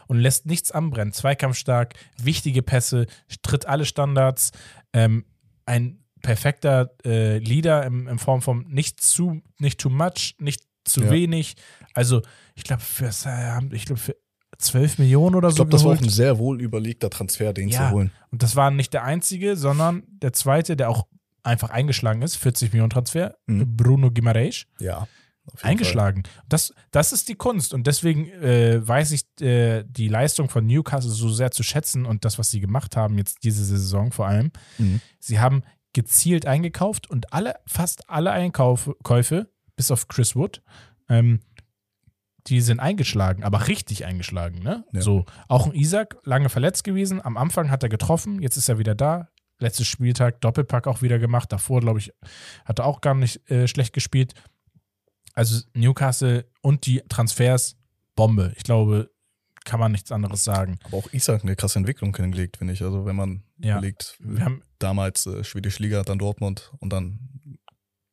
[0.07, 1.13] und lässt nichts anbrennen.
[1.13, 3.05] Zweikampfstark, wichtige Pässe,
[3.43, 4.51] tritt alle Standards,
[4.93, 5.25] ähm,
[5.65, 11.03] ein perfekter äh, Leader im, in Form von nicht zu, nicht too much, nicht zu
[11.03, 11.11] Ja.
[11.11, 11.55] wenig.
[11.93, 12.21] Also,
[12.55, 13.09] ich glaube, für,
[13.71, 14.15] ich glaube, für
[14.57, 17.69] 12 Millionen oder Ich so glaube, das war auch ein sehr wohl überlegter Transfer, den
[17.69, 17.77] Ja.
[17.87, 18.11] zu holen.
[18.31, 21.07] Und das war nicht der einzige, sondern der zweite, der auch
[21.43, 23.75] einfach eingeschlagen ist, 40 Millionen Transfer, Mhm.
[23.77, 25.07] Bruno Guimaraes, Ja.
[25.61, 26.23] eingeschlagen.
[26.47, 31.11] Das, das ist die Kunst und deswegen äh, weiß ich äh, die Leistung von Newcastle
[31.11, 34.51] so sehr zu schätzen und das, was sie gemacht haben jetzt diese Saison vor allem.
[34.77, 35.01] Mhm.
[35.19, 40.61] Sie haben gezielt eingekauft und alle, fast alle Einkäufe, bis auf Chris Wood,
[41.09, 41.41] ähm,
[42.47, 44.59] die sind eingeschlagen, aber richtig eingeschlagen.
[44.63, 44.83] Ne?
[44.91, 45.01] Ja.
[45.01, 47.23] So, auch ein Isaac, lange verletzt gewesen.
[47.23, 49.29] Am Anfang hat er getroffen, jetzt ist er wieder da.
[49.59, 51.51] Letztes Spieltag Doppelpack auch wieder gemacht.
[51.51, 52.11] Davor, glaube ich,
[52.65, 54.33] hat er auch gar nicht äh, schlecht gespielt.
[55.33, 57.77] Also Newcastle und die Transfers,
[58.15, 58.53] Bombe.
[58.57, 59.09] Ich glaube,
[59.65, 60.77] kann man nichts anderes sagen.
[60.83, 62.81] Aber auch Isaac eine krasse Entwicklung hingelegt, finde ich.
[62.83, 63.77] Also wenn man Ja.
[63.77, 67.19] überlegt, Wir haben damals äh, Schwedisch Liga, dann Dortmund und dann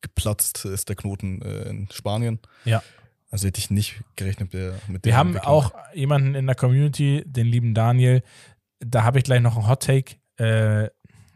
[0.01, 2.39] geplatzt ist der Knoten äh, in Spanien.
[2.65, 2.81] Ja.
[3.29, 7.23] Also hätte ich nicht gerechnet mit der mit Wir haben auch jemanden in der Community,
[7.25, 8.23] den lieben Daniel.
[8.79, 10.15] Da habe ich gleich noch einen Hot Take.
[10.37, 10.89] äh,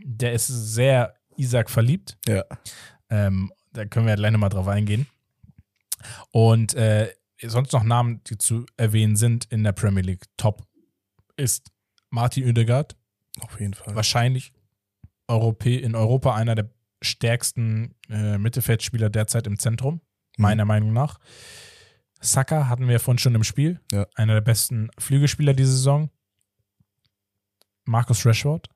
[0.05, 2.17] der ist sehr Isaac verliebt.
[2.27, 2.45] Ja.
[3.09, 5.07] Ähm, da können wir ja gleich nochmal drauf eingehen.
[6.31, 10.25] Und äh, sonst noch Namen, die zu erwähnen sind in der Premier League.
[10.37, 10.65] Top
[11.35, 11.71] ist
[12.11, 12.95] Martin Oedegaard.
[13.41, 13.95] Auf jeden Fall.
[13.95, 14.53] Wahrscheinlich
[15.27, 16.69] Europä in Europa einer der
[17.01, 20.01] stärksten äh, Mittelfeldspieler derzeit im Zentrum,
[20.37, 21.19] meiner Meinung nach.
[22.21, 23.81] Saka hatten wir vorhin schon im Spiel.
[23.91, 24.05] Ja.
[24.15, 26.09] Einer der besten Flügelspieler diese Saison.
[27.85, 28.74] Marcus Rashford Mhm.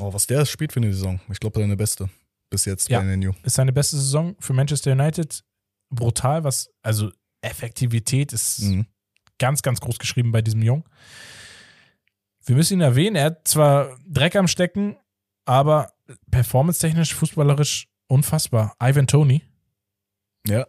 [0.00, 1.20] Oh, was der spielt für eine Saison.
[1.30, 2.10] Ich glaube, seine beste.
[2.50, 3.00] Bis jetzt Ja.
[3.00, 3.32] bei Menu.
[3.42, 5.42] ist seine beste Saison für Manchester United.
[5.90, 7.10] Brutal, was, also
[7.40, 8.86] Effektivität ist Mhm.
[9.38, 10.84] ganz, ganz groß geschrieben bei diesem Jungen.
[12.46, 14.96] Wir müssen ihn erwähnen, er hat zwar Dreck am Stecken,
[15.46, 15.92] aber
[16.30, 18.76] performance-technisch, fußballerisch unfassbar.
[18.82, 19.42] Ivan Tony,
[20.46, 20.66] Ja.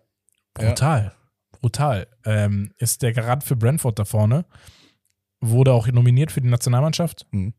[0.53, 1.13] brutal,
[1.51, 2.07] brutal.
[2.23, 4.45] Ähm, ist der Garant für Brentford da vorne.
[5.41, 7.25] Wurde auch nominiert für die Nationalmannschaft.
[7.31, 7.53] Mhm.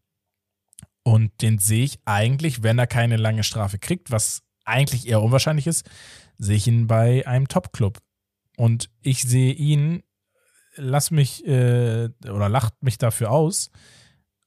[1.07, 5.69] Und den sehe ich eigentlich, wenn er keine lange Strafe kriegt, was eigentlich eher unwahrscheinlich
[5.69, 5.89] ist,
[6.37, 7.99] sehe ich ihn bei einem Top-Club.
[8.57, 10.03] Und ich sehe ihn,
[10.75, 13.71] lass mich äh, oder lacht mich dafür aus.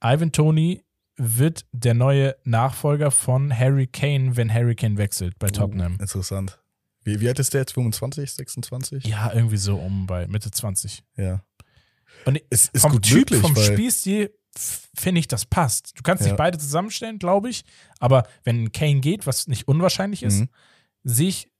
[0.03, 0.83] Ivan Tony
[1.15, 5.95] wird der neue Nachfolger von Harry Kane, wenn Harry Kane wechselt bei Tottenham.
[5.97, 6.59] Oh, interessant.
[7.05, 7.71] Wie, wie alt ist der jetzt?
[7.71, 9.05] 25, 26?
[9.05, 11.05] Ja, irgendwie so um bei Mitte 20.
[11.15, 11.41] Ja.
[12.25, 14.33] Und Es ist vom gut Typ, möglich, vom Spielstil
[14.95, 15.93] finde ich, das passt.
[15.97, 16.29] Du kannst Ja.
[16.31, 17.63] nicht beide zusammenstellen, glaube ich.
[17.99, 20.49] Aber wenn Kane geht, was nicht unwahrscheinlich ist, Mhm.
[21.03, 21.51] sehe ich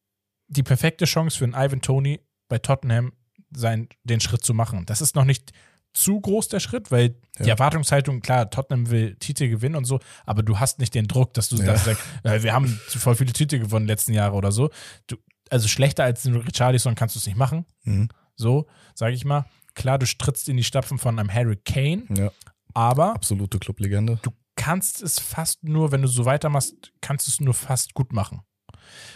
[0.47, 3.13] die perfekte Chance für einen Ivan Tony bei Tottenham,
[3.55, 4.85] sein, den Schritt zu machen.
[4.85, 5.51] Das ist noch nicht
[5.93, 7.49] zu groß der Schritt, weil die Ja.
[7.49, 11.49] Erwartungshaltung, klar, Tottenham will Titel gewinnen und so, aber du hast nicht den Druck, dass
[11.49, 11.65] du Ja.
[11.65, 14.69] dass du sagst, äh, wir haben voll viele Titel gewonnen letzten Jahre oder so.
[15.07, 15.15] Du,
[15.49, 17.65] also schlechter als den Richarlison kannst du es nicht machen.
[17.83, 18.09] Mhm.
[18.35, 19.45] So, sage ich mal.
[19.73, 22.31] Klar, du trittst in die Stapfen von einem Harry Kane, Ja,
[22.73, 24.19] aber absolute Clublegende.
[24.21, 28.11] du kannst es fast nur, wenn du so weitermachst, kannst du es nur fast gut
[28.13, 28.41] machen.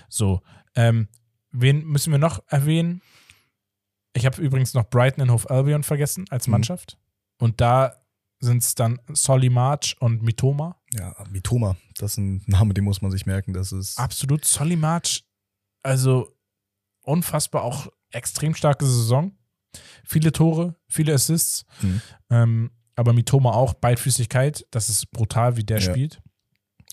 [0.07, 0.41] So,
[0.75, 1.09] ähm,
[1.51, 3.01] wen müssen wir noch erwähnen?
[4.15, 6.51] Ich habe übrigens noch Brighton and Hove Albion vergessen als Mhm.
[6.51, 6.97] Mannschaft.
[7.39, 7.95] Und da
[8.39, 10.79] sind es dann Solly March und Mitoma.
[10.93, 13.53] Ja, Mitoma, das ist ein Name, den muss man sich merken.
[13.53, 13.97] Das ist.
[13.99, 14.45] Absolut.
[14.45, 15.25] Solly March,
[15.81, 16.31] also
[17.01, 19.37] unfassbar auch extrem starke Saison.
[20.05, 21.65] Viele Tore, viele Assists.
[21.81, 22.01] Mhm.
[22.29, 25.91] Ähm, aber Mitoma auch, Beidfüßigkeit, das ist brutal, wie der Ja.
[25.91, 26.17] spielt.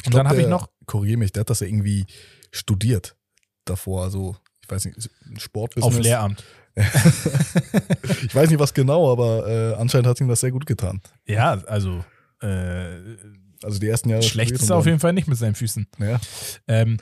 [0.07, 2.07] Und glaub, dann habe ich noch, Korrigiere mich, der hat das ja irgendwie
[2.53, 3.17] studiert
[3.65, 4.03] davor.
[4.05, 5.97] Also, ich weiß nicht, ein Sportbusiness.
[5.99, 6.45] auf Lehramt.
[6.77, 11.01] ich weiß nicht, was genau, aber äh, anscheinend hat ihm das sehr gut getan.
[11.27, 12.05] Ja, also
[12.41, 13.17] äh,
[13.63, 14.23] Also die ersten Jahre.
[14.23, 15.87] schlecht ist er auf jeden Fall nicht mit seinen Füßen.
[15.99, 16.21] Ja,
[16.69, 16.99] Ähm,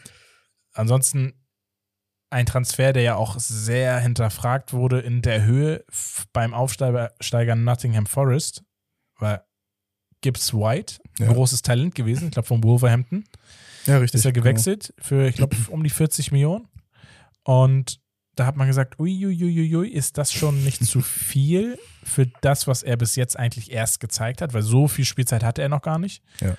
[0.72, 1.34] ansonsten
[2.30, 5.84] ein Transfer, der ja auch sehr hinterfragt wurde in der Höhe
[6.32, 8.64] beim Aufsteiger Steiger Nottingham Forest,
[9.18, 9.44] war
[10.20, 11.32] Gibbs White, ein Ja.
[11.32, 13.24] großes Talent gewesen, ich glaube von Wolverhampton.
[13.86, 14.18] ja richtig.
[14.18, 14.44] ist er genau.
[14.44, 16.68] gewechselt für, ich glaube, um die 40 Millionen.
[17.44, 18.00] Und
[18.34, 22.96] da hat man gesagt, uiuiuiui, ist das schon nicht zu viel für das, was er
[22.96, 26.22] bis jetzt eigentlich erst gezeigt hat, weil so viel Spielzeit hatte er noch gar nicht.
[26.40, 26.56] Ja.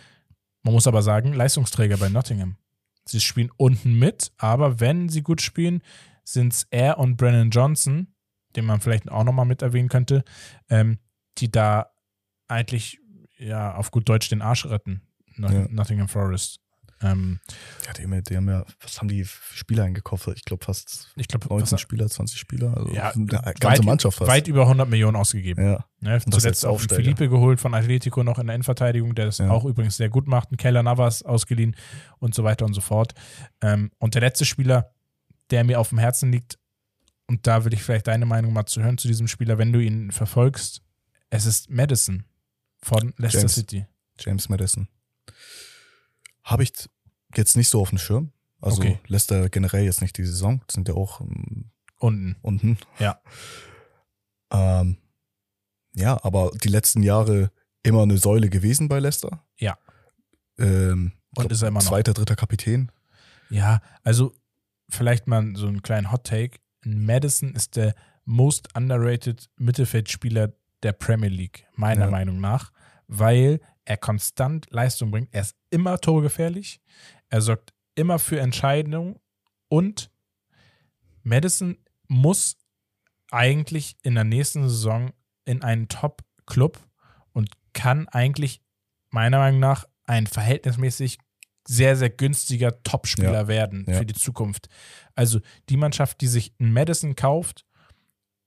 [0.63, 2.57] Man muss aber sagen, Leistungsträger bei Nottingham.
[3.05, 5.81] Sie spielen unten mit, aber wenn sie gut spielen,
[6.25, 8.13] sind es er und Brennan Johnson,
[8.55, 10.23] den man vielleicht auch nochmal mit erwähnen könnte,
[10.69, 10.99] ähm,
[11.37, 11.91] die da
[12.49, 12.99] eigentlich
[13.37, 15.01] ja auf gut Deutsch den Arsch retten.
[15.37, 15.67] Not Ja.
[15.69, 16.59] Nottingham Forest.
[17.01, 17.39] Ähm,
[17.87, 20.27] Ja, die, haben ja- die haben ja, was haben die Spieler eingekauft?
[20.35, 22.75] Ich glaube fast ich glaube, 19 Spieler, 20 Spieler.
[22.75, 24.29] Also Ja, eine ganze weit- Mannschaft fast.
[24.29, 25.63] weit über 100 Millionen ausgegeben.
[25.63, 25.85] ja.
[26.01, 26.19] Ne?
[26.29, 26.77] Zuletzt auch.
[26.81, 29.49] Felipe geholt von Atletico noch in der Innenverteidigung, der das Ja.
[29.49, 30.51] auch übrigens sehr gut macht.
[30.51, 31.77] Ein Keller Navas ausgeliehen
[32.17, 33.13] und so weiter und so fort.
[33.61, 34.91] Ähm, und der letzte Spieler,
[35.51, 36.59] der mir auf dem Herzen liegt,
[37.27, 39.79] und da will ich vielleicht deine Meinung mal zu hören zu diesem Spieler, wenn du
[39.79, 40.81] ihn verfolgst,
[41.29, 42.25] es ist Madison
[42.81, 43.55] von Leicester James.
[43.55, 43.85] City.
[44.19, 44.87] James Madison.
[46.43, 46.71] Habe ich
[47.35, 48.31] jetzt nicht so auf dem Schirm.
[48.61, 48.99] Also Okay.
[49.07, 50.61] lässt er generell jetzt nicht die Saison.
[50.67, 52.35] Das sind ja auch ähm, Unten.
[52.41, 52.77] unten.
[52.99, 53.21] Ja.
[54.51, 54.97] Ähm,
[55.93, 57.51] ja, aber die letzten Jahre
[57.83, 59.45] immer eine Säule gewesen bei Leicester.
[59.57, 59.77] Ja.
[60.57, 61.87] Ähm, Und glaub, ist er immer noch.
[61.87, 62.91] Zweiter, dritter Kapitän.
[63.51, 64.33] Ja, also
[64.89, 66.57] vielleicht mal so einen kleinen Hot Take.
[66.83, 67.93] Madison ist der
[68.25, 70.51] most underrated Mittelfeldspieler
[70.83, 72.11] der Premier League, meiner Ja.
[72.11, 72.71] Meinung nach,
[73.07, 75.29] weil er konstant Leistung bringt.
[75.33, 76.79] Er ist immer torgefährlich.
[77.29, 79.19] Er sorgt immer für Entscheidungen
[79.67, 80.09] und
[81.23, 81.77] Madison
[82.07, 82.57] muss
[83.31, 85.11] eigentlich in der nächsten Saison
[85.45, 86.79] in einen Top-Club
[87.33, 88.61] und kann eigentlich
[89.09, 91.19] meiner Meinung nach ein verhältnismäßig
[91.67, 93.47] sehr, sehr günstiger Topspieler Ja.
[93.47, 93.97] werden Ja.
[93.97, 94.69] für die Zukunft.
[95.13, 95.39] Also
[95.69, 97.65] die Mannschaft, die sich einen Madison kauft,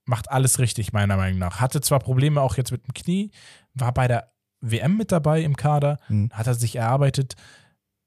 [0.05, 1.61] macht alles richtig, meiner Meinung nach.
[1.61, 3.31] Hatte zwar Probleme auch jetzt mit dem Knie,
[3.75, 6.31] war bei der WM mit dabei im Kader, Mhm.
[6.33, 7.35] hat er sich erarbeitet,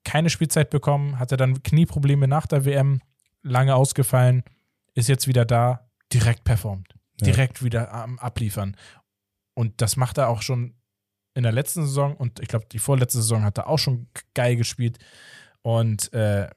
[0.03, 3.01] keine Spielzeit bekommen, hatte dann Knieprobleme nach der WM,
[3.41, 4.43] lange ausgefallen,
[4.93, 7.25] ist jetzt wieder da, direkt performt, Ja.
[7.25, 8.75] direkt wieder am Abliefern.
[9.53, 10.75] Und das macht er auch schon
[11.33, 14.55] in der letzten Saison und ich glaube, die vorletzte Saison hat er auch schon geil
[14.55, 14.99] gespielt
[15.61, 16.49] und äh,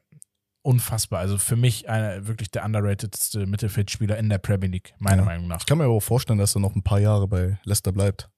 [0.61, 1.19] unfassbar.
[1.19, 5.25] Also für mich einer wirklich der underratedste Mittelfeldspieler in der Premier League, meiner Ja.
[5.25, 5.59] Meinung nach.
[5.61, 8.29] Ich kann mir aber auch vorstellen, dass er noch ein paar Jahre bei Leicester bleibt.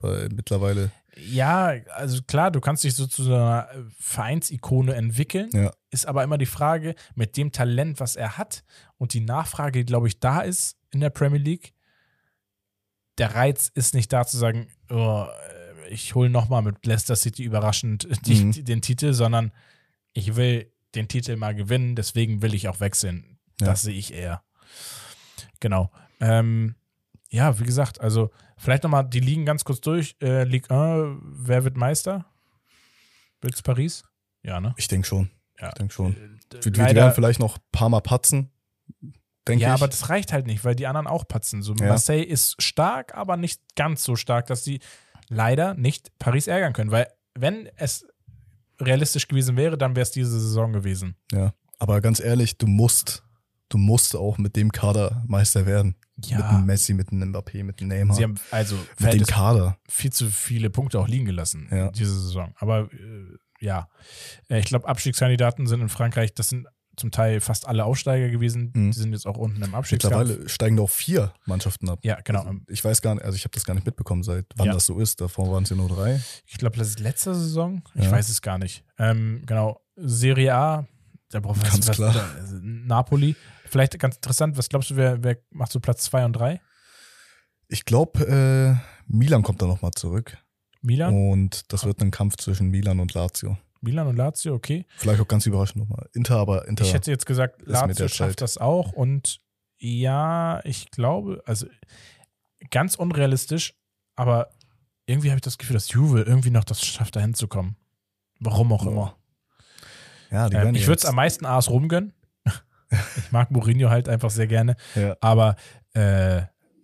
[0.00, 5.50] Weil mittlerweile, Ja, also klar, du kannst dich so zu einer äh, Vereinsikone entwickeln.
[5.52, 5.72] Ja.
[5.90, 8.62] Ist aber immer die Frage, mit dem Talent, was er hat
[8.98, 11.72] und die Nachfrage, die, glaube ich, da ist in der Premier League,
[13.18, 17.42] der Reiz ist nicht da zu sagen, oh, äh, ich hole nochmal mit Leicester City
[17.42, 18.64] überraschend die, Mhm.
[18.64, 19.50] den Titel, sondern
[20.12, 23.38] ich will den Titel mal gewinnen, deswegen will ich auch wechseln.
[23.60, 23.68] Ja.
[23.68, 24.42] Das sehe ich eher.
[25.60, 25.90] Genau.
[26.20, 26.74] Ähm,
[27.30, 30.16] ja, wie gesagt, also vielleicht nochmal die Ligen ganz kurz durch.
[30.22, 32.26] Äh, Ligue 1, wer wird Meister?
[33.40, 34.04] Wird's Paris?
[34.42, 34.74] Ja, ne?
[34.76, 35.30] ich denke schon.
[35.60, 35.68] Ja.
[35.68, 36.12] Ich denke schon.
[36.52, 38.50] Äh, Wir, wir werden vielleicht noch ein paar Mal patzen.
[39.46, 39.80] Denke ja, ich.
[39.80, 41.62] aber das reicht halt nicht, weil die anderen auch patzen.
[41.62, 41.88] So, Ja.
[41.88, 44.80] Marseille ist stark, aber nicht ganz so stark, dass sie
[45.28, 46.90] leider nicht Paris ärgern können.
[46.90, 48.06] Weil, wenn es
[48.80, 51.16] realistisch gewesen wäre, dann wäre es diese Saison gewesen.
[51.32, 51.52] ja.
[51.80, 53.22] Aber ganz ehrlich, du musst,
[53.68, 55.94] du musst auch mit dem Kader Meister werden.
[56.16, 58.16] Mit Ja, einem Messi, mit einem Mbappé, mit einem Neymar.
[58.16, 59.78] sie haben also mit dem Kader.
[59.88, 61.92] viel zu viele Punkte auch liegen gelassen Ja.
[61.92, 62.52] diese Saison.
[62.58, 63.88] Aber äh, ja,
[64.48, 66.66] Äh, ich glaube, Abstiegskandidaten sind in Frankreich, das sind
[66.98, 68.72] zum Teil fast alle Aufsteiger gewesen.
[68.74, 68.90] Mhm.
[68.90, 70.16] Die sind jetzt auch unten im Abstiegskampf.
[70.18, 72.00] Mittlerweile steigen doch vier Mannschaften ab.
[72.02, 72.42] Ja, genau.
[72.42, 74.72] Also ich weiß gar nicht, also ich habe das gar nicht mitbekommen, seit wann Ja.
[74.74, 75.20] das so ist.
[75.20, 76.20] Davor waren es ja nur drei.
[76.46, 77.82] Ich glaube, das ist letzte Saison.
[77.94, 78.10] Ich Ja.
[78.10, 78.84] weiß es gar nicht.
[78.98, 79.80] Ähm, genau.
[79.96, 80.86] Serie A,
[81.30, 82.14] da brauchen wir Ganz was- klar.
[82.36, 83.34] also Napoli.
[83.66, 86.60] Vielleicht ganz interessant, was glaubst du, wer, wer macht so Platz 2 und 3?
[87.68, 88.74] Ich glaube, äh,
[89.06, 90.38] Milan kommt da nochmal zurück.
[90.80, 91.12] Milan?
[91.12, 93.58] Und das wird ein Kampf zwischen Milan und Lazio.
[93.80, 94.86] Milan und Lazio, okay.
[94.96, 96.08] Vielleicht auch ganz überraschend nochmal.
[96.12, 96.84] Inter, aber Inter.
[96.84, 99.40] Ich hätte jetzt gesagt, Lazio schafft das auch und
[99.78, 101.66] ja, ich glaube, also
[102.70, 103.74] ganz unrealistisch,
[104.16, 104.50] aber
[105.06, 107.76] irgendwie habe ich das Gefühl, dass Juve irgendwie noch das schafft, da hinzukommen.
[108.40, 109.16] Warum auch immer.
[110.30, 112.12] ja, die Ähm, ich würde es am meisten AS rumgönnen.
[113.16, 115.56] ich mag Mourinho halt einfach sehr gerne, Ja, aber
[115.94, 116.42] äh,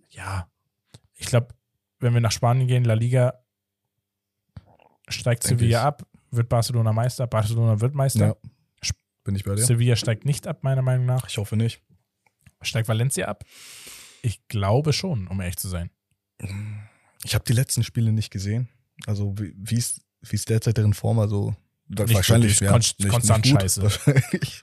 [0.09, 0.49] ja,
[1.13, 1.49] ich glaube,
[1.99, 3.41] wenn wir nach Spanien gehen, La Liga
[5.07, 6.05] steigt Sevilla ab,
[6.35, 8.27] wird Barcelona Meister, Barcelona wird Meister.
[8.27, 8.35] ja.
[9.23, 9.63] Bin ich bei dir?
[9.65, 11.27] Sevilla steigt nicht ab, meiner Meinung nach.
[11.27, 11.81] Ich hoffe nicht.
[12.61, 13.43] Steigt Valencia ab?
[14.21, 15.89] Ich glaube schon, um ehrlich zu sein.
[17.23, 18.69] Ich habe die letzten Spiele nicht gesehen.
[19.07, 21.17] Also wie ist wie ist derzeit deren Form?
[21.17, 21.55] Also
[21.87, 23.81] Nicht wahrscheinlich ja, Konst- konstant gut, scheiße.
[23.81, 24.61] Wahrscheinlich.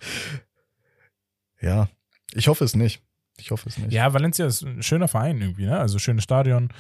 [1.61, 1.89] Ja,
[2.35, 3.03] ich hoffe es nicht.
[3.39, 3.93] Ich hoffe es nicht.
[3.93, 5.79] Ja, Valencia ist ein schöner Verein irgendwie, ne?
[5.79, 6.73] Also schönes Stadion.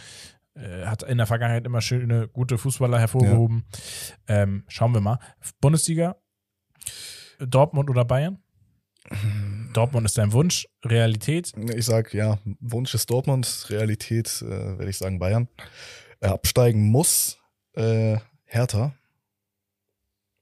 [0.54, 3.64] Äh, hat in der Vergangenheit immer schöne, gute Fußballer hervorgehoben.
[4.28, 5.18] Ähm, schauen wir mal.
[5.60, 6.16] Bundesliga,
[7.38, 8.42] Dortmund oder Bayern?
[9.72, 11.52] Dortmund ist dein Wunsch, Realität.
[11.74, 15.48] Ich sag ja, Wunsch ist Dortmund, Realität äh, werde ich sagen Bayern.
[16.20, 17.38] Äh, absteigen muss
[17.74, 18.94] äh, Hertha,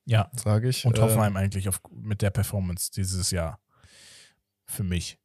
[0.05, 0.85] Ja, sage ich.
[0.85, 3.61] und Äh, Hoffenheim eigentlich auf, mit der Performance dieses Jahr.
[4.67, 5.19] Für mich.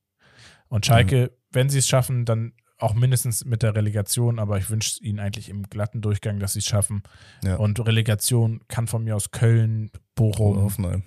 [0.67, 5.02] Und Schalke, wenn sie es schaffen, dann auch mindestens mit der Relegation, aber ich wünsche
[5.03, 7.03] ihnen eigentlich im glatten Durchgang, dass sie es schaffen.
[7.43, 7.56] Ja.
[7.56, 11.03] Und Relegation kann von mir aus Köln, Bochum, oder Hoffenheim.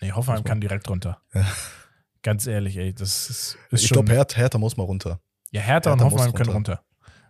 [0.00, 1.22] Nee, Hoffenheim kann direkt runter.
[1.32, 1.46] Ja.
[2.22, 5.20] Ganz ehrlich, ey, das ist, ist Ich glaube, Hertha, Hertha muss mal runter.
[5.50, 6.72] ja, Hertha, und Hertha muss Hoffenheim können runter.
[6.74, 6.84] runter.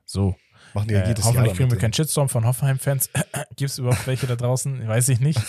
[0.04, 0.36] So.
[0.74, 1.34] Machen die ja Äh, jedes Jahr.
[1.34, 3.10] hoffentlich kriegen wir keinen Shitstorm von Hoffenheim-Fans.
[3.56, 4.86] Gibt es überhaupt welche da draußen?
[4.86, 5.40] Weiß ich nicht.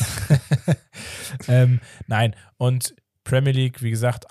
[1.47, 2.35] ähm, nein.
[2.57, 4.25] Und Premier League, wie gesagt,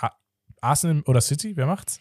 [0.61, 2.01] Arsenal oder City, wer macht's?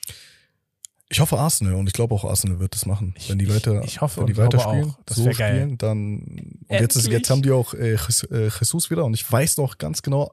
[1.09, 3.13] Ich hoffe Arsenal und ich glaube auch Arsenal wird das machen.
[3.17, 4.99] Ich- wenn die ich- weiter, ich hoffe wenn die weiterspielen, auch.
[5.05, 7.13] Das so spielen, dann und jetzt, ist, Endlich.
[7.19, 10.31] jetzt haben die auch äh, Jesus- äh, Jesus wieder und ich weiß noch ganz genau,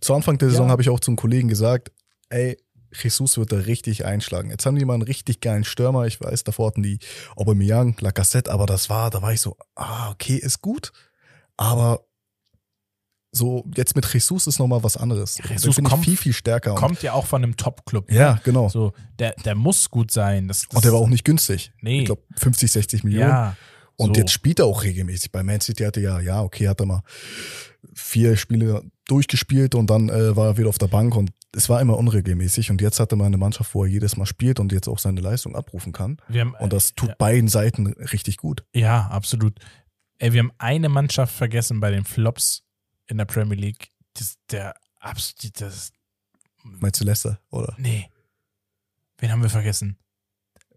[0.00, 0.72] zu Anfang der Saison Ja.
[0.72, 1.90] habe ich auch zum Kollegen gesagt,
[2.28, 2.58] ey,
[2.92, 4.50] Jesus wird da richtig einschlagen.
[4.50, 6.06] Jetzt haben die mal einen richtig geilen Stürmer.
[6.08, 6.98] Ich weiß, davor hatten die
[7.36, 10.90] Aubameyang, Lacazette, aber das war, da war ich so, ah, okay, ist gut,
[11.56, 12.04] aber
[13.32, 15.38] so jetzt mit Jesus ist noch mal was anderes.
[15.38, 16.74] Ja, Jesus finde ich kommt- viel viel stärker.
[16.74, 18.10] Kommt ja auch von einem Top-Club.
[18.10, 18.68] ja, genau.
[18.68, 20.48] So, der, der muss gut sein.
[20.48, 21.72] Das, das, und der war auch nicht günstig.
[21.80, 22.00] Nee.
[22.00, 23.28] Ich glaube 50, 60 Millionen.
[23.28, 23.56] Ja.
[23.96, 24.20] Und so.
[24.20, 25.30] jetzt spielt er auch regelmäßig.
[25.30, 27.02] Bei Man City hatte ja, ja, okay, hat er mal
[27.94, 31.80] vier Spiele durchgespielt und dann äh, war er wieder auf der Bank und es war
[31.80, 32.70] immer unregelmäßig.
[32.70, 34.98] Und jetzt hat er mal eine Mannschaft, wo er jedes Mal spielt und jetzt auch
[34.98, 36.18] seine Leistung abrufen kann.
[36.32, 37.14] Haben, Und das tut ja.
[37.18, 38.64] beiden Seiten richtig gut.
[38.74, 39.58] Ja, absolut.
[40.18, 42.62] Ey, wir haben eine Mannschaft vergessen bei den Flops
[43.10, 43.90] in der Premier League.
[44.14, 45.92] Das, der absolut, das,
[46.62, 47.74] Meinst du Leicester, oder?
[47.78, 48.08] nee.
[49.18, 49.98] Wen haben wir vergessen?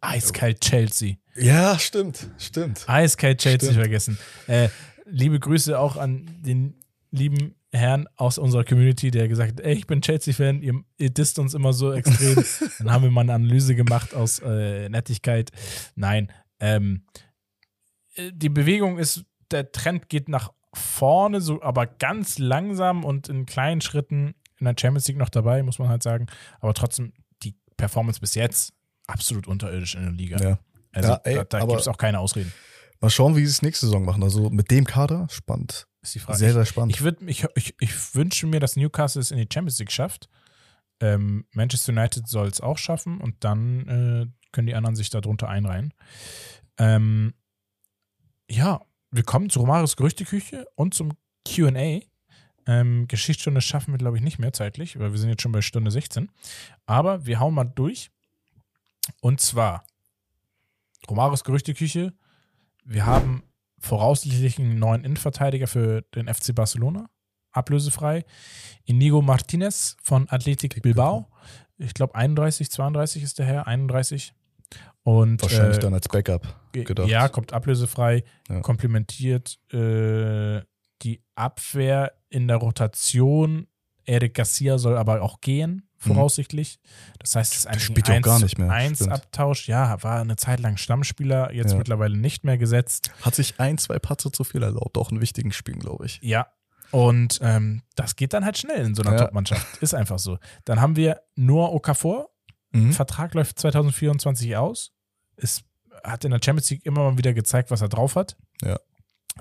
[0.02, 1.16] Eiskalt Chelsea.
[1.36, 2.84] Ja, stimmt, stimmt.
[2.88, 3.80] Eiskalt Chelsea Stimmt.
[3.82, 4.18] vergessen.
[4.48, 4.68] Äh,
[5.06, 6.76] liebe Grüße auch an den
[7.12, 11.40] lieben Herrn aus unserer Community, der gesagt hat, ey, ich bin Chelsea-Fan, ihr, ihr disst
[11.40, 12.36] uns immer so extrem.
[12.80, 15.52] Dann haben wir mal eine Analyse gemacht aus äh, Nettigkeit.
[15.96, 17.06] Nein, ähm,
[18.16, 23.46] äh, die Bewegung ist, der Trend geht nach vorne, so, aber ganz langsam und in
[23.46, 26.28] kleinen Schritten in der Champions League noch dabei, muss man halt sagen.
[26.60, 27.14] Aber trotzdem,
[27.44, 28.74] die Performance bis jetzt
[29.08, 30.38] absolut unterirdisch in der Liga.
[30.42, 30.60] Ja.
[30.92, 32.54] Also Ja, ey, da, da gibt es auch keine Ausreden.
[33.02, 34.24] Mal schauen, wie sie es nächste Saison machen.
[34.24, 35.88] Also mit dem Kader, spannend.
[36.02, 36.38] Ist die Frage.
[36.38, 36.96] Sehr, sehr spannend.
[36.96, 40.30] Ich, würd, ich, ich, ich wünsche mir, dass Newcastle es in die Champions League schafft.
[41.00, 45.50] Ähm, Manchester United soll es auch schaffen und dann äh, können die anderen sich darunter
[45.50, 45.94] einreihen.
[46.78, 47.34] Ähm,
[48.50, 48.82] ja,
[49.14, 51.12] wir kommen zu Romaris Gerüchteküche und zum
[51.48, 52.00] QA.
[52.66, 55.62] Ähm, Geschichtsstunde schaffen wir, glaube ich, nicht mehr zeitlich, weil wir sind jetzt schon bei
[55.62, 56.30] Stunde 16.
[56.86, 58.10] Aber wir hauen mal durch.
[59.22, 59.84] Und zwar
[61.10, 62.14] Romaris Gerüchteküche.
[62.86, 63.44] Wir haben
[63.80, 67.10] voraussichtlich einen neuen Innenverteidiger für den FC Barcelona,
[67.52, 68.26] ablösefrei.
[68.86, 71.30] Inigo Martinez von Athletic Bilbao.
[71.78, 74.34] Ich glaube 31, 32 ist der Herr, 31.
[75.04, 77.08] Und Wahrscheinlich äh, dann als Backup gedacht.
[77.10, 78.62] ja, kommt ablösefrei, Ja.
[78.62, 80.62] komplementiert äh,
[81.02, 83.68] die Abwehr in der Rotation.
[84.06, 86.80] Eric Garcia soll aber auch gehen, voraussichtlich.
[87.20, 89.12] Das heißt, es ist eigentlich spielt gar nicht mehr, ein stimmt.
[89.12, 89.68] 1-Abtausch.
[89.68, 91.78] Ja, war eine Zeit lang Stammspieler, jetzt Ja.
[91.78, 93.12] mittlerweile nicht mehr gesetzt.
[93.22, 96.20] Hat sich ein, zwei Patze zu viel erlaubt, auch in wichtigen Spielen, glaube ich.
[96.22, 96.48] Ja.
[96.92, 99.18] Und ähm, das geht dann halt schnell in so einer Ja.
[99.20, 99.82] Top-Mannschaft.
[99.82, 100.38] Ist einfach so.
[100.66, 102.30] Dann haben wir Noah Okafor.
[102.74, 102.94] Mhm.
[102.94, 104.92] Vertrag läuft 2024 aus.
[105.38, 105.64] Ist,
[106.04, 108.36] hat in der Champions League immer mal wieder gezeigt, was er drauf hat.
[108.62, 108.80] Ja.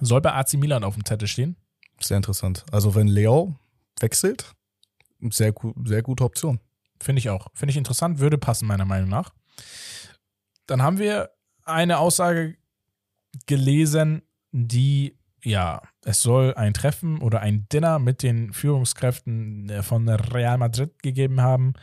[0.00, 1.56] Soll bei AC Milan auf dem Zettel stehen.
[2.00, 2.64] Sehr interessant.
[2.70, 3.54] Also wenn Leo
[4.00, 4.54] wechselt,
[5.30, 5.52] sehr,
[5.84, 6.60] sehr gute Option.
[7.00, 7.48] Finde ich auch.
[7.54, 9.32] Finde ich interessant, würde passen, meiner Meinung nach.
[10.66, 11.30] Dann haben wir
[11.64, 12.56] eine Aussage
[13.46, 14.22] gelesen,
[14.52, 20.58] die, ja, es soll ein Treffen oder ein Dinner mit den Führungskräften äh, von Real
[20.58, 21.74] Madrid gegeben haben.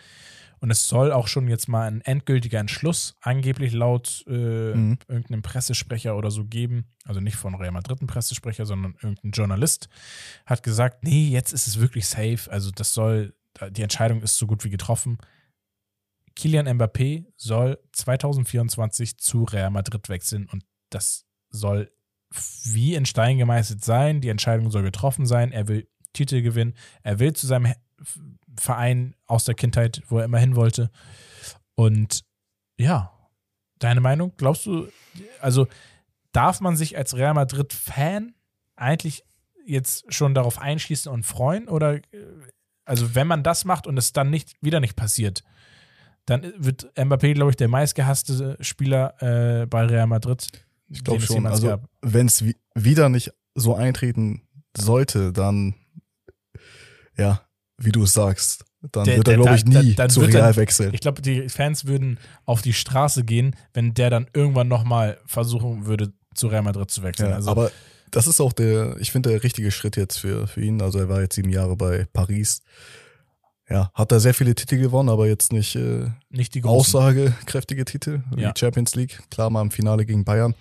[0.61, 4.31] Und es soll auch schon jetzt mal ein endgültiger Entschluss angeblich laut äh,
[4.75, 4.97] Mhm.
[5.07, 6.85] irgendeinem Pressesprecher oder so geben.
[7.05, 9.89] Also nicht von Real Madrid ein Pressesprecher, sondern irgendein Journalist
[10.45, 12.39] hat gesagt, nee, jetzt ist es wirklich safe.
[12.49, 13.33] Also das soll,
[13.71, 15.17] die Entscheidung ist so gut wie getroffen.
[16.35, 21.91] Kilian Mbappé soll 2024 zu Real Madrid wechseln und das soll
[22.65, 24.21] wie in Stein gemeißelt sein.
[24.21, 25.51] Die Entscheidung soll getroffen sein.
[25.51, 26.75] Er will Titel gewinnen.
[27.03, 27.73] Er will zu seinem
[28.59, 30.89] Verein aus der Kindheit, wo er immer hin wollte.
[31.75, 32.23] Und
[32.77, 33.11] ja,
[33.79, 34.33] deine Meinung?
[34.37, 34.87] Glaubst du,
[35.41, 35.67] also
[36.31, 38.33] darf man sich als Real Madrid-Fan
[38.75, 39.23] eigentlich
[39.65, 41.67] jetzt schon darauf einschließen und freuen?
[41.67, 42.01] Oder äh,
[42.85, 45.43] also wenn man das macht und es dann nicht wieder nicht passiert,
[46.25, 50.47] dann wird Mbappé, glaube ich, der meistgehasste Spieler äh, bei Real Madrid.
[50.87, 51.45] Ich glaube schon.
[51.45, 55.75] Also wenn es wi wieder nicht so eintreten sollte, dann
[57.17, 57.41] ja,
[57.79, 60.33] wie du es sagst, dann Der- wird er, der- glaube ich, nie dann zu wird
[60.33, 60.93] er- Real wechseln.
[60.93, 65.85] Ich glaube, die Fans würden auf die Straße gehen, wenn der dann irgendwann nochmal versuchen
[65.85, 67.29] würde, zu Real Madrid zu wechseln.
[67.29, 67.71] Ja, also, aber
[68.11, 70.81] das ist auch der, ich finde, der richtige Schritt jetzt für, für ihn.
[70.81, 72.61] Also er war jetzt sieben Jahre bei Paris.
[73.69, 76.99] Ja, hat da sehr viele Titel gewonnen, aber jetzt nicht äh, nicht die großen.
[76.99, 78.53] aussagekräftige Titel wie Ja.
[78.57, 79.19] Champions League.
[79.29, 80.55] Klar, mal im Finale gegen Bayern.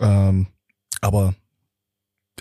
[0.00, 0.48] Ähm,
[1.00, 1.34] aber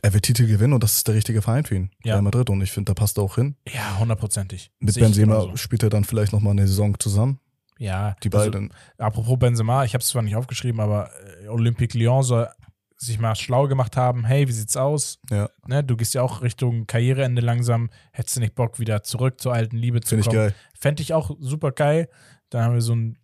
[0.08, 1.92] er wird Titel gewinnen und das ist der richtige Verein für ihn.
[2.04, 2.14] Ja.
[2.14, 2.50] Real Madrid.
[2.50, 3.56] Und ich finde, da passt er auch hin.
[3.68, 4.72] Ja, hundertprozentig.
[4.80, 7.40] Mit Sehe ich Benzema spielt er dann vielleicht nochmal eine Saison zusammen.
[7.78, 8.74] Ja, Die also, beiden.
[8.98, 11.10] Apropos Benzema, ich habe es zwar nicht aufgeschrieben, aber
[11.44, 12.48] äh, Olympique Lyon soll
[12.96, 14.24] sich mal schlau gemacht haben.
[14.24, 15.20] Hey, wie sieht's aus?
[15.30, 15.50] Ja.
[15.68, 17.90] Ne, du gehst ja auch Richtung Karriereende langsam.
[18.14, 20.38] Hättest du nicht Bock, wieder zurück zur alten Liebe zu Finde ich kommen?
[20.38, 20.56] geil.
[20.74, 22.08] Fände ich auch super geil.
[22.50, 23.18] Dann haben wir so ein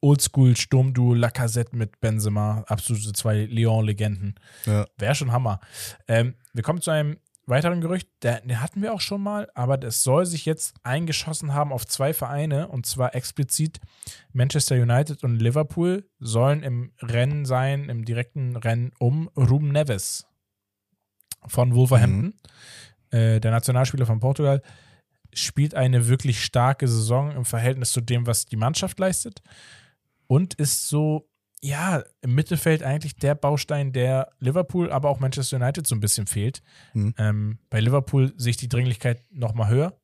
[0.00, 2.64] Oldschool-Sturmduo Lacazette mit Benzema.
[2.66, 4.34] Absolute zwei Lyon-Legenden.
[4.66, 4.86] Ja.
[4.96, 5.60] Wäre schon Hammer.
[6.06, 7.18] Ähm, wir kommen zu einem
[7.48, 11.54] weiteren Gerücht, der, den hatten wir auch schon mal, aber das soll sich jetzt eingeschossen
[11.54, 13.80] haben auf zwei Vereine und zwar explizit
[14.32, 20.26] Manchester United und Liverpool sollen im Rennen sein, im direkten Rennen um Ruben Neves
[21.46, 22.34] von Wolverhampton,
[23.10, 24.62] äh, der Nationalspieler von Portugal,
[25.32, 29.42] spielt eine wirklich starke Saison im Verhältnis zu dem, was die Mannschaft leistet
[30.28, 31.28] und ist so
[31.60, 36.26] ja, im Mittelfeld eigentlich der Baustein, der Liverpool, aber auch Manchester United so ein bisschen
[36.26, 36.62] fehlt.
[36.94, 37.14] Mhm.
[37.18, 40.00] Ähm, bei Liverpool sehe ich die Dringlichkeit noch mal höher.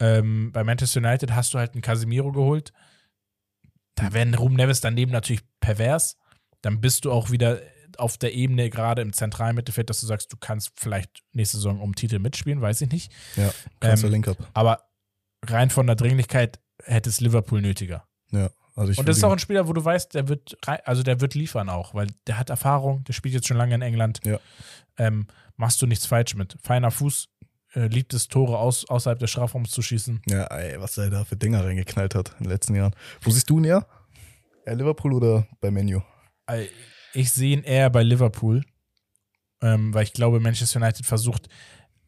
[0.00, 2.72] Ähm, bei Manchester United hast du halt einen Casemiro geholt.
[3.94, 6.16] Da werden Ruben Neves daneben natürlich pervers.
[6.62, 7.60] Dann bist du auch wieder
[7.96, 11.80] auf der Ebene, gerade im zentralen Mittelfeld, dass du sagst, du kannst vielleicht nächste Saison
[11.80, 13.12] um Titel mitspielen, weiß ich nicht.
[13.36, 14.38] Ja, krasser Ähm, Link-Up.
[14.52, 14.90] Aber
[15.44, 18.08] rein von der Dringlichkeit hätte es Liverpool nötiger.
[18.32, 21.02] Ja, Also ich Und das ist auch ein Spieler, wo du weißt, der wird, also
[21.02, 24.20] der wird liefern auch, weil der hat Erfahrung, der spielt jetzt schon lange in England.
[24.24, 24.38] Ja.
[24.98, 25.26] Ähm,
[25.56, 26.56] machst du nichts falsch mit.
[26.62, 27.28] Feiner Fuß,
[27.74, 30.22] äh, liebt es, Tore aus, außerhalb des Strafraums zu schießen.
[30.26, 32.94] Ja, ey, was er da für Dinger reingeknallt hat in den letzten Jahren.
[33.20, 33.86] Wo siehst du ihn eher?
[34.64, 36.00] Eher Liverpool oder bei Menu?
[36.46, 36.66] Äh,
[37.12, 38.64] Ich sehe ihn eher bei Liverpool,
[39.62, 41.48] ähm, weil ich glaube, Manchester United versucht,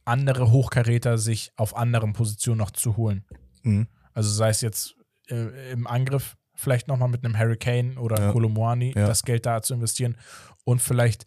[0.05, 3.25] andere Hochkaräter sich auf anderen Positionen noch zu holen.
[3.63, 3.87] Mhm.
[4.15, 4.97] Also sei es jetzt
[5.29, 8.33] äh, im Angriff, vielleicht nochmal mit einem Harry Kane oder Ja.
[8.33, 9.07] Kolomoani Ja.
[9.07, 10.17] das Geld da zu investieren
[10.65, 11.25] und vielleicht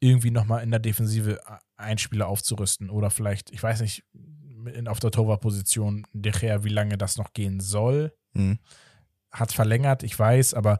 [0.00, 1.40] irgendwie nochmal in der Defensive
[1.76, 4.04] einen Spieler aufzurüsten oder vielleicht, ich weiß nicht,
[4.74, 8.12] in, auf der Torwartposition De Gea, wie lange das noch gehen soll.
[8.32, 8.58] Mhm.
[9.32, 10.78] Hat verlängert, ich weiß, aber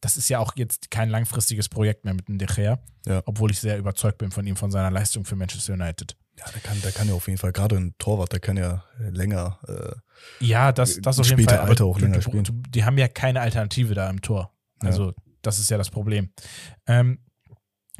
[0.00, 3.22] das ist ja auch jetzt kein langfristiges Projekt mehr mit dem De Gea, Ja.
[3.26, 6.16] obwohl ich sehr überzeugt bin von ihm, von seiner Leistung für Manchester United.
[6.38, 8.84] Ja, der kann, der kann ja auf jeden Fall, gerade ein Torwart, der kann ja
[8.98, 9.58] länger.
[9.66, 9.96] Äh,
[10.40, 11.68] Ja, das, das auf jeden Später Fall.
[11.68, 12.44] Alter auch länger spielen.
[12.68, 14.52] Die haben ja keine Alternative da im Tor.
[14.82, 14.88] Ja.
[14.88, 16.30] Also, das ist ja das Problem.
[16.86, 17.18] Ähm,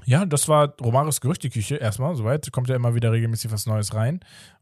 [0.05, 2.14] ja, das war Romaris Gerüchteküche erstmal.
[2.14, 4.20] Soweit kommt ja immer wieder regelmäßig was Neues rein.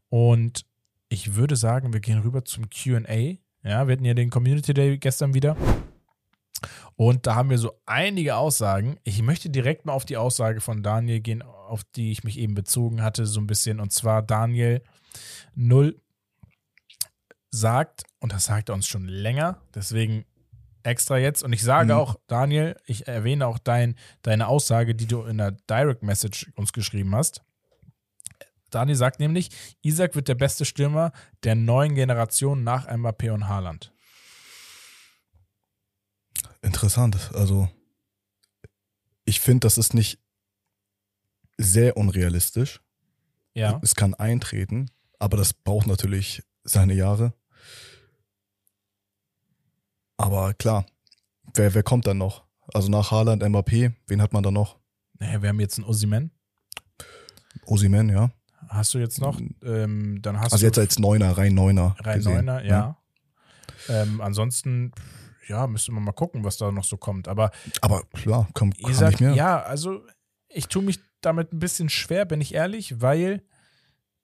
[0.09, 0.65] Und
[1.09, 3.37] ich würde sagen, wir gehen rüber zum QA.
[3.63, 5.55] Ja, wir hatten ja den Community Day gestern wieder.
[6.95, 8.97] Und da haben wir so einige Aussagen.
[9.03, 12.55] Ich möchte direkt mal auf die Aussage von Daniel gehen, auf die ich mich eben
[12.55, 13.79] bezogen hatte, so ein bisschen.
[13.79, 14.81] Und zwar Daniel
[15.55, 15.99] 0
[17.55, 20.25] sagt, und das sagt er uns schon länger, deswegen
[20.83, 21.43] extra jetzt.
[21.43, 21.99] Und ich sage Mhm.
[21.99, 26.73] auch, Daniel, ich erwähne auch dein, deine Aussage, die du in der Direct Message uns
[26.73, 27.41] geschrieben hast.
[28.71, 29.49] Daniel sagt nämlich,
[29.81, 31.11] Isaac wird der beste Stürmer
[31.43, 33.91] der neuen Generation nach Mbappé und Haaland.
[36.61, 37.31] interessant.
[37.35, 37.69] Also,
[39.23, 40.19] ich finde, das ist nicht
[41.57, 42.81] sehr unrealistisch.
[43.53, 43.79] Ja.
[43.83, 47.33] Es kann eintreten, aber das braucht natürlich seine Jahre.
[50.17, 50.85] Aber klar,
[51.53, 52.43] wer, wer kommt dann noch?
[52.73, 54.77] Also nach Haaland, Mbappé, wen hat man da noch?
[55.19, 56.31] Naja, wir haben jetzt einen Osimen.
[57.65, 58.31] Osimen, ja.
[58.69, 59.39] Hast du jetzt noch?
[59.63, 61.95] Ähm, dann hast Also du jetzt als Neuner, rein Neuner.
[61.99, 62.97] rein gesehen, Neuner, ja.
[63.87, 64.91] Ähm, ansonsten,
[65.47, 67.27] ja, müsste man mal gucken, was da noch so kommt.
[67.27, 67.51] Aber
[67.81, 69.33] Aber klar, komm, kann Isaac, nicht mehr.
[69.35, 70.01] ja, also
[70.49, 73.43] ich tue mich damit ein bisschen schwer, bin ich ehrlich, weil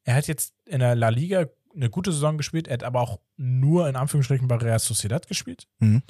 [0.03, 3.19] er hat jetzt in der La Liga eine gute Saison gespielt, er hat aber auch
[3.37, 5.67] nur in Anführungsstrichen bei Real Sociedad gespielt.
[5.79, 6.03] Mhm.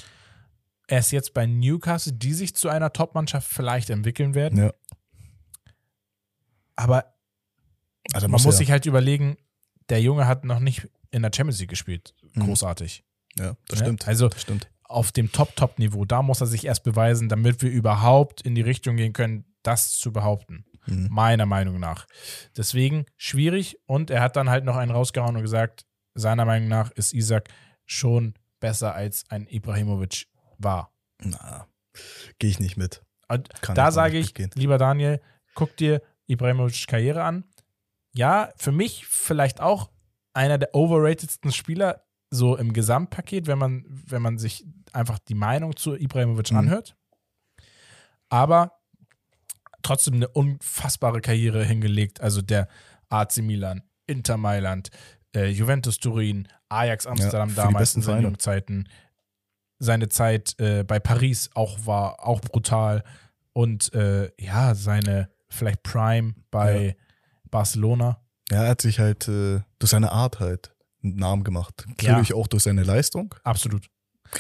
[0.88, 4.58] Er ist jetzt bei Newcastle, die sich zu einer Top-Mannschaft vielleicht entwickeln werden.
[4.60, 4.74] Ja.
[6.76, 7.14] Aber
[8.14, 9.38] Also man muss er- sich halt überlegen,
[9.90, 12.14] der Junge hat noch nicht in der Champions League gespielt.
[12.34, 12.46] Mhm.
[12.46, 13.04] Großartig.
[13.38, 13.86] Ja, das Ne?
[13.86, 14.08] stimmt.
[14.08, 14.70] Also das stimmt.
[14.84, 18.98] auf dem Top-Top-Niveau, da muss er sich erst beweisen, damit wir überhaupt in die Richtung
[18.98, 20.66] gehen können, das zu behaupten.
[20.88, 21.08] Mhm.
[21.12, 22.08] Meiner Meinung nach.
[22.58, 25.86] Deswegen schwierig und er hat dann halt noch einen rausgehauen und gesagt,
[26.16, 27.50] seiner Meinung nach ist Isaac
[27.86, 30.28] schon besser als ein Ibrahimovic
[30.58, 30.92] war.
[31.24, 31.68] Na,
[32.40, 33.02] gehe ich nicht mit.
[33.74, 34.52] Da sage ich, mitgehen.
[34.56, 35.22] lieber Daniel,
[35.56, 37.46] guck dir Ibrahimovic Karriere an.
[38.14, 39.90] Ja, für mich vielleicht auch
[40.34, 45.76] einer der overratedsten Spieler so im Gesamtpaket, wenn man, wenn man sich einfach die Meinung
[45.76, 46.58] zu Ibrahimovic Mhm.
[46.58, 46.96] anhört.
[48.30, 48.80] Aber
[49.82, 52.22] trotzdem eine unfassbare Karriere hingelegt.
[52.22, 52.68] Also der
[53.10, 54.90] AC Milan, Inter Mailand,
[55.36, 58.88] äh, Juventus Turin, Ajax Amsterdam die damals in seinen Zeiten.
[59.80, 63.04] Seine Zeit äh, bei Paris auch war auch brutal.
[63.54, 66.96] Und äh, ja, seine vielleicht Prime bei
[67.50, 68.22] Barcelona.
[68.50, 71.86] Ja, er hat sich halt äh, durch seine Art halt einen Namen gemacht.
[72.02, 73.34] Natürlich auch durch seine Leistung.
[73.44, 73.88] Absolut.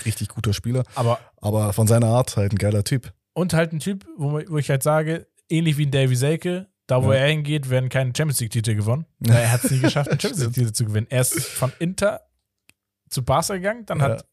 [0.06, 0.84] Richtig guter Spieler.
[0.96, 3.14] Aber Aber von seiner Art halt ein geiler Typ.
[3.34, 7.03] und halt ein Typ, wo, wo ich halt sage, ähnlich wie ein Davy Selke, da
[7.03, 7.19] wo Ja.
[7.19, 9.06] er hingeht, werden keine Champions League-Titel gewonnen.
[9.28, 11.07] Er hat es nie geschafft, einen Champions League-Titel zu gewinnen.
[11.10, 12.22] Er ist von Inter
[13.10, 14.28] zu Barca gegangen, dann hat Ja.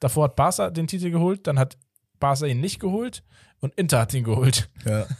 [0.00, 1.76] davor hat Barca den Titel geholt, dann hat
[2.18, 3.22] Barca ihn nicht geholt
[3.60, 4.70] und Inter hat ihn geholt.
[4.84, 5.06] Ja.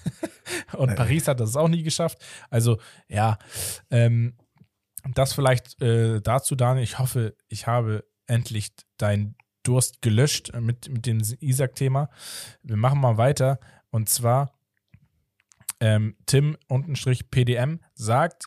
[0.76, 0.94] Und Äh.
[0.96, 2.18] Paris hat das auch nie geschafft.
[2.50, 2.78] Also,
[3.08, 3.38] ja,
[3.90, 4.36] ähm,
[5.14, 6.82] das vielleicht äh, dazu, Daniel.
[6.84, 12.10] Ich hoffe, ich habe endlich deinen Durst gelöscht mit, mit dem Isaac-Thema.
[12.62, 13.60] Wir machen mal weiter.
[13.90, 14.52] Und zwar
[15.80, 18.44] ähm, Tim untenstrich PDM sagt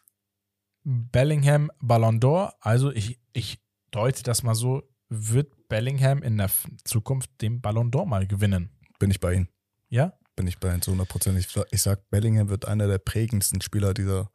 [0.84, 2.53] Bellingham Ballon d'Or.
[2.60, 3.61] Also ich, ich
[3.91, 6.49] deute das mal so, wird Bellingham in der
[6.84, 8.69] Zukunft den Ballon d'Or mal gewinnen.
[8.99, 9.47] Bin ich bei ihm.
[9.89, 10.14] Ja?
[10.35, 11.38] Bin ich bei ihm zu 100 Prozent.
[11.39, 14.31] Ich, ich sag, Bellingham wird einer der prägendsten Spieler dieser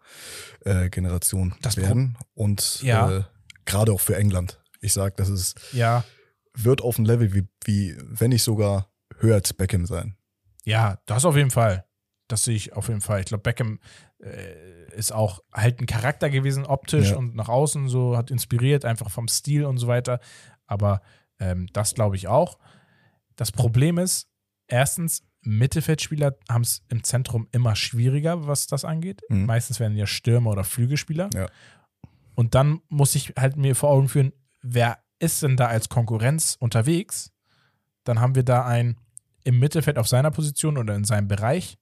[0.64, 2.16] äh, Generation Das Pro- werden.
[2.34, 3.18] Und Ja.
[3.18, 3.24] äh,
[3.64, 4.60] gerade auch für England.
[4.80, 6.04] Ich sag, das ist, Ja,
[6.54, 10.16] wird auf ein Level wie, wie, wenn nicht sogar höher als Beckham sein.
[10.64, 11.84] Ja, das auf jeden Fall.
[12.28, 13.20] Das sehe ich auf jeden Fall.
[13.20, 13.80] Ich glaube, Beckham
[14.22, 17.16] äh, ist auch halt ein Charakter gewesen, optisch Ja.
[17.16, 20.20] und nach außen so, hat inspiriert, einfach vom Stil und so weiter.
[20.66, 21.00] Aber
[21.40, 22.58] ähm, das glaube ich auch.
[23.36, 24.28] Das Problem ist,
[24.66, 29.22] erstens, Mittelfeldspieler haben es im Zentrum immer schwieriger, was das angeht.
[29.28, 29.46] Mhm.
[29.46, 31.30] Meistens werden ja Stürmer oder Flügelspieler.
[31.32, 31.46] Ja.
[32.34, 34.32] Und dann muss ich halt mir vor Augen führen,
[34.62, 37.32] wer ist denn da als Konkurrenz unterwegs?
[38.04, 38.96] Dann haben wir da einen
[39.44, 41.78] im Mittelfeld auf seiner Position oder in seinem Bereich,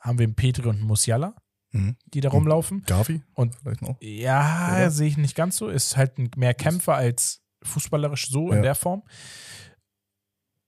[0.00, 1.34] haben wir einen Petri und einen Musiala,
[1.72, 1.96] Mhm.
[2.06, 2.82] die da rumlaufen.
[2.86, 3.22] Gavi?
[3.34, 3.96] Und Vielleicht noch?
[4.00, 5.68] ja, sehe ich nicht ganz so.
[5.68, 8.62] Ist halt mehr Kämpfer als fußballerisch so in Ja.
[8.62, 9.02] der Form.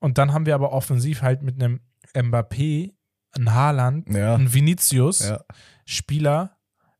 [0.01, 1.81] Und dann haben wir aber offensiv halt mit einem
[2.15, 2.93] Mbappé,
[3.33, 4.35] ein Haaland, Ja.
[4.35, 5.45] ein Vinicius, Ja.
[5.87, 6.59] Spieler,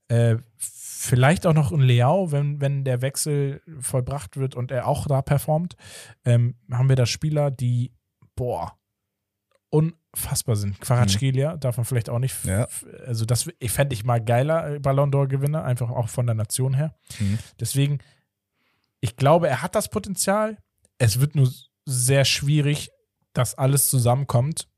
[0.09, 5.07] äh, vielleicht auch noch ein Leao, wenn, wenn der Wechsel vollbracht wird und er auch
[5.07, 5.77] da performt,
[6.25, 7.93] ähm, haben wir da Spieler, die,
[8.37, 8.79] boah,
[9.73, 10.79] unfassbar sind.
[10.81, 12.69] Quaratschkelia darf man vielleicht auch nicht, Ja.
[13.07, 16.35] also das ich fände ich mal geiler äh, Ballon d'Or Gewinner, einfach auch von der
[16.35, 16.95] Nation her.
[17.19, 17.39] Mhm.
[17.59, 17.99] Deswegen,
[19.01, 20.59] ich glaube, er hat das Potenzial.
[20.99, 21.51] Es wird nur
[21.87, 22.91] sehr schwierig,
[23.33, 24.69] dass alles zusammenkommt,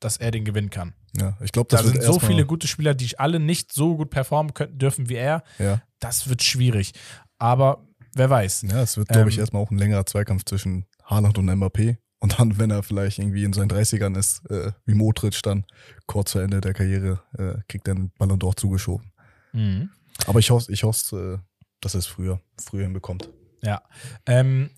[0.00, 0.94] dass er den gewinnen kann.
[1.16, 3.96] Ja, ich glaube, Da das wird sind so viele gute Spieler, die alle nicht so
[3.96, 5.42] gut performen können, dürfen wie er.
[5.58, 5.82] Ja.
[6.00, 6.92] Das wird schwierig.
[7.38, 8.62] Aber wer weiß.
[8.62, 11.96] Ja, es wird, glaube ich, Ähm, erstmal auch ein längerer Zweikampf zwischen Haaland und Mbappé.
[12.20, 15.64] Und dann, wenn er vielleicht irgendwie in seinen 30ern ist, äh, wie Modric, dann
[16.06, 19.10] kurz vor Ende der Karriere, äh, kriegt er einen Ballon d'Or zugeschoben.
[19.52, 19.90] Mhm.
[20.26, 23.30] Aber ich hoffe, ich hoffe, äh, dass er es früher, früher hinbekommt.
[23.62, 23.82] Ja.
[24.26, 24.70] Ähm,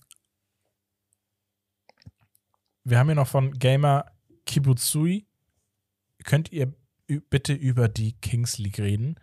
[2.85, 4.07] wir haben hier noch von Gamer
[4.47, 5.27] Kibutsui.
[6.25, 6.73] Könnt ihr
[7.07, 9.17] bitte über die Kings League reden?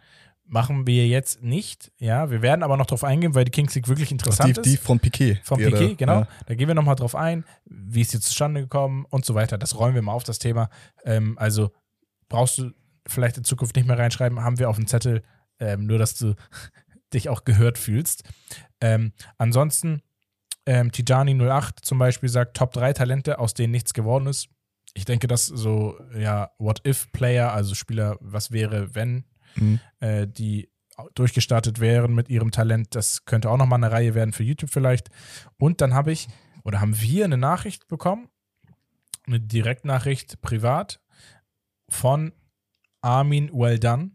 [0.51, 2.31] Machen wir jetzt nicht, ja.
[2.31, 4.65] Wir werden aber noch drauf eingehen, weil die Kings League wirklich interessant die, ist.
[4.65, 5.39] die von Piquet.
[5.47, 6.21] Er Piquet, genau.
[6.21, 6.27] Ja.
[6.47, 9.59] Da gehen wir nochmal drauf ein, wie ist hier zustande gekommen und so weiter.
[9.59, 10.71] Das räumen wir mal auf, das Thema.
[11.05, 11.71] Ähm, also
[12.29, 12.71] brauchst du
[13.05, 15.21] vielleicht in Zukunft nicht mehr reinschreiben, haben wir auf dem Zettel,
[15.59, 16.33] ähm, nur dass du
[17.13, 18.23] dich auch gehört fühlst.
[18.81, 20.01] Ähm, ansonsten,
[20.65, 24.49] ähm, Tijani08 zum Beispiel sagt, Top 3 Talente, aus denen nichts geworden ist.
[24.95, 29.79] Ich denke, dass so, ja, What-If-Player, also Spieler, was wäre, wenn, Mhm.
[29.99, 30.69] äh, die
[31.15, 32.95] durchgestartet wären mit ihrem Talent.
[32.95, 35.09] Das könnte auch nochmal eine Reihe werden für YouTube vielleicht.
[35.57, 36.27] Und dann habe ich,
[36.63, 38.29] oder haben wir eine Nachricht bekommen,
[39.25, 40.99] eine Direktnachricht privat
[41.87, 42.33] von
[43.01, 44.11] Armin Well Done.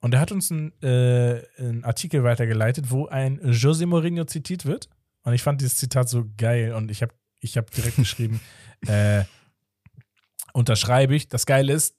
[0.00, 4.88] Und er hat uns einen, äh, einen Artikel weitergeleitet, wo ein José Mourinho zitiert wird.
[5.22, 8.40] Und ich fand dieses Zitat so geil und ich habe ich hab direkt geschrieben,
[8.86, 9.24] äh,
[10.52, 11.28] unterschreibe ich.
[11.28, 11.96] Das Geile ist,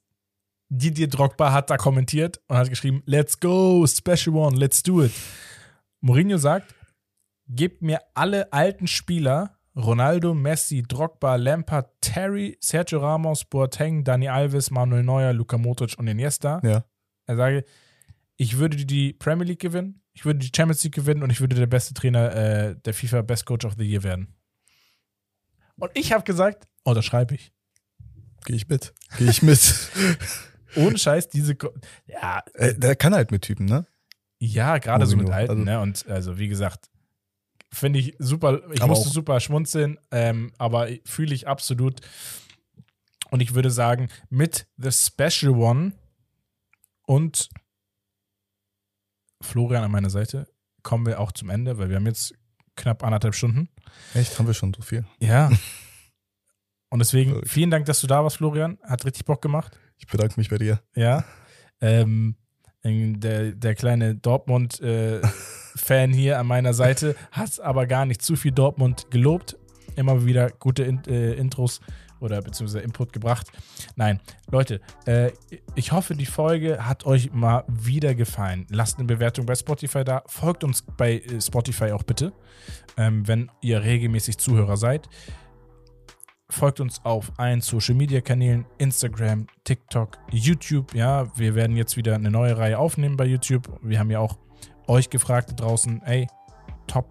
[0.70, 5.12] Didier Drogba hat da kommentiert und hat geschrieben, let's go, special one, let's do it.
[6.00, 6.74] Mourinho sagt,
[7.48, 14.70] gebt mir alle alten Spieler, Ronaldo, Messi, Drogba, Lampard, Terry, Sergio Ramos, Boateng, Dani Alves,
[14.70, 16.60] Manuel Neuer, Luka Modric und Iniesta.
[16.62, 16.84] Ja.
[17.26, 17.64] Er sage,
[18.36, 21.56] ich würde die Premier League gewinnen, ich würde die Champions League gewinnen und ich würde
[21.56, 24.36] der beste Trainer äh, der FIFA Best Coach of the Year werden.
[25.76, 27.52] Und ich habe gesagt, oh, das schreibe ich.
[28.44, 28.94] Gehe ich mit.
[29.18, 29.58] Gehe ich mit.
[30.76, 31.54] Ohne Scheiß, diese.
[31.56, 31.70] Ko
[32.06, 33.86] ja, äh, der kann halt mit Typen, ne?
[34.42, 35.80] ja gerade so mit Alten, also- ne?
[35.80, 36.90] Und also, wie gesagt,
[37.70, 38.62] finde ich super.
[38.72, 42.00] Ich musste auch- super schmunzeln, ähm, aber fühle ich absolut.
[43.30, 45.92] Und ich würde sagen, mit The Special One
[47.06, 47.48] und
[49.42, 50.48] Florian an meiner Seite
[50.82, 52.34] kommen wir auch zum Ende, weil wir haben jetzt
[52.76, 53.68] knapp anderthalb Stunden.
[54.14, 55.04] Echt, haben wir schon so viel.
[55.20, 55.50] Ja.
[56.92, 58.78] Und deswegen vielen Dank, dass du da warst, Florian.
[58.82, 59.78] Hat richtig Bock gemacht.
[60.00, 60.80] Ich bedanke mich bei dir.
[60.94, 61.24] Ja.
[61.80, 62.34] Ähm,
[62.82, 69.10] der, der kleine Dortmund-Fan hier an meiner Seite hat aber gar nicht zu viel Dortmund
[69.10, 69.56] gelobt.
[69.96, 71.80] Immer wieder gute In äh, Intros
[72.20, 73.48] oder beziehungsweise Input gebracht.
[73.96, 74.20] Nein,
[74.50, 75.32] Leute, äh,
[75.74, 78.66] ich hoffe, die Folge hat euch mal wieder gefallen.
[78.70, 80.22] Lasst eine Bewertung bei Spotify da.
[80.26, 82.32] Folgt uns bei äh, Spotify auch bitte,
[82.96, 85.08] ähm, wenn ihr regelmäßig Zuhörer seid.
[86.50, 90.94] Folgt uns auf allen Social Media Kanälen, Instagram, TikTok, YouTube.
[90.94, 93.68] Ja, wir werden jetzt wieder eine neue Reihe aufnehmen bei YouTube.
[93.82, 94.36] Wir haben ja auch
[94.88, 96.26] euch gefragt draußen, ey,
[96.88, 97.06] Top,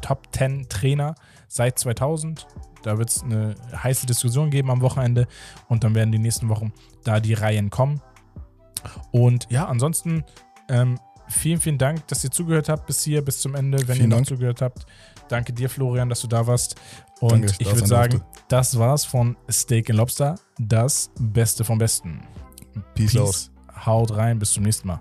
[0.00, 1.16] Top 10 Trainer
[1.48, 2.46] seit 2000.
[2.84, 5.26] Da wird es eine heiße Diskussion geben am Wochenende
[5.68, 8.00] und dann werden die nächsten Wochen da die Reihen kommen.
[9.10, 10.24] Und ja, ansonsten
[10.68, 14.00] ähm, vielen, vielen Dank, dass ihr zugehört habt bis hier, bis zum Ende, wenn Vielen
[14.02, 14.28] ihr noch Dank.
[14.28, 14.86] zugehört habt.
[15.28, 16.76] Danke dir, Florian, dass du da warst.
[17.20, 18.42] Und Danke, ich würde sagen, durfte.
[18.48, 22.22] das war's von Steak and Lobster, das Beste vom Besten.
[22.94, 23.50] Peace, out.
[23.86, 25.00] Haut rein, bis zum nächsten Mal.